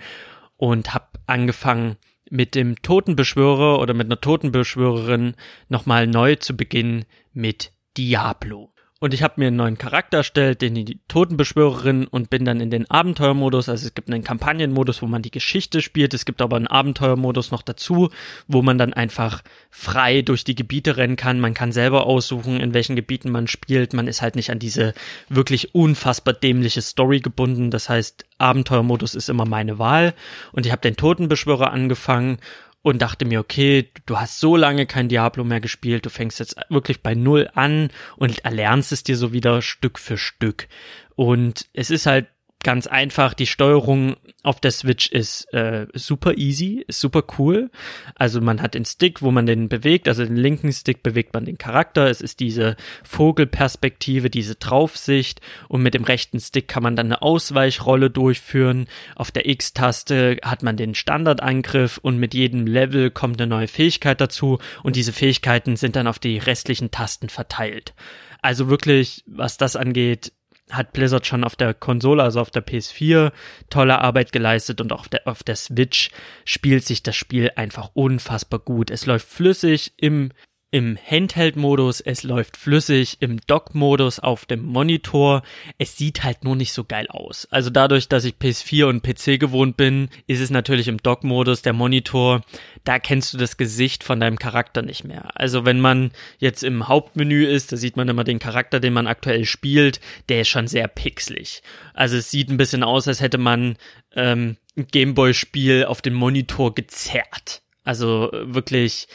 und 0.57 0.93
hab 0.93 1.19
angefangen 1.27 1.97
mit 2.29 2.55
dem 2.55 2.81
Totenbeschwörer 2.81 3.79
oder 3.79 3.93
mit 3.93 4.07
einer 4.07 4.21
Totenbeschwörerin 4.21 5.35
nochmal 5.67 6.07
neu 6.07 6.35
zu 6.35 6.55
beginnen 6.55 7.05
mit 7.33 7.71
Diablo. 7.97 8.73
Und 9.01 9.13
ich 9.13 9.23
habe 9.23 9.35
mir 9.37 9.47
einen 9.47 9.55
neuen 9.55 9.77
Charakter 9.77 10.17
erstellt, 10.17 10.61
den 10.61 10.75
die 10.75 10.99
Totenbeschwörerin 11.07 12.05
und 12.05 12.29
bin 12.29 12.43
dann 12.43 12.59
in 12.59 12.69
den 12.69 12.91
Abenteuermodus. 12.91 13.69
Also 13.69 13.87
es 13.87 13.93
gibt 13.93 14.11
einen 14.11 14.25
Kampagnenmodus, 14.25 15.01
wo 15.01 15.07
man 15.07 15.21
die 15.21 15.31
Geschichte 15.31 15.81
spielt. 15.81 16.13
Es 16.13 16.25
gibt 16.25 16.41
aber 16.41 16.57
einen 16.57 16.67
Abenteuermodus 16.67 17.51
noch 17.51 17.61
dazu, 17.61 18.09
wo 18.49 18.61
man 18.61 18.77
dann 18.77 18.93
einfach 18.93 19.41
frei 19.69 20.21
durch 20.21 20.43
die 20.43 20.55
Gebiete 20.55 20.97
rennen 20.97 21.15
kann. 21.15 21.39
Man 21.39 21.53
kann 21.53 21.71
selber 21.71 22.07
aussuchen, 22.07 22.59
in 22.59 22.73
welchen 22.73 22.97
Gebieten 22.97 23.31
man 23.31 23.47
spielt. 23.47 23.93
Man 23.93 24.07
ist 24.07 24.21
halt 24.21 24.35
nicht 24.35 24.51
an 24.51 24.59
diese 24.59 24.93
wirklich 25.29 25.73
unfassbar 25.73 26.33
dämliche 26.33 26.81
Story 26.81 27.21
gebunden. 27.21 27.71
Das 27.71 27.87
heißt, 27.87 28.25
Abenteuermodus 28.37 29.15
ist 29.15 29.29
immer 29.29 29.45
meine 29.45 29.79
Wahl. 29.79 30.13
Und 30.51 30.65
ich 30.65 30.73
habe 30.73 30.81
den 30.81 30.97
Totenbeschwörer 30.97 31.71
angefangen 31.71 32.39
und 32.81 33.01
dachte 33.01 33.25
mir, 33.25 33.39
okay, 33.39 33.91
du 34.05 34.19
hast 34.19 34.39
so 34.39 34.55
lange 34.55 34.85
kein 34.85 35.09
Diablo 35.09 35.43
mehr 35.43 35.59
gespielt, 35.59 36.05
du 36.05 36.09
fängst 36.09 36.39
jetzt 36.39 36.55
wirklich 36.69 37.01
bei 37.01 37.13
Null 37.13 37.49
an 37.53 37.89
und 38.15 38.39
erlernst 38.45 38.91
es 38.91 39.03
dir 39.03 39.17
so 39.17 39.33
wieder 39.33 39.61
Stück 39.61 39.99
für 39.99 40.17
Stück. 40.17 40.67
Und 41.15 41.67
es 41.73 41.89
ist 41.89 42.05
halt 42.05 42.27
ganz 42.63 42.87
einfach. 42.87 43.33
Die 43.33 43.45
Steuerung 43.45 44.15
auf 44.43 44.59
der 44.59 44.71
Switch 44.71 45.07
ist 45.09 45.51
äh, 45.53 45.87
super 45.93 46.37
easy, 46.37 46.83
ist 46.87 46.99
super 46.99 47.23
cool. 47.37 47.71
Also 48.15 48.41
man 48.41 48.61
hat 48.61 48.73
den 48.73 48.85
Stick, 48.85 49.21
wo 49.21 49.31
man 49.31 49.45
den 49.45 49.69
bewegt, 49.69 50.07
also 50.07 50.25
den 50.25 50.35
linken 50.35 50.71
Stick 50.71 51.01
bewegt 51.01 51.33
man 51.33 51.45
den 51.45 51.57
Charakter. 51.57 52.07
Es 52.07 52.21
ist 52.21 52.39
diese 52.39 52.75
Vogelperspektive, 53.03 54.29
diese 54.29 54.55
Draufsicht 54.55 55.41
und 55.67 55.81
mit 55.81 55.93
dem 55.93 56.03
rechten 56.03 56.39
Stick 56.39 56.67
kann 56.67 56.83
man 56.83 56.95
dann 56.95 57.07
eine 57.07 57.21
Ausweichrolle 57.21 58.09
durchführen. 58.09 58.87
Auf 59.15 59.31
der 59.31 59.47
X-Taste 59.47 60.37
hat 60.43 60.61
man 60.61 60.75
den 60.75 60.95
Standardangriff 60.95 61.97
und 61.97 62.17
mit 62.17 62.33
jedem 62.33 62.67
Level 62.67 63.09
kommt 63.09 63.41
eine 63.41 63.49
neue 63.49 63.67
Fähigkeit 63.67 64.19
dazu 64.19 64.59
und 64.83 64.95
diese 64.95 65.13
Fähigkeiten 65.13 65.77
sind 65.77 65.95
dann 65.95 66.07
auf 66.07 66.19
die 66.19 66.37
restlichen 66.37 66.91
Tasten 66.91 67.29
verteilt. 67.29 67.93
Also 68.41 68.69
wirklich, 68.69 69.23
was 69.27 69.57
das 69.57 69.75
angeht, 69.75 70.31
hat 70.69 70.93
Blizzard 70.93 71.25
schon 71.25 71.43
auf 71.43 71.55
der 71.55 71.73
Konsole, 71.73 72.23
also 72.23 72.39
auf 72.39 72.51
der 72.51 72.65
PS4, 72.65 73.31
tolle 73.69 73.99
Arbeit 73.99 74.31
geleistet 74.31 74.81
und 74.81 74.91
auf 74.91 75.09
der, 75.09 75.27
auf 75.27 75.43
der 75.43 75.55
Switch 75.55 76.11
spielt 76.45 76.85
sich 76.85 77.03
das 77.03 77.15
Spiel 77.15 77.51
einfach 77.55 77.91
unfassbar 77.93 78.59
gut. 78.59 78.91
Es 78.91 79.05
läuft 79.05 79.27
flüssig 79.27 79.93
im 79.97 80.31
im 80.71 80.97
Handheld-Modus, 80.97 81.99
es 81.99 82.21
läuft 82.21 82.55
flüssig 82.55 83.17
im 83.21 83.39
Dock-Modus 83.47 84.19
auf 84.19 84.45
dem 84.45 84.63
Monitor. 84.63 85.41
Es 85.79 85.97
sieht 85.97 86.23
halt 86.23 86.43
nur 86.43 86.55
nicht 86.55 86.73
so 86.73 86.83
geil 86.83 87.07
aus. 87.09 87.47
Also 87.49 87.71
dadurch, 87.71 88.07
dass 88.07 88.23
ich 88.23 88.35
PS4 88.35 88.85
und 88.85 89.01
PC 89.01 89.39
gewohnt 89.39 89.77
bin, 89.77 90.09
ist 90.27 90.41
es 90.41 90.51
natürlich 90.51 90.87
im 90.87 90.97
Dock-Modus 90.97 91.63
der 91.63 91.73
Monitor. 91.73 92.41
Da 92.83 92.99
kennst 92.99 93.33
du 93.33 93.37
das 93.37 93.57
Gesicht 93.57 94.03
von 94.03 94.19
deinem 94.19 94.37
Charakter 94.37 94.83
nicht 94.83 95.03
mehr. 95.03 95.31
Also 95.33 95.65
wenn 95.65 95.79
man 95.79 96.11
jetzt 96.37 96.63
im 96.63 96.87
Hauptmenü 96.87 97.47
ist, 97.47 97.71
da 97.71 97.77
sieht 97.77 97.97
man 97.97 98.07
immer 98.07 98.23
den 98.23 98.39
Charakter, 98.39 98.79
den 98.79 98.93
man 98.93 99.07
aktuell 99.07 99.45
spielt. 99.45 99.99
Der 100.29 100.41
ist 100.41 100.49
schon 100.49 100.67
sehr 100.67 100.87
pixelig. 100.87 101.63
Also 101.95 102.17
es 102.17 102.29
sieht 102.29 102.49
ein 102.49 102.57
bisschen 102.57 102.83
aus, 102.83 103.07
als 103.07 103.21
hätte 103.21 103.39
man 103.39 103.75
ähm, 104.15 104.57
ein 104.77 104.85
Gameboy-Spiel 104.85 105.85
auf 105.85 106.03
den 106.03 106.13
Monitor 106.13 106.75
gezerrt. 106.75 107.63
Also 107.83 108.29
wirklich 108.31 109.07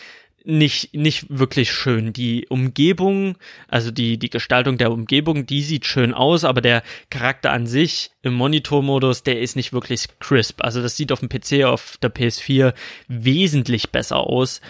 nicht, 0.45 0.95
nicht 0.95 1.27
wirklich 1.31 1.73
schön. 1.73 2.13
Die 2.13 2.47
Umgebung, 2.49 3.37
also 3.67 3.91
die, 3.91 4.19
die 4.19 4.31
Gestaltung 4.31 4.79
der 4.79 4.93
Umgebung, 4.93 5.47
die 5.47 5.63
sieht 5.63 5.87
schön 5.87 6.13
aus, 6.13 6.45
aber 6.45 6.61
der 6.61 6.83
Charakter 7.11 7.51
an 7.51 7.67
sich 7.67 8.11
im 8.23 8.35
Monitormodus, 8.35 9.23
der 9.23 9.41
ist 9.41 9.57
nicht 9.57 9.73
wirklich 9.73 10.07
crisp. 10.21 10.63
Also 10.63 10.83
das 10.83 10.97
sieht 10.97 11.13
auf 11.13 11.21
dem 11.21 11.31
PC, 11.31 11.65
auf 11.65 11.97
der 12.03 12.15
PS4 12.15 12.75
wesentlich 13.09 13.91
besser 13.91 14.19
aus. 14.19 14.61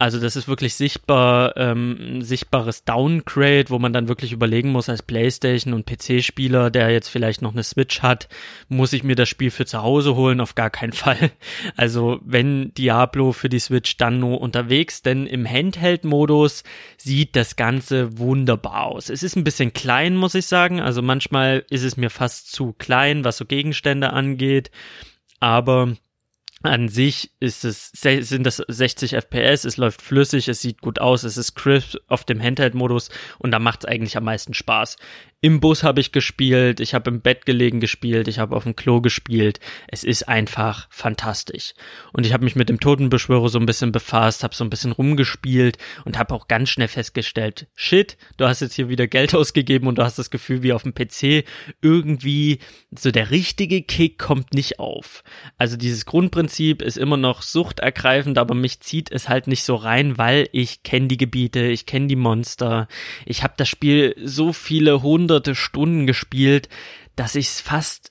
Also 0.00 0.18
das 0.18 0.34
ist 0.34 0.48
wirklich 0.48 0.76
sichtbar, 0.76 1.58
ähm, 1.58 2.22
sichtbares 2.22 2.84
Downgrade, 2.86 3.66
wo 3.68 3.78
man 3.78 3.92
dann 3.92 4.08
wirklich 4.08 4.32
überlegen 4.32 4.72
muss 4.72 4.88
als 4.88 5.02
PlayStation 5.02 5.74
und 5.74 5.84
PC-Spieler, 5.84 6.70
der 6.70 6.88
jetzt 6.88 7.08
vielleicht 7.08 7.42
noch 7.42 7.52
eine 7.52 7.62
Switch 7.62 8.00
hat, 8.00 8.30
muss 8.70 8.94
ich 8.94 9.04
mir 9.04 9.14
das 9.14 9.28
Spiel 9.28 9.50
für 9.50 9.66
zu 9.66 9.82
Hause 9.82 10.16
holen? 10.16 10.40
Auf 10.40 10.54
gar 10.54 10.70
keinen 10.70 10.94
Fall. 10.94 11.30
Also 11.76 12.18
wenn 12.24 12.72
Diablo 12.74 13.32
für 13.32 13.50
die 13.50 13.58
Switch, 13.58 13.98
dann 13.98 14.20
nur 14.20 14.40
unterwegs, 14.40 15.02
denn 15.02 15.26
im 15.26 15.46
Handheld-Modus 15.46 16.64
sieht 16.96 17.36
das 17.36 17.56
Ganze 17.56 18.18
wunderbar 18.18 18.86
aus. 18.86 19.10
Es 19.10 19.22
ist 19.22 19.36
ein 19.36 19.44
bisschen 19.44 19.74
klein, 19.74 20.16
muss 20.16 20.34
ich 20.34 20.46
sagen. 20.46 20.80
Also 20.80 21.02
manchmal 21.02 21.66
ist 21.68 21.84
es 21.84 21.98
mir 21.98 22.08
fast 22.08 22.52
zu 22.52 22.72
klein, 22.72 23.24
was 23.24 23.36
so 23.36 23.44
Gegenstände 23.44 24.14
angeht. 24.14 24.70
Aber 25.40 25.94
an 26.62 26.88
sich 26.88 27.30
ist 27.40 27.64
es, 27.64 27.90
sind 27.92 28.44
das 28.44 28.56
60 28.56 29.14
FPS, 29.14 29.64
es 29.64 29.76
läuft 29.78 30.02
flüssig, 30.02 30.48
es 30.48 30.60
sieht 30.60 30.82
gut 30.82 31.00
aus, 31.00 31.22
es 31.22 31.38
ist 31.38 31.54
crisp 31.54 31.96
auf 32.08 32.24
dem 32.24 32.40
Handheld-Modus 32.40 33.08
und 33.38 33.50
da 33.50 33.58
macht 33.58 33.84
es 33.84 33.88
eigentlich 33.88 34.16
am 34.16 34.24
meisten 34.24 34.52
Spaß. 34.52 34.96
Im 35.42 35.60
Bus 35.60 35.82
habe 35.84 36.00
ich 36.02 36.12
gespielt, 36.12 36.80
ich 36.80 36.92
habe 36.92 37.08
im 37.08 37.22
Bett 37.22 37.46
gelegen 37.46 37.80
gespielt, 37.80 38.28
ich 38.28 38.38
habe 38.38 38.54
auf 38.54 38.64
dem 38.64 38.76
Klo 38.76 39.00
gespielt. 39.00 39.58
Es 39.88 40.04
ist 40.04 40.28
einfach 40.28 40.86
fantastisch. 40.90 41.72
Und 42.12 42.26
ich 42.26 42.34
habe 42.34 42.44
mich 42.44 42.56
mit 42.56 42.68
dem 42.68 42.78
Totenbeschwörer 42.78 43.48
so 43.48 43.58
ein 43.58 43.64
bisschen 43.64 43.90
befasst, 43.90 44.44
habe 44.44 44.54
so 44.54 44.64
ein 44.64 44.68
bisschen 44.68 44.92
rumgespielt 44.92 45.78
und 46.04 46.18
habe 46.18 46.34
auch 46.34 46.46
ganz 46.46 46.68
schnell 46.68 46.88
festgestellt, 46.88 47.68
shit, 47.74 48.18
du 48.36 48.44
hast 48.44 48.60
jetzt 48.60 48.74
hier 48.74 48.90
wieder 48.90 49.06
Geld 49.06 49.34
ausgegeben 49.34 49.86
und 49.86 49.96
du 49.96 50.04
hast 50.04 50.18
das 50.18 50.28
Gefühl, 50.28 50.62
wie 50.62 50.74
auf 50.74 50.82
dem 50.82 50.92
PC 50.92 51.46
irgendwie 51.80 52.58
so 52.94 53.10
der 53.10 53.30
richtige 53.30 53.80
Kick 53.80 54.18
kommt 54.18 54.52
nicht 54.52 54.78
auf. 54.78 55.24
Also 55.56 55.78
dieses 55.78 56.04
Grundprinzip 56.04 56.82
ist 56.82 56.98
immer 56.98 57.16
noch 57.16 57.40
suchtergreifend, 57.40 58.36
aber 58.36 58.54
mich 58.54 58.80
zieht 58.80 59.10
es 59.10 59.30
halt 59.30 59.46
nicht 59.46 59.64
so 59.64 59.74
rein, 59.74 60.18
weil 60.18 60.50
ich 60.52 60.82
kenne 60.82 61.08
die 61.08 61.16
Gebiete, 61.16 61.62
ich 61.62 61.86
kenne 61.86 62.08
die 62.08 62.16
Monster. 62.16 62.88
Ich 63.24 63.42
habe 63.42 63.54
das 63.56 63.70
Spiel 63.70 64.14
so 64.22 64.52
viele 64.52 65.00
hunderte 65.00 65.29
hunderte 65.30 65.54
Stunden 65.54 66.06
gespielt, 66.06 66.68
dass 67.14 67.36
ich 67.36 67.46
es 67.46 67.60
fast 67.60 68.10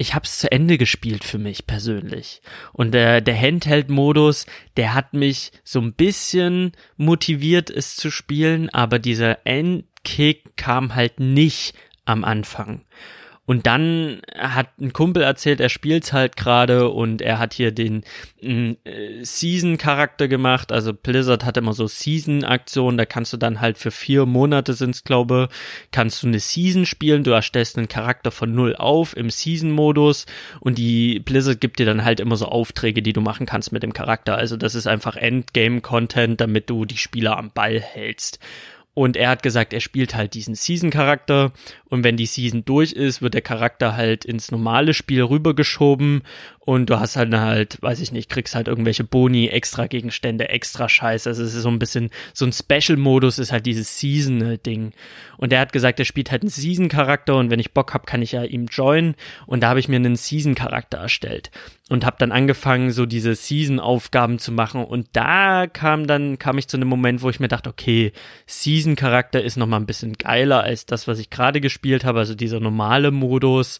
ich 0.00 0.14
habe 0.14 0.26
es 0.26 0.38
zu 0.38 0.52
Ende 0.52 0.78
gespielt 0.78 1.24
für 1.24 1.38
mich 1.38 1.66
persönlich. 1.66 2.40
Und 2.72 2.92
der, 2.92 3.20
der 3.20 3.36
Handheld-Modus, 3.36 4.46
der 4.76 4.94
hat 4.94 5.12
mich 5.12 5.50
so 5.64 5.80
ein 5.80 5.92
bisschen 5.92 6.70
motiviert, 6.96 7.68
es 7.68 7.96
zu 7.96 8.12
spielen, 8.12 8.70
aber 8.70 9.00
dieser 9.00 9.44
Endkick 9.44 10.56
kam 10.56 10.94
halt 10.94 11.18
nicht 11.18 11.74
am 12.04 12.22
Anfang. 12.22 12.84
Und 13.48 13.66
dann 13.66 14.20
hat 14.36 14.78
ein 14.78 14.92
Kumpel 14.92 15.22
erzählt, 15.22 15.58
er 15.58 15.70
spielt's 15.70 16.12
halt 16.12 16.36
gerade 16.36 16.90
und 16.90 17.22
er 17.22 17.38
hat 17.38 17.54
hier 17.54 17.72
den 17.72 18.04
äh, 18.42 18.74
Season-Charakter 19.22 20.28
gemacht. 20.28 20.70
Also 20.70 20.92
Blizzard 20.92 21.46
hat 21.46 21.56
immer 21.56 21.72
so 21.72 21.86
Season-Aktionen, 21.86 22.98
da 22.98 23.06
kannst 23.06 23.32
du 23.32 23.38
dann 23.38 23.62
halt 23.62 23.78
für 23.78 23.90
vier 23.90 24.26
Monate 24.26 24.74
sind's, 24.74 25.02
glaube, 25.02 25.48
kannst 25.92 26.22
du 26.22 26.26
eine 26.26 26.40
Season 26.40 26.84
spielen. 26.84 27.24
Du 27.24 27.30
erstellst 27.30 27.78
einen 27.78 27.88
Charakter 27.88 28.30
von 28.30 28.54
null 28.54 28.76
auf 28.76 29.16
im 29.16 29.30
Season-Modus 29.30 30.26
und 30.60 30.76
die 30.76 31.18
Blizzard 31.18 31.62
gibt 31.62 31.78
dir 31.78 31.86
dann 31.86 32.04
halt 32.04 32.20
immer 32.20 32.36
so 32.36 32.44
Aufträge, 32.44 33.00
die 33.00 33.14
du 33.14 33.22
machen 33.22 33.46
kannst 33.46 33.72
mit 33.72 33.82
dem 33.82 33.94
Charakter. 33.94 34.36
Also 34.36 34.58
das 34.58 34.74
ist 34.74 34.86
einfach 34.86 35.16
Endgame-Content, 35.16 36.38
damit 36.38 36.68
du 36.68 36.84
die 36.84 36.98
Spieler 36.98 37.38
am 37.38 37.50
Ball 37.50 37.80
hältst. 37.80 38.40
Und 38.98 39.16
er 39.16 39.30
hat 39.30 39.44
gesagt, 39.44 39.72
er 39.72 39.78
spielt 39.78 40.16
halt 40.16 40.34
diesen 40.34 40.56
Season-Charakter. 40.56 41.52
Und 41.88 42.02
wenn 42.02 42.16
die 42.16 42.26
Season 42.26 42.64
durch 42.64 42.92
ist, 42.92 43.22
wird 43.22 43.34
der 43.34 43.42
Charakter 43.42 43.94
halt 43.94 44.24
ins 44.24 44.50
normale 44.50 44.92
Spiel 44.92 45.22
rübergeschoben 45.22 46.22
und 46.68 46.90
du 46.90 47.00
hast 47.00 47.16
halt 47.16 47.32
halt, 47.32 47.80
weiß 47.80 47.98
ich 48.00 48.12
nicht, 48.12 48.28
kriegst 48.28 48.54
halt 48.54 48.68
irgendwelche 48.68 49.02
Boni, 49.02 49.48
extra 49.48 49.86
Gegenstände, 49.86 50.50
extra 50.50 50.86
Scheiß. 50.86 51.26
Also 51.26 51.42
es 51.42 51.54
ist 51.54 51.62
so 51.62 51.70
ein 51.70 51.78
bisschen, 51.78 52.10
so 52.34 52.44
ein 52.44 52.52
Special-Modus 52.52 53.38
ist 53.38 53.52
halt 53.52 53.64
dieses 53.64 53.98
Season-Ding. 53.98 54.92
Und 55.38 55.50
er 55.50 55.60
hat 55.60 55.72
gesagt, 55.72 55.98
er 55.98 56.04
spielt 56.04 56.30
halt 56.30 56.42
einen 56.42 56.50
Season-Charakter 56.50 57.36
und 57.36 57.48
wenn 57.48 57.58
ich 57.58 57.72
Bock 57.72 57.94
hab, 57.94 58.06
kann 58.06 58.20
ich 58.20 58.32
ja 58.32 58.44
ihm 58.44 58.66
joinen. 58.66 59.14
Und 59.46 59.62
da 59.62 59.70
habe 59.70 59.80
ich 59.80 59.88
mir 59.88 59.96
einen 59.96 60.16
Season-Charakter 60.16 60.98
erstellt 60.98 61.50
und 61.88 62.04
habe 62.04 62.16
dann 62.18 62.32
angefangen, 62.32 62.90
so 62.90 63.06
diese 63.06 63.34
Season-Aufgaben 63.34 64.38
zu 64.38 64.52
machen. 64.52 64.84
Und 64.84 65.08
da 65.14 65.66
kam 65.68 66.06
dann, 66.06 66.38
kam 66.38 66.58
ich 66.58 66.68
zu 66.68 66.76
einem 66.76 66.88
Moment, 66.88 67.22
wo 67.22 67.30
ich 67.30 67.40
mir 67.40 67.48
dachte, 67.48 67.70
okay, 67.70 68.12
Season-Charakter 68.46 69.42
ist 69.42 69.56
nochmal 69.56 69.80
ein 69.80 69.86
bisschen 69.86 70.12
geiler 70.12 70.64
als 70.64 70.84
das, 70.84 71.08
was 71.08 71.18
ich 71.18 71.30
gerade 71.30 71.62
gespielt 71.62 72.04
habe, 72.04 72.18
also 72.18 72.34
dieser 72.34 72.60
normale 72.60 73.10
Modus. 73.10 73.78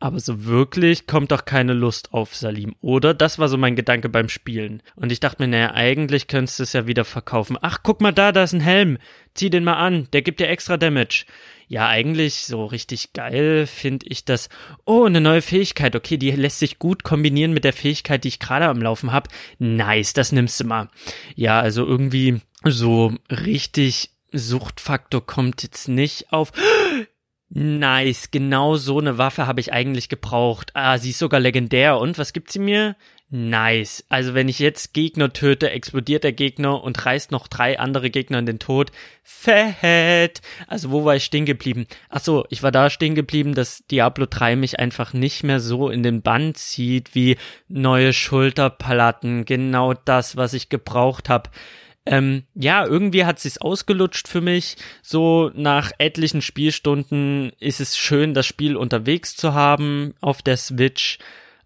Aber 0.00 0.20
so 0.20 0.44
wirklich 0.44 1.08
kommt 1.08 1.32
doch 1.32 1.44
keine 1.44 1.72
Lust 1.72 2.14
auf 2.14 2.36
Salim, 2.36 2.76
oder? 2.80 3.14
Das 3.14 3.40
war 3.40 3.48
so 3.48 3.58
mein 3.58 3.74
Gedanke 3.74 4.08
beim 4.08 4.28
Spielen. 4.28 4.80
Und 4.94 5.10
ich 5.10 5.18
dachte 5.18 5.42
mir, 5.42 5.48
naja, 5.48 5.72
eigentlich 5.74 6.28
könntest 6.28 6.60
du 6.60 6.62
es 6.62 6.72
ja 6.72 6.86
wieder 6.86 7.04
verkaufen. 7.04 7.58
Ach, 7.62 7.80
guck 7.82 8.00
mal 8.00 8.12
da, 8.12 8.30
da 8.30 8.44
ist 8.44 8.52
ein 8.52 8.60
Helm. 8.60 8.98
Zieh 9.34 9.50
den 9.50 9.64
mal 9.64 9.74
an, 9.74 10.06
der 10.12 10.22
gibt 10.22 10.38
dir 10.38 10.48
extra 10.48 10.76
Damage. 10.76 11.24
Ja, 11.66 11.88
eigentlich 11.88 12.46
so 12.46 12.64
richtig 12.64 13.12
geil 13.12 13.66
finde 13.66 14.06
ich 14.08 14.24
das. 14.24 14.48
Oh, 14.84 15.04
eine 15.04 15.20
neue 15.20 15.42
Fähigkeit. 15.42 15.96
Okay, 15.96 16.16
die 16.16 16.30
lässt 16.30 16.60
sich 16.60 16.78
gut 16.78 17.02
kombinieren 17.02 17.52
mit 17.52 17.64
der 17.64 17.72
Fähigkeit, 17.72 18.22
die 18.22 18.28
ich 18.28 18.38
gerade 18.38 18.66
am 18.66 18.80
Laufen 18.80 19.12
habe. 19.12 19.28
Nice, 19.58 20.12
das 20.12 20.30
nimmst 20.30 20.60
du 20.60 20.64
mal. 20.64 20.90
Ja, 21.34 21.60
also 21.60 21.84
irgendwie 21.84 22.40
so 22.64 23.14
richtig 23.30 24.10
Suchtfaktor 24.32 25.24
kommt 25.24 25.62
jetzt 25.62 25.88
nicht 25.88 26.32
auf. 26.32 26.52
Nice, 27.50 28.30
genau 28.30 28.76
so 28.76 28.98
eine 28.98 29.16
Waffe 29.16 29.46
habe 29.46 29.60
ich 29.60 29.72
eigentlich 29.72 30.08
gebraucht. 30.10 30.70
Ah, 30.74 30.98
sie 30.98 31.10
ist 31.10 31.18
sogar 31.18 31.40
legendär. 31.40 31.98
Und 31.98 32.18
was 32.18 32.34
gibt 32.34 32.52
sie 32.52 32.58
mir? 32.58 32.94
Nice. 33.30 34.04
Also 34.08 34.32
wenn 34.32 34.48
ich 34.48 34.58
jetzt 34.58 34.94
Gegner 34.94 35.32
töte, 35.32 35.70
explodiert 35.70 36.24
der 36.24 36.32
Gegner 36.32 36.82
und 36.82 37.04
reißt 37.04 37.30
noch 37.30 37.46
drei 37.48 37.78
andere 37.78 38.08
Gegner 38.10 38.38
in 38.38 38.46
den 38.46 38.58
Tod. 38.58 38.90
Fett. 39.22 40.40
Also 40.66 40.90
wo 40.90 41.04
war 41.04 41.16
ich 41.16 41.24
stehen 41.24 41.44
geblieben? 41.44 41.86
Ach 42.08 42.20
so, 42.20 42.46
ich 42.48 42.62
war 42.62 42.72
da 42.72 42.88
stehen 42.88 43.14
geblieben, 43.14 43.54
dass 43.54 43.84
Diablo 43.90 44.26
3 44.28 44.56
mich 44.56 44.78
einfach 44.78 45.12
nicht 45.12 45.42
mehr 45.42 45.60
so 45.60 45.90
in 45.90 46.02
den 46.02 46.22
Bann 46.22 46.54
zieht 46.54 47.14
wie 47.14 47.36
neue 47.68 48.14
Schulterplatten. 48.14 49.44
Genau 49.44 49.92
das, 49.92 50.36
was 50.36 50.54
ich 50.54 50.70
gebraucht 50.70 51.28
habe. 51.28 51.50
Ähm, 52.06 52.44
ja, 52.54 52.86
irgendwie 52.86 53.24
hat 53.24 53.38
sich's 53.38 53.58
ausgelutscht 53.58 54.28
für 54.28 54.40
mich. 54.40 54.76
So 55.02 55.50
nach 55.54 55.92
etlichen 55.98 56.40
Spielstunden 56.40 57.52
ist 57.60 57.80
es 57.80 57.98
schön, 57.98 58.32
das 58.34 58.46
Spiel 58.46 58.76
unterwegs 58.76 59.36
zu 59.36 59.52
haben 59.52 60.14
auf 60.20 60.40
der 60.40 60.56
Switch. 60.56 61.18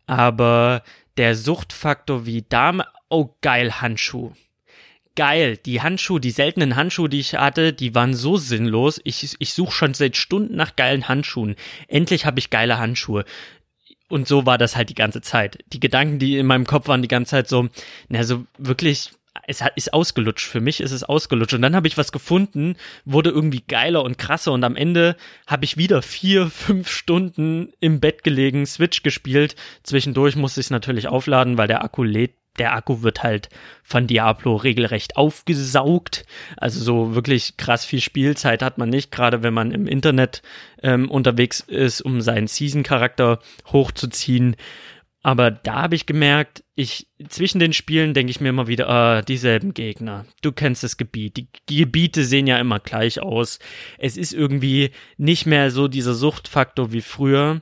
Aber 0.07 0.83
der 1.16 1.37
Suchtfaktor 1.37 2.26
wie 2.26 2.43
Dame, 2.43 2.85
oh 3.09 3.30
geil, 3.41 3.80
Handschuh. 3.80 4.33
Geil, 5.14 5.59
die 5.59 5.83
Handschuhe, 5.83 6.20
die 6.20 6.30
seltenen 6.30 6.74
Handschuhe, 6.74 7.09
die 7.09 7.20
ich 7.20 7.35
hatte, 7.35 7.72
die 7.72 7.95
waren 7.95 8.14
so 8.14 8.39
sinnlos. 8.39 9.01
Ich, 9.05 9.37
ich 9.39 9.53
suche 9.53 9.72
schon 9.72 9.95
seit 9.95 10.16
Stunden 10.16 10.57
nach 10.57 10.74
geilen 10.74 11.07
Handschuhen. 11.07 11.55
Endlich 11.87 12.24
habe 12.24 12.39
ich 12.39 12.51
geile 12.51 12.78
Handschuhe. 12.78 13.24
Und 14.09 14.26
so 14.26 14.47
war 14.47 14.59
das 14.59 14.74
halt 14.74 14.89
die 14.91 14.95
ganze 14.95 15.20
Zeit. 15.20 15.59
Die 15.72 15.80
Gedanken, 15.80 16.18
die 16.18 16.39
in 16.39 16.47
meinem 16.47 16.66
Kopf 16.66 16.89
waren, 16.89 17.03
die 17.03 17.09
ganze 17.09 17.30
Zeit 17.30 17.49
so, 17.49 17.68
na, 18.09 18.24
so 18.24 18.45
wirklich 18.59 19.11
es 19.47 19.62
hat, 19.62 19.76
ist 19.76 19.93
ausgelutscht. 19.93 20.47
Für 20.47 20.61
mich 20.61 20.80
ist 20.80 20.93
es 20.93 21.05
ausgelutscht. 21.05 21.55
Und 21.55 21.62
dann 21.62 21.74
habe 21.74 21.89
ich 21.89 21.99
was 21.99 22.12
gefunden, 22.12 22.76
wurde 23.05 23.30
irgendwie 23.30 23.62
geiler 23.66 24.05
und 24.05 24.18
krasser. 24.18 24.53
Und 24.53 24.64
am 24.64 24.76
Ende 24.76 25.16
habe 25.47 25.64
ich 25.64 25.76
wieder 25.76 26.03
vier, 26.03 26.47
fünf 26.51 26.91
Stunden 26.91 27.72
im 27.80 28.01
Bett 28.01 28.24
gelegen, 28.24 28.66
Switch 28.66 29.03
gespielt. 29.03 29.57
Zwischendurch 29.83 30.37
musste 30.37 30.61
ich 30.61 30.66
es 30.66 30.70
natürlich 30.70 31.09
aufladen, 31.09 31.59
weil 31.59 31.68
der 31.68 31.83
Akku 31.85 32.03
lädt. 32.03 32.35
Der 32.59 32.74
Akku 32.74 33.01
wird 33.01 33.22
halt 33.22 33.49
von 33.83 34.07
Diablo 34.07 34.57
regelrecht 34.57 35.16
aufgesaugt. 35.16 36.26
Also 36.59 36.85
so 36.85 37.14
wirklich 37.14 37.57
krass 37.57 37.87
viel 37.87 38.03
Spielzeit 38.03 38.62
hat 38.62 38.76
man 38.76 38.91
nicht, 38.91 39.11
gerade 39.11 39.43
wenn 39.43 39.55
man 39.55 39.70
im 39.70 39.87
Internet 39.87 40.43
ähm, 40.83 41.11
unterwegs 41.11 41.61
ist, 41.61 42.03
um 42.03 42.20
seinen 42.20 42.49
Season-Charakter 42.49 43.39
hochzuziehen. 43.72 44.57
Aber 45.23 45.53
da 45.53 45.83
habe 45.83 45.95
ich 45.95 46.07
gemerkt, 46.07 46.64
ich 46.75 47.07
zwischen 47.29 47.61
den 47.61 47.73
Spielen 47.73 48.12
denke 48.12 48.31
ich 48.33 48.41
mir 48.41 48.49
immer 48.49 48.66
wieder, 48.66 48.89
ah, 48.89 49.23
dieselben 49.23 49.73
Gegner. 49.73 50.27
Du 50.43 50.51
kennst 50.51 50.83
das 50.83 50.97
Gebiet. 50.97 51.37
Die, 51.37 51.49
Gebiete 51.66 52.25
sehen 52.25 52.49
ja 52.49 52.59
immer 52.59 52.81
gleich 52.81 53.23
aus. 53.23 53.61
Es 53.99 54.16
ist 54.16 54.33
irgendwie 54.33 54.91
nicht 55.18 55.47
mehr 55.47 55.70
so 55.70 55.87
dieser 55.87 56.14
Suchtfaktor 56.14 56.93
wie 56.93 57.03
früher. 57.03 57.61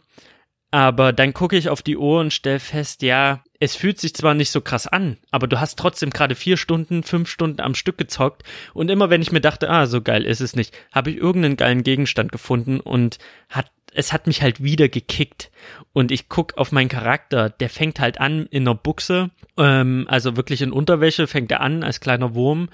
Aber 0.73 1.13
dann 1.13 1.35
gucke 1.35 1.57
ich 1.57 1.69
auf 1.69 1.83
die 1.83 1.97
Uhr 1.97 2.21
und 2.21 2.33
stell 2.33 2.61
fest, 2.61 3.03
ja, 3.03 3.43
es 3.59 3.75
fühlt 3.75 3.99
sich 3.99 4.15
zwar 4.15 4.35
nicht 4.35 4.51
so 4.51 4.61
krass 4.61 4.87
an, 4.87 5.19
aber 5.33 5.49
du 5.49 5.59
hast 5.59 5.77
trotzdem 5.79 6.11
gerade 6.11 6.37
vier 6.37 6.57
Stunden, 6.57 7.03
fünf 7.03 7.29
Stunden 7.29 7.61
am 7.61 7.75
Stück 7.75 7.99
gezockt. 7.99 8.45
Und 8.73 8.89
immer 8.89 9.11
wenn 9.11 9.21
ich 9.21 9.33
mir 9.33 9.41
dachte, 9.41 9.69
ah, 9.69 9.87
so 9.87 10.01
geil 10.01 10.25
ist 10.25 10.41
es 10.41 10.55
nicht, 10.55 10.73
habe 10.93 11.11
ich 11.11 11.17
irgendeinen 11.17 11.57
geilen 11.57 11.83
Gegenstand 11.83 12.31
gefunden 12.31 12.79
und 12.79 13.19
hat 13.49 13.71
es 13.95 14.13
hat 14.13 14.27
mich 14.27 14.43
halt 14.43 14.63
wieder 14.63 14.89
gekickt. 14.89 15.51
Und 15.93 16.11
ich 16.11 16.29
guck 16.29 16.57
auf 16.57 16.73
meinen 16.73 16.89
Charakter, 16.89 17.51
der 17.51 17.69
fängt 17.69 18.01
halt 18.01 18.21
an 18.21 18.47
in 18.47 18.63
einer 18.63 18.75
Buchse, 18.75 19.31
ähm, 19.57 20.07
also 20.09 20.37
wirklich 20.37 20.63
in 20.63 20.73
Unterwäsche 20.73 21.27
fängt 21.27 21.51
er 21.51 21.61
an 21.61 21.83
als 21.83 22.01
kleiner 22.01 22.35
Wurm. 22.35 22.69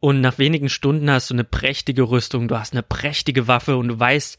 Und 0.00 0.20
nach 0.20 0.38
wenigen 0.38 0.68
Stunden 0.68 1.10
hast 1.10 1.30
du 1.30 1.34
eine 1.34 1.44
prächtige 1.44 2.02
Rüstung, 2.02 2.48
du 2.48 2.58
hast 2.58 2.72
eine 2.72 2.82
prächtige 2.82 3.48
Waffe 3.48 3.76
und 3.76 3.88
du 3.88 3.98
weißt, 3.98 4.38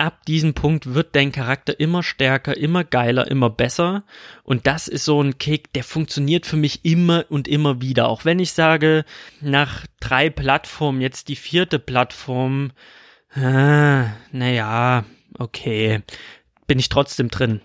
ab 0.00 0.24
diesem 0.26 0.54
Punkt 0.54 0.94
wird 0.94 1.14
dein 1.14 1.30
Charakter 1.30 1.78
immer 1.78 2.02
stärker, 2.02 2.56
immer 2.56 2.84
geiler, 2.84 3.30
immer 3.30 3.50
besser. 3.50 4.04
Und 4.42 4.66
das 4.66 4.88
ist 4.88 5.04
so 5.04 5.22
ein 5.22 5.38
Kick, 5.38 5.72
der 5.74 5.84
funktioniert 5.84 6.46
für 6.46 6.56
mich 6.56 6.84
immer 6.84 7.26
und 7.28 7.48
immer 7.48 7.80
wieder. 7.82 8.08
Auch 8.08 8.24
wenn 8.24 8.38
ich 8.38 8.52
sage, 8.52 9.04
nach 9.40 9.86
drei 10.00 10.30
Plattformen, 10.30 11.00
jetzt 11.00 11.28
die 11.28 11.36
vierte 11.36 11.78
Plattform, 11.78 12.72
äh, 13.34 14.04
naja, 14.32 15.04
okay, 15.40 16.02
bin 16.66 16.78
ich 16.78 16.88
trotzdem 16.88 17.28
drin. 17.28 17.60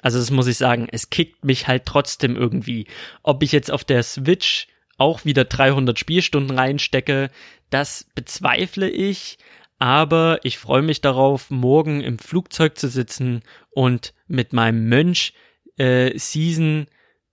Also 0.00 0.18
das 0.18 0.30
muss 0.30 0.46
ich 0.46 0.58
sagen, 0.58 0.86
es 0.92 1.10
kickt 1.10 1.44
mich 1.44 1.66
halt 1.66 1.86
trotzdem 1.86 2.36
irgendwie. 2.36 2.86
Ob 3.22 3.42
ich 3.42 3.52
jetzt 3.52 3.70
auf 3.70 3.84
der 3.84 4.02
Switch 4.02 4.68
auch 4.98 5.24
wieder 5.24 5.44
300 5.44 5.98
Spielstunden 5.98 6.56
reinstecke, 6.56 7.30
das 7.70 8.06
bezweifle 8.14 8.88
ich, 8.88 9.38
aber 9.78 10.38
ich 10.44 10.58
freue 10.58 10.82
mich 10.82 11.00
darauf, 11.00 11.50
morgen 11.50 12.00
im 12.00 12.18
Flugzeug 12.18 12.78
zu 12.78 12.88
sitzen 12.88 13.42
und 13.70 14.14
mit 14.28 14.52
meinem 14.52 14.88
Mönch 14.88 15.32
äh, 15.78 16.16
Season 16.18 16.86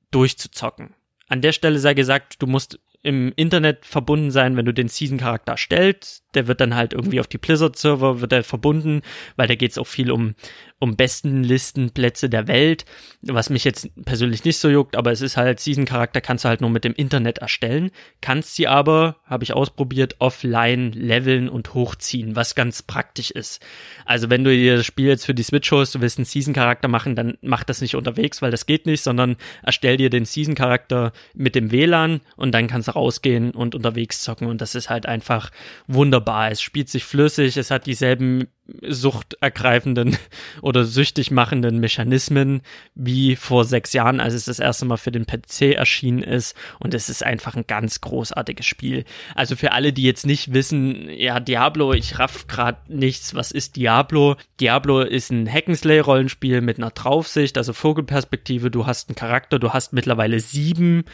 durchzuzocken. 0.10 0.96
An 1.28 1.42
der 1.42 1.52
Stelle 1.52 1.80
sei 1.80 1.94
gesagt, 1.94 2.42
du 2.42 2.48
musst 2.48 2.80
im 3.04 3.34
Internet 3.36 3.86
verbunden 3.86 4.32
sein, 4.32 4.56
wenn 4.58 4.66
du 4.66 4.74
den 4.74 4.88
Season-Charakter 4.88 5.58
stellst. 5.58 6.24
Der 6.34 6.48
wird 6.48 6.62
dann 6.62 6.76
halt 6.76 6.94
irgendwie 6.94 7.20
auf 7.20 7.28
die 7.28 7.38
Blizzard-Server 7.38 8.22
wird 8.22 8.32
er 8.32 8.44
verbunden, 8.44 9.02
weil 9.36 9.48
da 9.48 9.56
geht 9.56 9.72
es 9.72 9.78
auch 9.78 9.88
viel 9.88 10.12
um 10.12 10.36
um 10.82 10.96
besten 10.96 11.44
Listenplätze 11.44 12.28
der 12.28 12.48
Welt, 12.48 12.86
was 13.22 13.52
mich 13.52 13.64
jetzt 13.64 13.88
persönlich 14.04 14.46
nicht 14.46 14.58
so 14.58 14.68
juckt, 14.68 14.96
aber 14.96 15.12
es 15.12 15.22
ist 15.22 15.38
halt, 15.38 15.60
Season-Charakter 15.60 16.22
kannst 16.22 16.44
du 16.44 16.50
halt 16.50 16.60
nur 16.60 16.72
mit 16.72 16.84
dem 16.84 16.94
Internet 16.94 17.38
erstellen, 17.38 17.92
kannst 18.20 18.56
sie 18.56 18.68
aber, 18.68 19.18
habe 19.24 19.44
ich 19.44 19.54
ausprobiert, 19.54 20.16
offline 20.18 20.92
leveln 20.92 21.50
und 21.50 21.76
hochziehen, 21.76 22.36
was 22.36 22.56
ganz 22.56 22.82
praktisch 22.82 23.30
ist. 23.30 23.64
Also 24.06 24.32
wenn 24.32 24.44
du 24.44 24.50
dir 24.50 24.78
das 24.78 24.88
Spiel 24.88 25.06
jetzt 25.06 25.28
für 25.28 25.36
die 25.36 25.44
Switch 25.44 25.72
holst, 25.72 25.94
du 25.94 26.02
willst 26.02 26.18
einen 26.18 26.26
Season-Charakter 26.26 26.88
machen, 26.88 27.16
dann 27.16 27.38
mach 27.44 27.64
das 27.64 27.82
nicht 27.82 27.96
unterwegs, 27.96 28.42
weil 28.42 28.50
das 28.50 28.66
geht 28.66 28.88
nicht, 28.88 29.04
sondern 29.04 29.38
erstell 29.62 29.98
dir 29.98 30.10
den 30.10 30.26
Season-Charakter 30.26 31.12
mit 31.36 31.54
dem 31.54 31.72
WLAN 31.72 32.22
und 32.38 32.54
dann 32.54 32.66
kannst 32.66 32.88
du 32.88 32.91
rausgehen 32.96 33.52
und 33.52 33.76
unterwegs 33.76 34.22
zocken 34.22 34.48
und 34.48 34.62
das 34.62 34.76
ist 34.76 34.90
halt 34.90 35.06
einfach 35.06 35.52
wunderbar. 35.88 36.52
Es 36.52 36.62
spielt 36.62 36.90
sich 36.90 37.04
flüssig, 37.04 37.58
es 37.58 37.72
hat 37.72 37.86
dieselben 37.86 38.48
suchtergreifenden 38.88 40.18
oder 40.62 40.86
süchtig 40.86 41.32
machenden 41.32 41.80
Mechanismen 41.80 42.62
wie 42.96 43.36
vor 43.36 43.66
sechs 43.66 43.94
Jahren, 43.94 44.20
als 44.20 44.34
es 44.34 44.46
das 44.46 44.60
erste 44.60 44.86
Mal 44.86 44.98
für 44.98 45.12
den 45.12 45.26
PC 45.26 45.74
erschienen 45.76 46.24
ist. 46.24 46.56
Und 46.80 46.94
es 46.94 47.10
ist 47.10 47.24
einfach 47.24 47.56
ein 47.56 47.66
ganz 47.68 48.02
großartiges 48.02 48.66
Spiel. 48.66 49.06
Also 49.36 49.56
für 49.56 49.72
alle, 49.72 49.94
die 49.94 50.04
jetzt 50.04 50.26
nicht 50.26 50.54
wissen, 50.54 51.10
ja, 51.10 51.40
Diablo, 51.40 51.94
ich 51.94 52.20
raff 52.20 52.48
gerade 52.48 52.80
nichts. 52.88 53.36
Was 53.36 53.52
ist 53.52 53.76
Diablo? 53.76 54.36
Diablo 54.60 55.02
ist 55.02 55.32
ein 55.32 55.52
Hackenslay-Rollenspiel 55.52 56.62
mit 56.62 56.78
einer 56.78 56.92
Draufsicht, 56.92 57.58
also 57.58 57.74
Vogelperspektive. 57.74 58.72
Du 58.72 58.86
hast 58.86 59.10
einen 59.10 59.16
Charakter, 59.16 59.60
du 59.60 59.74
hast 59.74 59.94
mittlerweile 59.94 60.40
sieben 60.40 61.06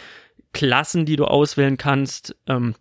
Klassen, 0.57 1.05
die 1.05 1.17
du 1.17 1.25
auswählen 1.25 1.77
kannst. 1.77 2.35
Ähm, 2.47 2.73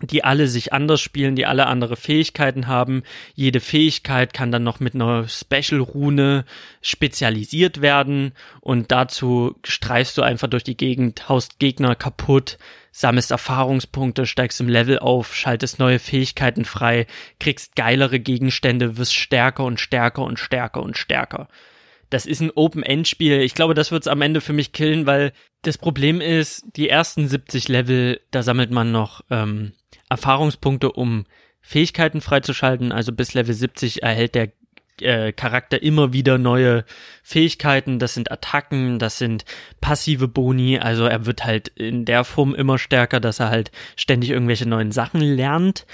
die 0.00 0.24
alle 0.24 0.48
sich 0.48 0.72
anders 0.72 1.00
spielen, 1.00 1.36
die 1.36 1.46
alle 1.46 1.66
andere 1.68 1.94
Fähigkeiten 1.94 2.66
haben. 2.66 3.04
Jede 3.34 3.60
Fähigkeit 3.60 4.32
kann 4.32 4.50
dann 4.50 4.64
noch 4.64 4.80
mit 4.80 4.96
einer 4.96 5.28
Special-Rune 5.28 6.44
spezialisiert 6.80 7.82
werden 7.82 8.32
und 8.60 8.90
dazu 8.90 9.54
streifst 9.64 10.18
du 10.18 10.22
einfach 10.22 10.48
durch 10.48 10.64
die 10.64 10.76
Gegend, 10.76 11.28
haust 11.28 11.60
Gegner 11.60 11.94
kaputt, 11.94 12.58
sammelst 12.90 13.30
Erfahrungspunkte, 13.30 14.26
steigst 14.26 14.60
im 14.60 14.68
Level 14.68 14.98
auf, 14.98 15.36
schaltest 15.36 15.78
neue 15.78 16.00
Fähigkeiten 16.00 16.64
frei, 16.64 17.06
kriegst 17.38 17.76
geilere 17.76 18.18
Gegenstände, 18.18 18.96
wirst 18.96 19.14
stärker 19.14 19.64
und 19.64 19.78
stärker 19.78 20.22
und 20.22 20.40
stärker 20.40 20.82
und 20.82 20.98
stärker. 20.98 21.46
Das 22.10 22.26
ist 22.26 22.40
ein 22.40 22.50
Open-End-Spiel. 22.50 23.40
Ich 23.40 23.54
glaube, 23.54 23.72
das 23.72 23.90
wird's 23.90 24.08
am 24.08 24.20
Ende 24.20 24.42
für 24.42 24.52
mich 24.52 24.72
killen, 24.72 25.06
weil 25.06 25.32
das 25.62 25.78
Problem 25.78 26.20
ist, 26.20 26.64
die 26.76 26.88
ersten 26.88 27.28
70 27.28 27.68
Level, 27.68 28.20
da 28.30 28.42
sammelt 28.42 28.70
man 28.70 28.92
noch 28.92 29.22
ähm, 29.30 29.72
Erfahrungspunkte, 30.08 30.92
um 30.92 31.24
Fähigkeiten 31.60 32.20
freizuschalten. 32.20 32.92
Also 32.92 33.12
bis 33.12 33.34
Level 33.34 33.54
70 33.54 34.02
erhält 34.02 34.34
der 34.34 34.48
äh, 35.00 35.32
Charakter 35.32 35.82
immer 35.82 36.12
wieder 36.12 36.36
neue 36.36 36.84
Fähigkeiten. 37.22 37.98
Das 38.00 38.14
sind 38.14 38.30
Attacken, 38.30 38.98
das 38.98 39.18
sind 39.18 39.44
passive 39.80 40.28
Boni. 40.28 40.78
Also 40.78 41.04
er 41.06 41.26
wird 41.26 41.44
halt 41.44 41.68
in 41.68 42.04
der 42.04 42.24
Form 42.24 42.54
immer 42.54 42.78
stärker, 42.78 43.20
dass 43.20 43.40
er 43.40 43.50
halt 43.50 43.70
ständig 43.96 44.30
irgendwelche 44.30 44.68
neuen 44.68 44.92
Sachen 44.92 45.20
lernt 45.20 45.86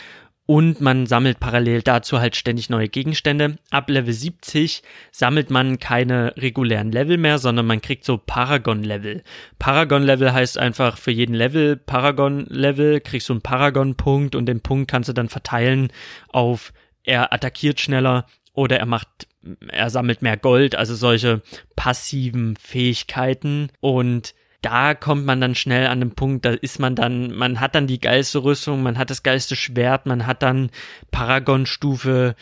und 0.50 0.80
man 0.80 1.04
sammelt 1.04 1.40
parallel 1.40 1.82
dazu 1.82 2.20
halt 2.20 2.34
ständig 2.34 2.70
neue 2.70 2.88
Gegenstände. 2.88 3.58
Ab 3.70 3.90
Level 3.90 4.14
70 4.14 4.82
sammelt 5.12 5.50
man 5.50 5.78
keine 5.78 6.32
regulären 6.38 6.90
Level 6.90 7.18
mehr, 7.18 7.36
sondern 7.36 7.66
man 7.66 7.82
kriegt 7.82 8.06
so 8.06 8.16
Paragon-Level. 8.16 9.22
Paragon-Level 9.58 10.32
heißt 10.32 10.56
einfach 10.56 10.96
für 10.96 11.10
jeden 11.10 11.34
Level, 11.34 11.76
Paragon-Level, 11.76 13.02
kriegst 13.02 13.28
du 13.28 13.34
einen 13.34 13.42
Paragon-Punkt 13.42 14.34
und 14.34 14.46
den 14.46 14.62
Punkt 14.62 14.90
kannst 14.90 15.10
du 15.10 15.12
dann 15.12 15.28
verteilen 15.28 15.92
auf 16.30 16.72
er 17.04 17.34
attackiert 17.34 17.78
schneller 17.78 18.24
oder 18.54 18.78
er 18.78 18.86
macht, 18.86 19.28
er 19.68 19.90
sammelt 19.90 20.22
mehr 20.22 20.38
Gold, 20.38 20.76
also 20.76 20.94
solche 20.94 21.42
passiven 21.76 22.56
Fähigkeiten 22.56 23.68
und 23.80 24.34
da 24.60 24.94
kommt 24.94 25.24
man 25.24 25.40
dann 25.40 25.54
schnell 25.54 25.86
an 25.86 26.00
den 26.00 26.14
Punkt, 26.14 26.44
da 26.44 26.50
ist 26.50 26.78
man 26.78 26.94
dann, 26.94 27.32
man 27.32 27.60
hat 27.60 27.74
dann 27.74 27.86
die 27.86 28.00
geilste 28.00 28.42
Rüstung, 28.42 28.82
man 28.82 28.98
hat 28.98 29.10
das 29.10 29.22
geilste 29.22 29.56
Schwert, 29.56 30.06
man 30.06 30.26
hat 30.26 30.42
dann 30.42 30.70
Paragon-Stufe 31.10 32.34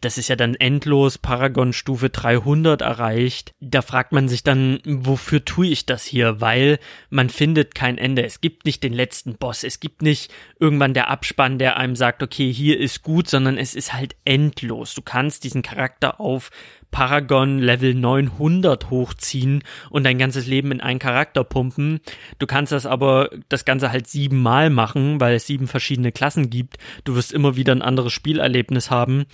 das 0.00 0.16
ist 0.16 0.28
ja 0.28 0.36
dann 0.36 0.54
endlos 0.54 1.18
Paragon 1.18 1.72
Stufe 1.72 2.08
300 2.08 2.82
erreicht. 2.82 3.52
Da 3.60 3.82
fragt 3.82 4.12
man 4.12 4.28
sich 4.28 4.44
dann, 4.44 4.78
wofür 4.84 5.44
tue 5.44 5.66
ich 5.66 5.86
das 5.86 6.04
hier? 6.04 6.40
Weil 6.40 6.78
man 7.10 7.28
findet 7.28 7.74
kein 7.74 7.98
Ende. 7.98 8.24
Es 8.24 8.40
gibt 8.40 8.64
nicht 8.64 8.84
den 8.84 8.92
letzten 8.92 9.34
Boss. 9.34 9.64
Es 9.64 9.80
gibt 9.80 10.02
nicht 10.02 10.32
irgendwann 10.60 10.94
der 10.94 11.08
Abspann, 11.08 11.58
der 11.58 11.78
einem 11.78 11.96
sagt, 11.96 12.22
okay, 12.22 12.52
hier 12.52 12.78
ist 12.78 13.02
gut, 13.02 13.28
sondern 13.28 13.58
es 13.58 13.74
ist 13.74 13.92
halt 13.92 14.14
endlos. 14.24 14.94
Du 14.94 15.02
kannst 15.02 15.42
diesen 15.42 15.62
Charakter 15.62 16.20
auf 16.20 16.50
Paragon 16.92 17.58
Level 17.58 17.94
900 17.94 18.90
hochziehen 18.90 19.64
und 19.90 20.04
dein 20.04 20.18
ganzes 20.18 20.46
Leben 20.46 20.70
in 20.70 20.80
einen 20.80 21.00
Charakter 21.00 21.42
pumpen. 21.42 22.00
Du 22.38 22.46
kannst 22.46 22.70
das 22.70 22.86
aber 22.86 23.30
das 23.48 23.64
Ganze 23.64 23.90
halt 23.90 24.06
siebenmal 24.06 24.70
machen, 24.70 25.18
weil 25.20 25.34
es 25.34 25.46
sieben 25.48 25.66
verschiedene 25.66 26.12
Klassen 26.12 26.50
gibt. 26.50 26.76
Du 27.02 27.16
wirst 27.16 27.32
immer 27.32 27.56
wieder 27.56 27.74
ein 27.74 27.82
anderes 27.82 28.12
Spielerlebnis 28.12 28.90
haben. 28.90 29.24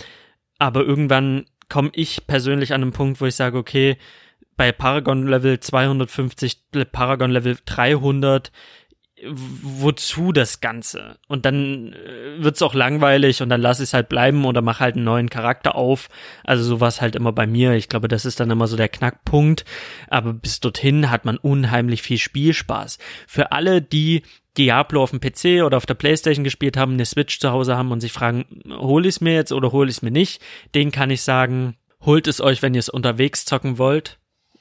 Aber 0.58 0.84
irgendwann 0.84 1.44
komme 1.68 1.90
ich 1.92 2.26
persönlich 2.26 2.72
an 2.72 2.82
einen 2.82 2.92
Punkt, 2.92 3.20
wo 3.20 3.26
ich 3.26 3.34
sage, 3.34 3.58
okay, 3.58 3.98
bei 4.56 4.72
Paragon 4.72 5.26
Level 5.26 5.60
250, 5.60 6.58
Paragon 6.90 7.30
Level 7.30 7.58
300, 7.64 8.50
wozu 9.24 10.32
das 10.32 10.60
Ganze? 10.60 11.18
Und 11.28 11.44
dann 11.44 11.92
äh, 11.92 12.42
wird's 12.42 12.62
auch 12.62 12.74
langweilig 12.74 13.42
und 13.42 13.48
dann 13.48 13.60
lass 13.60 13.80
es 13.80 13.94
halt 13.94 14.08
bleiben 14.08 14.44
oder 14.44 14.62
mach 14.62 14.80
halt 14.80 14.96
einen 14.96 15.04
neuen 15.04 15.30
Charakter 15.30 15.74
auf. 15.74 16.08
Also 16.44 16.64
sowas 16.64 17.00
halt 17.00 17.16
immer 17.16 17.32
bei 17.32 17.46
mir. 17.46 17.72
Ich 17.74 17.88
glaube, 17.88 18.08
das 18.08 18.24
ist 18.24 18.40
dann 18.40 18.50
immer 18.50 18.66
so 18.66 18.76
der 18.76 18.88
Knackpunkt. 18.88 19.64
Aber 20.08 20.32
bis 20.32 20.60
dorthin 20.60 21.10
hat 21.10 21.24
man 21.24 21.36
unheimlich 21.36 22.02
viel 22.02 22.18
Spielspaß. 22.18 22.98
Für 23.26 23.52
alle, 23.52 23.82
die 23.82 24.22
Diablo 24.56 25.02
auf 25.02 25.10
dem 25.10 25.20
PC 25.20 25.64
oder 25.64 25.76
auf 25.76 25.86
der 25.86 25.94
Playstation 25.94 26.44
gespielt 26.44 26.76
haben, 26.76 26.94
eine 26.94 27.06
Switch 27.06 27.38
zu 27.38 27.50
Hause 27.50 27.76
haben 27.76 27.92
und 27.92 28.00
sich 28.00 28.12
fragen, 28.12 28.44
hol 28.68 29.06
ich 29.06 29.16
es 29.16 29.20
mir 29.20 29.34
jetzt 29.34 29.52
oder 29.52 29.72
hol 29.72 29.88
ich 29.88 29.96
es 29.96 30.02
mir 30.02 30.10
nicht, 30.10 30.42
den 30.74 30.90
kann 30.90 31.10
ich 31.10 31.22
sagen, 31.22 31.76
holt 32.04 32.26
es 32.26 32.40
euch, 32.40 32.60
wenn 32.60 32.74
ihr 32.74 32.80
es 32.80 32.88
unterwegs 32.88 33.44
zocken 33.44 33.78
wollt, 33.78 34.18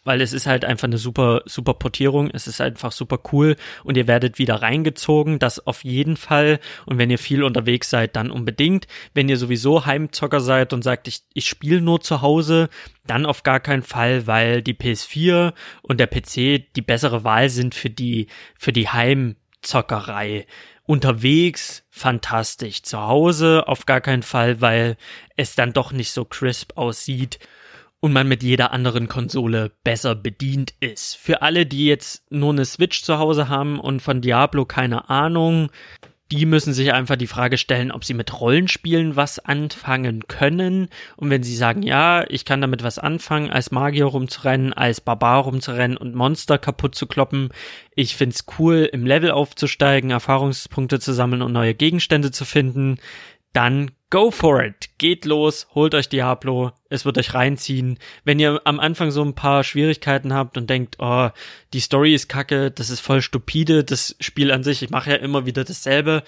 weil 0.08 0.22
es 0.22 0.32
ist 0.32 0.47
halt 0.47 0.64
einfach 0.64 0.88
eine 0.88 0.97
super, 0.97 1.41
super 1.45 1.74
Portierung, 1.74 2.32
es 2.32 2.47
ist 2.47 2.62
einfach 2.62 2.93
super 2.93 3.20
cool 3.34 3.58
und 3.84 3.97
ihr 3.97 4.08
werdet 4.08 4.39
wieder 4.39 4.62
reingezogen, 4.62 5.38
das 5.38 5.68
auf 5.68 5.84
jeden 5.84 6.16
Fall 6.16 6.62
und 6.86 6.97
wenn 6.97 7.10
ihr 7.10 7.20
viel 7.20 7.43
unterwegs 7.43 7.89
seid, 7.89 8.16
dann 8.16 8.32
unbedingt. 8.32 8.88
Wenn 9.14 9.28
ihr 9.28 9.36
sowieso 9.36 9.86
Heimzocker 9.86 10.39
seid 10.39 10.72
und 10.72 10.82
sagt, 10.82 11.10
ich, 11.10 11.24
ich 11.34 11.49
spiele 11.49 11.82
nur 11.82 11.99
zu 11.99 12.22
Hause, 12.22 12.70
dann 13.05 13.26
auf 13.26 13.43
gar 13.43 13.60
keinen 13.60 13.84
Fall, 13.84 14.28
weil 14.28 14.62
die 14.62 14.76
PS4 14.76 15.53
und 15.82 15.99
der 15.99 16.08
PC 16.08 16.74
die 16.74 16.82
bessere 16.82 17.26
Wahl 17.26 17.49
sind 17.49 17.76
für 17.76 17.89
die, 17.89 18.28
für 18.58 18.72
die 18.72 18.88
Heim 18.88 19.36
Zockerei. 19.62 20.47
Unterwegs 20.86 21.84
fantastisch, 21.89 22.82
zu 22.84 22.97
Hause 22.97 23.68
auf 23.68 23.86
gar 23.86 23.99
keinen 23.99 24.24
Fall, 24.24 24.62
weil 24.62 24.95
es 25.36 25.53
dann 25.55 25.74
doch 25.74 25.91
nicht 25.91 26.12
so 26.12 26.24
crisp 26.24 26.78
aussieht 26.78 27.39
und 28.00 28.14
man 28.14 28.28
mit 28.28 28.43
jeder 28.43 28.72
anderen 28.72 29.08
Konsole 29.08 29.72
besser 29.84 30.16
bedient 30.16 30.74
ist. 30.80 31.16
Für 31.16 31.41
alle, 31.41 31.66
die 31.66 31.86
jetzt 31.86 32.32
nur 32.32 32.52
eine 32.52 32.66
Switch 32.66 33.02
zu 33.04 33.18
Hause 33.18 33.50
haben 33.50 33.80
und 33.80 34.02
von 34.02 34.22
Diablo 34.22 34.66
keine 34.66 35.10
Ahnung, 35.10 35.70
die 36.32 36.45
müssen 36.45 36.74
sich 36.74 36.91
einfach 36.91 37.16
die 37.16 37.28
Frage 37.28 37.58
stellen, 37.58 37.91
ob 37.91 38.04
sie 38.04 38.14
mit 38.14 38.39
Rollenspielen 38.39 39.16
was 39.16 39.39
anfangen 39.39 40.28
können. 40.28 40.89
Und 41.16 41.30
wenn 41.30 41.41
sie 41.41 41.56
sagen, 41.56 41.84
ja, 41.84 42.26
ich 42.30 42.43
kann 42.43 42.60
damit 42.60 42.84
was 42.84 43.00
anfangen, 43.00 43.50
als 43.50 43.72
Magier 43.72 44.06
rumzurennen, 44.06 44.74
als 44.74 45.00
Barbar 45.00 45.43
rumzurennen 45.43 45.95
und 45.95 46.16
Monster 46.16 46.58
kaputt 46.58 46.95
zu 46.95 47.08
kloppen, 47.08 47.50
ich 47.95 48.18
find's 48.18 48.45
cool, 48.60 48.89
im 48.91 49.06
Level 49.06 49.32
aufzusteigen, 49.32 50.12
Erfahrungspunkte 50.12 51.00
zu 51.00 51.14
sammeln 51.14 51.41
und 51.41 51.54
neue 51.54 51.74
Gegenstände 51.74 52.32
zu 52.32 52.43
finden, 52.43 52.98
dann 53.54 53.91
go 54.10 54.32
for 54.32 54.64
it. 54.64 54.89
Geht 54.97 55.26
los, 55.26 55.68
holt 55.76 55.93
euch 55.93 56.10
Diablo, 56.10 56.72
es 56.89 57.05
wird 57.05 57.18
euch 57.18 57.34
reinziehen. 57.34 57.99
Wenn 58.24 58.39
ihr 58.39 58.62
am 58.64 58.80
Anfang 58.80 59.12
so 59.12 59.24
ein 59.24 59.36
paar 59.36 59.64
Schwierigkeiten 59.64 60.34
habt 60.34 60.58
und 60.58 60.70
denkt, 60.70 60.97
oh, 60.99 61.30
die 61.74 61.80
Story 61.80 62.14
ist 62.14 62.30
kacke, 62.30 62.72
das 62.72 62.89
ist 62.89 62.99
voll 62.99 63.22
stupide, 63.22 63.84
das 63.84 64.16
Spiel 64.20 64.51
an 64.51 64.64
sich, 64.64 64.82
ich 64.82 64.89
mache 64.89 65.12
ja 65.12 65.16
immer 65.18 65.45
wieder 65.45 65.64
dasselbe, 65.64 66.24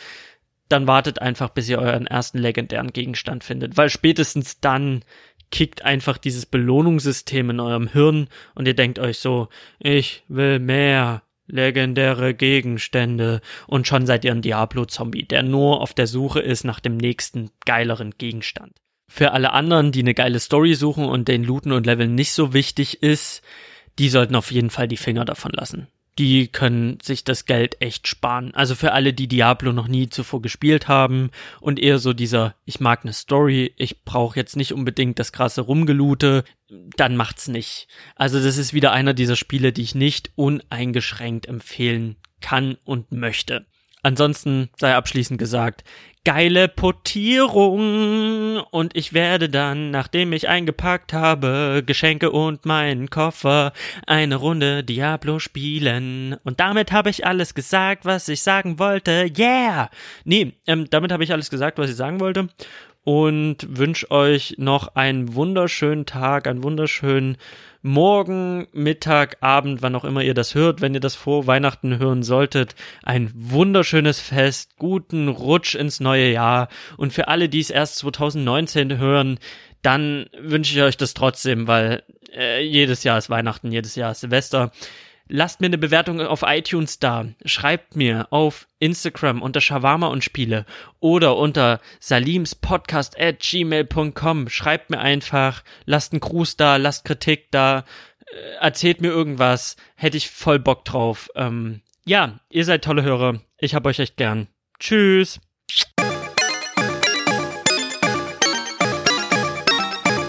dann 0.68 0.88
wartet 0.88 1.22
einfach, 1.22 1.50
bis 1.50 1.68
ihr 1.70 1.80
euren 1.80 2.06
ersten 2.06 2.38
legendären 2.38 2.94
Gegenstand 2.94 3.44
findet, 3.44 3.78
weil 3.78 3.90
spätestens 3.90 4.60
dann 4.60 5.04
kickt 5.52 5.84
einfach 5.84 6.20
dieses 6.20 6.46
Belohnungssystem 6.46 7.50
in 7.50 7.60
eurem 7.60 7.88
Hirn 7.88 8.28
und 8.54 8.68
ihr 8.68 8.76
denkt 8.76 9.00
euch 9.00 9.18
so, 9.18 9.50
ich 9.80 10.24
will 10.28 10.60
mehr, 10.60 11.24
legendäre 11.50 12.34
Gegenstände 12.34 13.42
und 13.68 13.88
schon 13.88 14.06
seid 14.06 14.24
ihr 14.24 14.32
ein 14.32 14.42
Diablo-Zombie, 14.42 15.24
der 15.24 15.44
nur 15.44 15.82
auf 15.82 15.94
der 15.94 16.08
Suche 16.08 16.40
ist 16.40 16.64
nach 16.64 16.80
dem 16.80 16.98
nächsten 16.98 17.52
geileren 17.66 18.12
Gegenstand. 18.18 18.74
Für 19.08 19.32
alle 19.32 19.52
anderen, 19.52 19.92
die 19.92 20.02
eine 20.02 20.14
geile 20.14 20.40
Story 20.40 20.76
suchen 20.76 21.06
und 21.06 21.28
den 21.28 21.44
Looten 21.44 21.72
und 21.72 21.86
Leveln 21.86 22.16
nicht 22.16 22.32
so 22.32 22.54
wichtig 22.54 23.02
ist, 23.02 23.42
die 23.98 24.10
sollten 24.10 24.36
auf 24.36 24.52
jeden 24.52 24.70
Fall 24.70 24.88
die 24.88 24.98
Finger 24.98 25.26
davon 25.26 25.52
lassen 25.52 25.88
die 26.20 26.50
können 26.50 26.98
sich 27.02 27.24
das 27.24 27.46
Geld 27.46 27.82
echt 27.82 28.08
sparen. 28.08 28.54
Also 28.54 28.76
für 28.76 28.92
alle, 28.92 29.14
die 29.14 29.30
Diablo 29.30 29.72
noch 29.72 29.88
nie 29.88 30.10
zuvor 30.10 30.42
gespielt 30.42 30.90
haben 30.90 31.32
und 31.62 31.80
eher 31.80 31.98
so 31.98 32.12
dieser, 32.12 32.56
ich 32.66 32.82
mag 32.82 33.00
eine 33.04 33.14
Story, 33.14 33.74
ich 33.78 34.04
brauche 34.04 34.38
jetzt 34.38 34.58
nicht 34.58 34.74
unbedingt 34.74 35.18
das 35.18 35.32
krasse 35.32 35.62
Rumgelute, 35.62 36.44
dann 36.68 37.16
macht's 37.16 37.48
nicht. 37.48 37.88
Also 38.16 38.44
das 38.44 38.58
ist 38.58 38.74
wieder 38.74 38.92
einer 38.92 39.14
dieser 39.14 39.38
Spiele, 39.38 39.72
die 39.72 39.82
ich 39.82 39.96
nicht 39.96 40.32
uneingeschränkt 40.36 41.46
empfehlen 41.46 42.18
kann 42.42 42.78
und 42.84 43.14
möchte. 43.14 43.66
Ansonsten 44.04 44.70
sei 44.78 44.96
abschließend 44.96 45.40
gesagt, 45.40 45.84
geile 46.26 46.68
Portierung 46.68 48.58
und 48.72 48.96
ich 48.96 49.14
werde 49.14 49.50
dann, 49.50 49.90
nachdem 49.90 50.34
ich 50.34 50.50
eingepackt 50.50 51.14
habe, 51.14 51.82
Geschenke 51.86 52.32
und 52.32 52.66
meinen 52.66 53.10
Koffer, 53.10 53.74
eine 54.06 54.36
Runde 54.36 54.84
Diablo 54.84 55.40
spielen. 55.40 56.36
Und 56.44 56.60
damit 56.60 56.92
habe 56.92 57.10
ich 57.10 57.26
alles 57.26 57.54
gesagt, 57.54 58.06
was 58.06 58.28
ich 58.28 58.42
sagen 58.42 58.80
wollte. 58.80 59.32
Yeah! 59.38 59.90
Nee, 60.26 60.54
ähm, 60.68 60.90
damit 60.90 61.12
habe 61.12 61.24
ich 61.24 61.32
alles 61.32 61.50
gesagt, 61.50 61.78
was 61.78 61.90
ich 61.90 61.96
sagen 61.96 62.20
wollte 62.20 62.50
und 63.04 63.66
wünsche 63.68 64.12
euch 64.12 64.56
noch 64.58 64.96
einen 64.96 65.34
wunderschönen 65.34 66.06
Tag, 66.06 66.48
einen 66.48 66.64
wunderschönen 66.64 67.38
Morgen, 67.82 68.68
Mittag, 68.74 69.38
Abend, 69.40 69.82
wann 69.82 69.96
auch 69.96 70.04
immer 70.04 70.22
ihr 70.22 70.34
das 70.34 70.54
hört, 70.54 70.82
wenn 70.82 70.94
ihr 70.94 71.00
das 71.00 71.16
vor 71.16 71.48
Weihnachten 71.48 71.98
hören 71.98 72.24
solltet. 72.24 72.76
Ein 73.04 73.32
wunderschönes 73.34 74.20
Fest, 74.20 74.78
guten 74.78 75.30
Rutsch 75.30 75.76
ins 75.76 76.02
neue 76.02 76.30
Jahr 76.30 76.68
und 76.98 77.14
für 77.14 77.30
alle, 77.30 77.48
die 77.48 77.62
es 77.62 77.70
erst 77.70 77.96
2019 78.00 78.98
hören, 78.98 79.40
dann 79.82 80.26
wünsche 80.38 80.76
ich 80.76 80.84
euch 80.84 80.98
das 80.98 81.14
trotzdem, 81.14 81.68
weil 81.68 82.04
äh, 82.36 82.62
jedes 82.62 83.06
Jahr 83.06 83.18
ist 83.18 83.30
Weihnachten, 83.30 83.72
jedes 83.72 83.96
Jahr 83.96 84.12
ist 84.12 84.20
Silvester. 84.20 84.72
Lasst 85.32 85.62
mir 85.62 85.68
eine 85.68 85.78
Bewertung 85.78 86.22
auf 86.22 86.44
iTunes 86.44 86.98
da. 86.98 87.28
Schreibt 87.46 87.96
mir 87.96 88.28
auf 88.32 88.68
Instagram 88.80 89.44
unter 89.44 89.62
Shawarma 89.62 90.08
und 90.08 90.24
Spiele 90.24 90.66
oder 91.00 91.38
unter 91.38 91.82
salimspodcast 92.00 93.20
at 93.20 93.40
gmail.com. 93.40 94.50
Schreibt 94.50 94.90
mir 94.90 94.98
einfach, 94.98 95.64
lasst 95.86 96.14
einen 96.14 96.20
Gruß 96.20 96.58
da, 96.58 96.78
lasst 96.78 97.06
Kritik 97.06 97.52
da, 97.52 97.86
äh, 98.26 98.56
erzählt 98.60 99.02
mir 99.02 99.10
irgendwas. 99.10 99.76
Hätte 99.96 100.18
ich 100.18 100.32
voll 100.32 100.58
Bock 100.58 100.84
drauf. 100.84 101.30
Ähm, 101.36 101.82
ja, 102.06 102.40
ihr 102.50 102.66
seid 102.66 102.84
tolle 102.84 103.04
Hörer. 103.04 103.40
Ich 103.60 103.76
hab 103.76 103.86
euch 103.86 104.00
echt 104.00 104.18
gern. 104.18 104.48
Tschüss. 104.80 105.40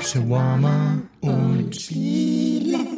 Shawarma 0.02 1.00
und 1.22 1.74
Spiele. 1.74 2.89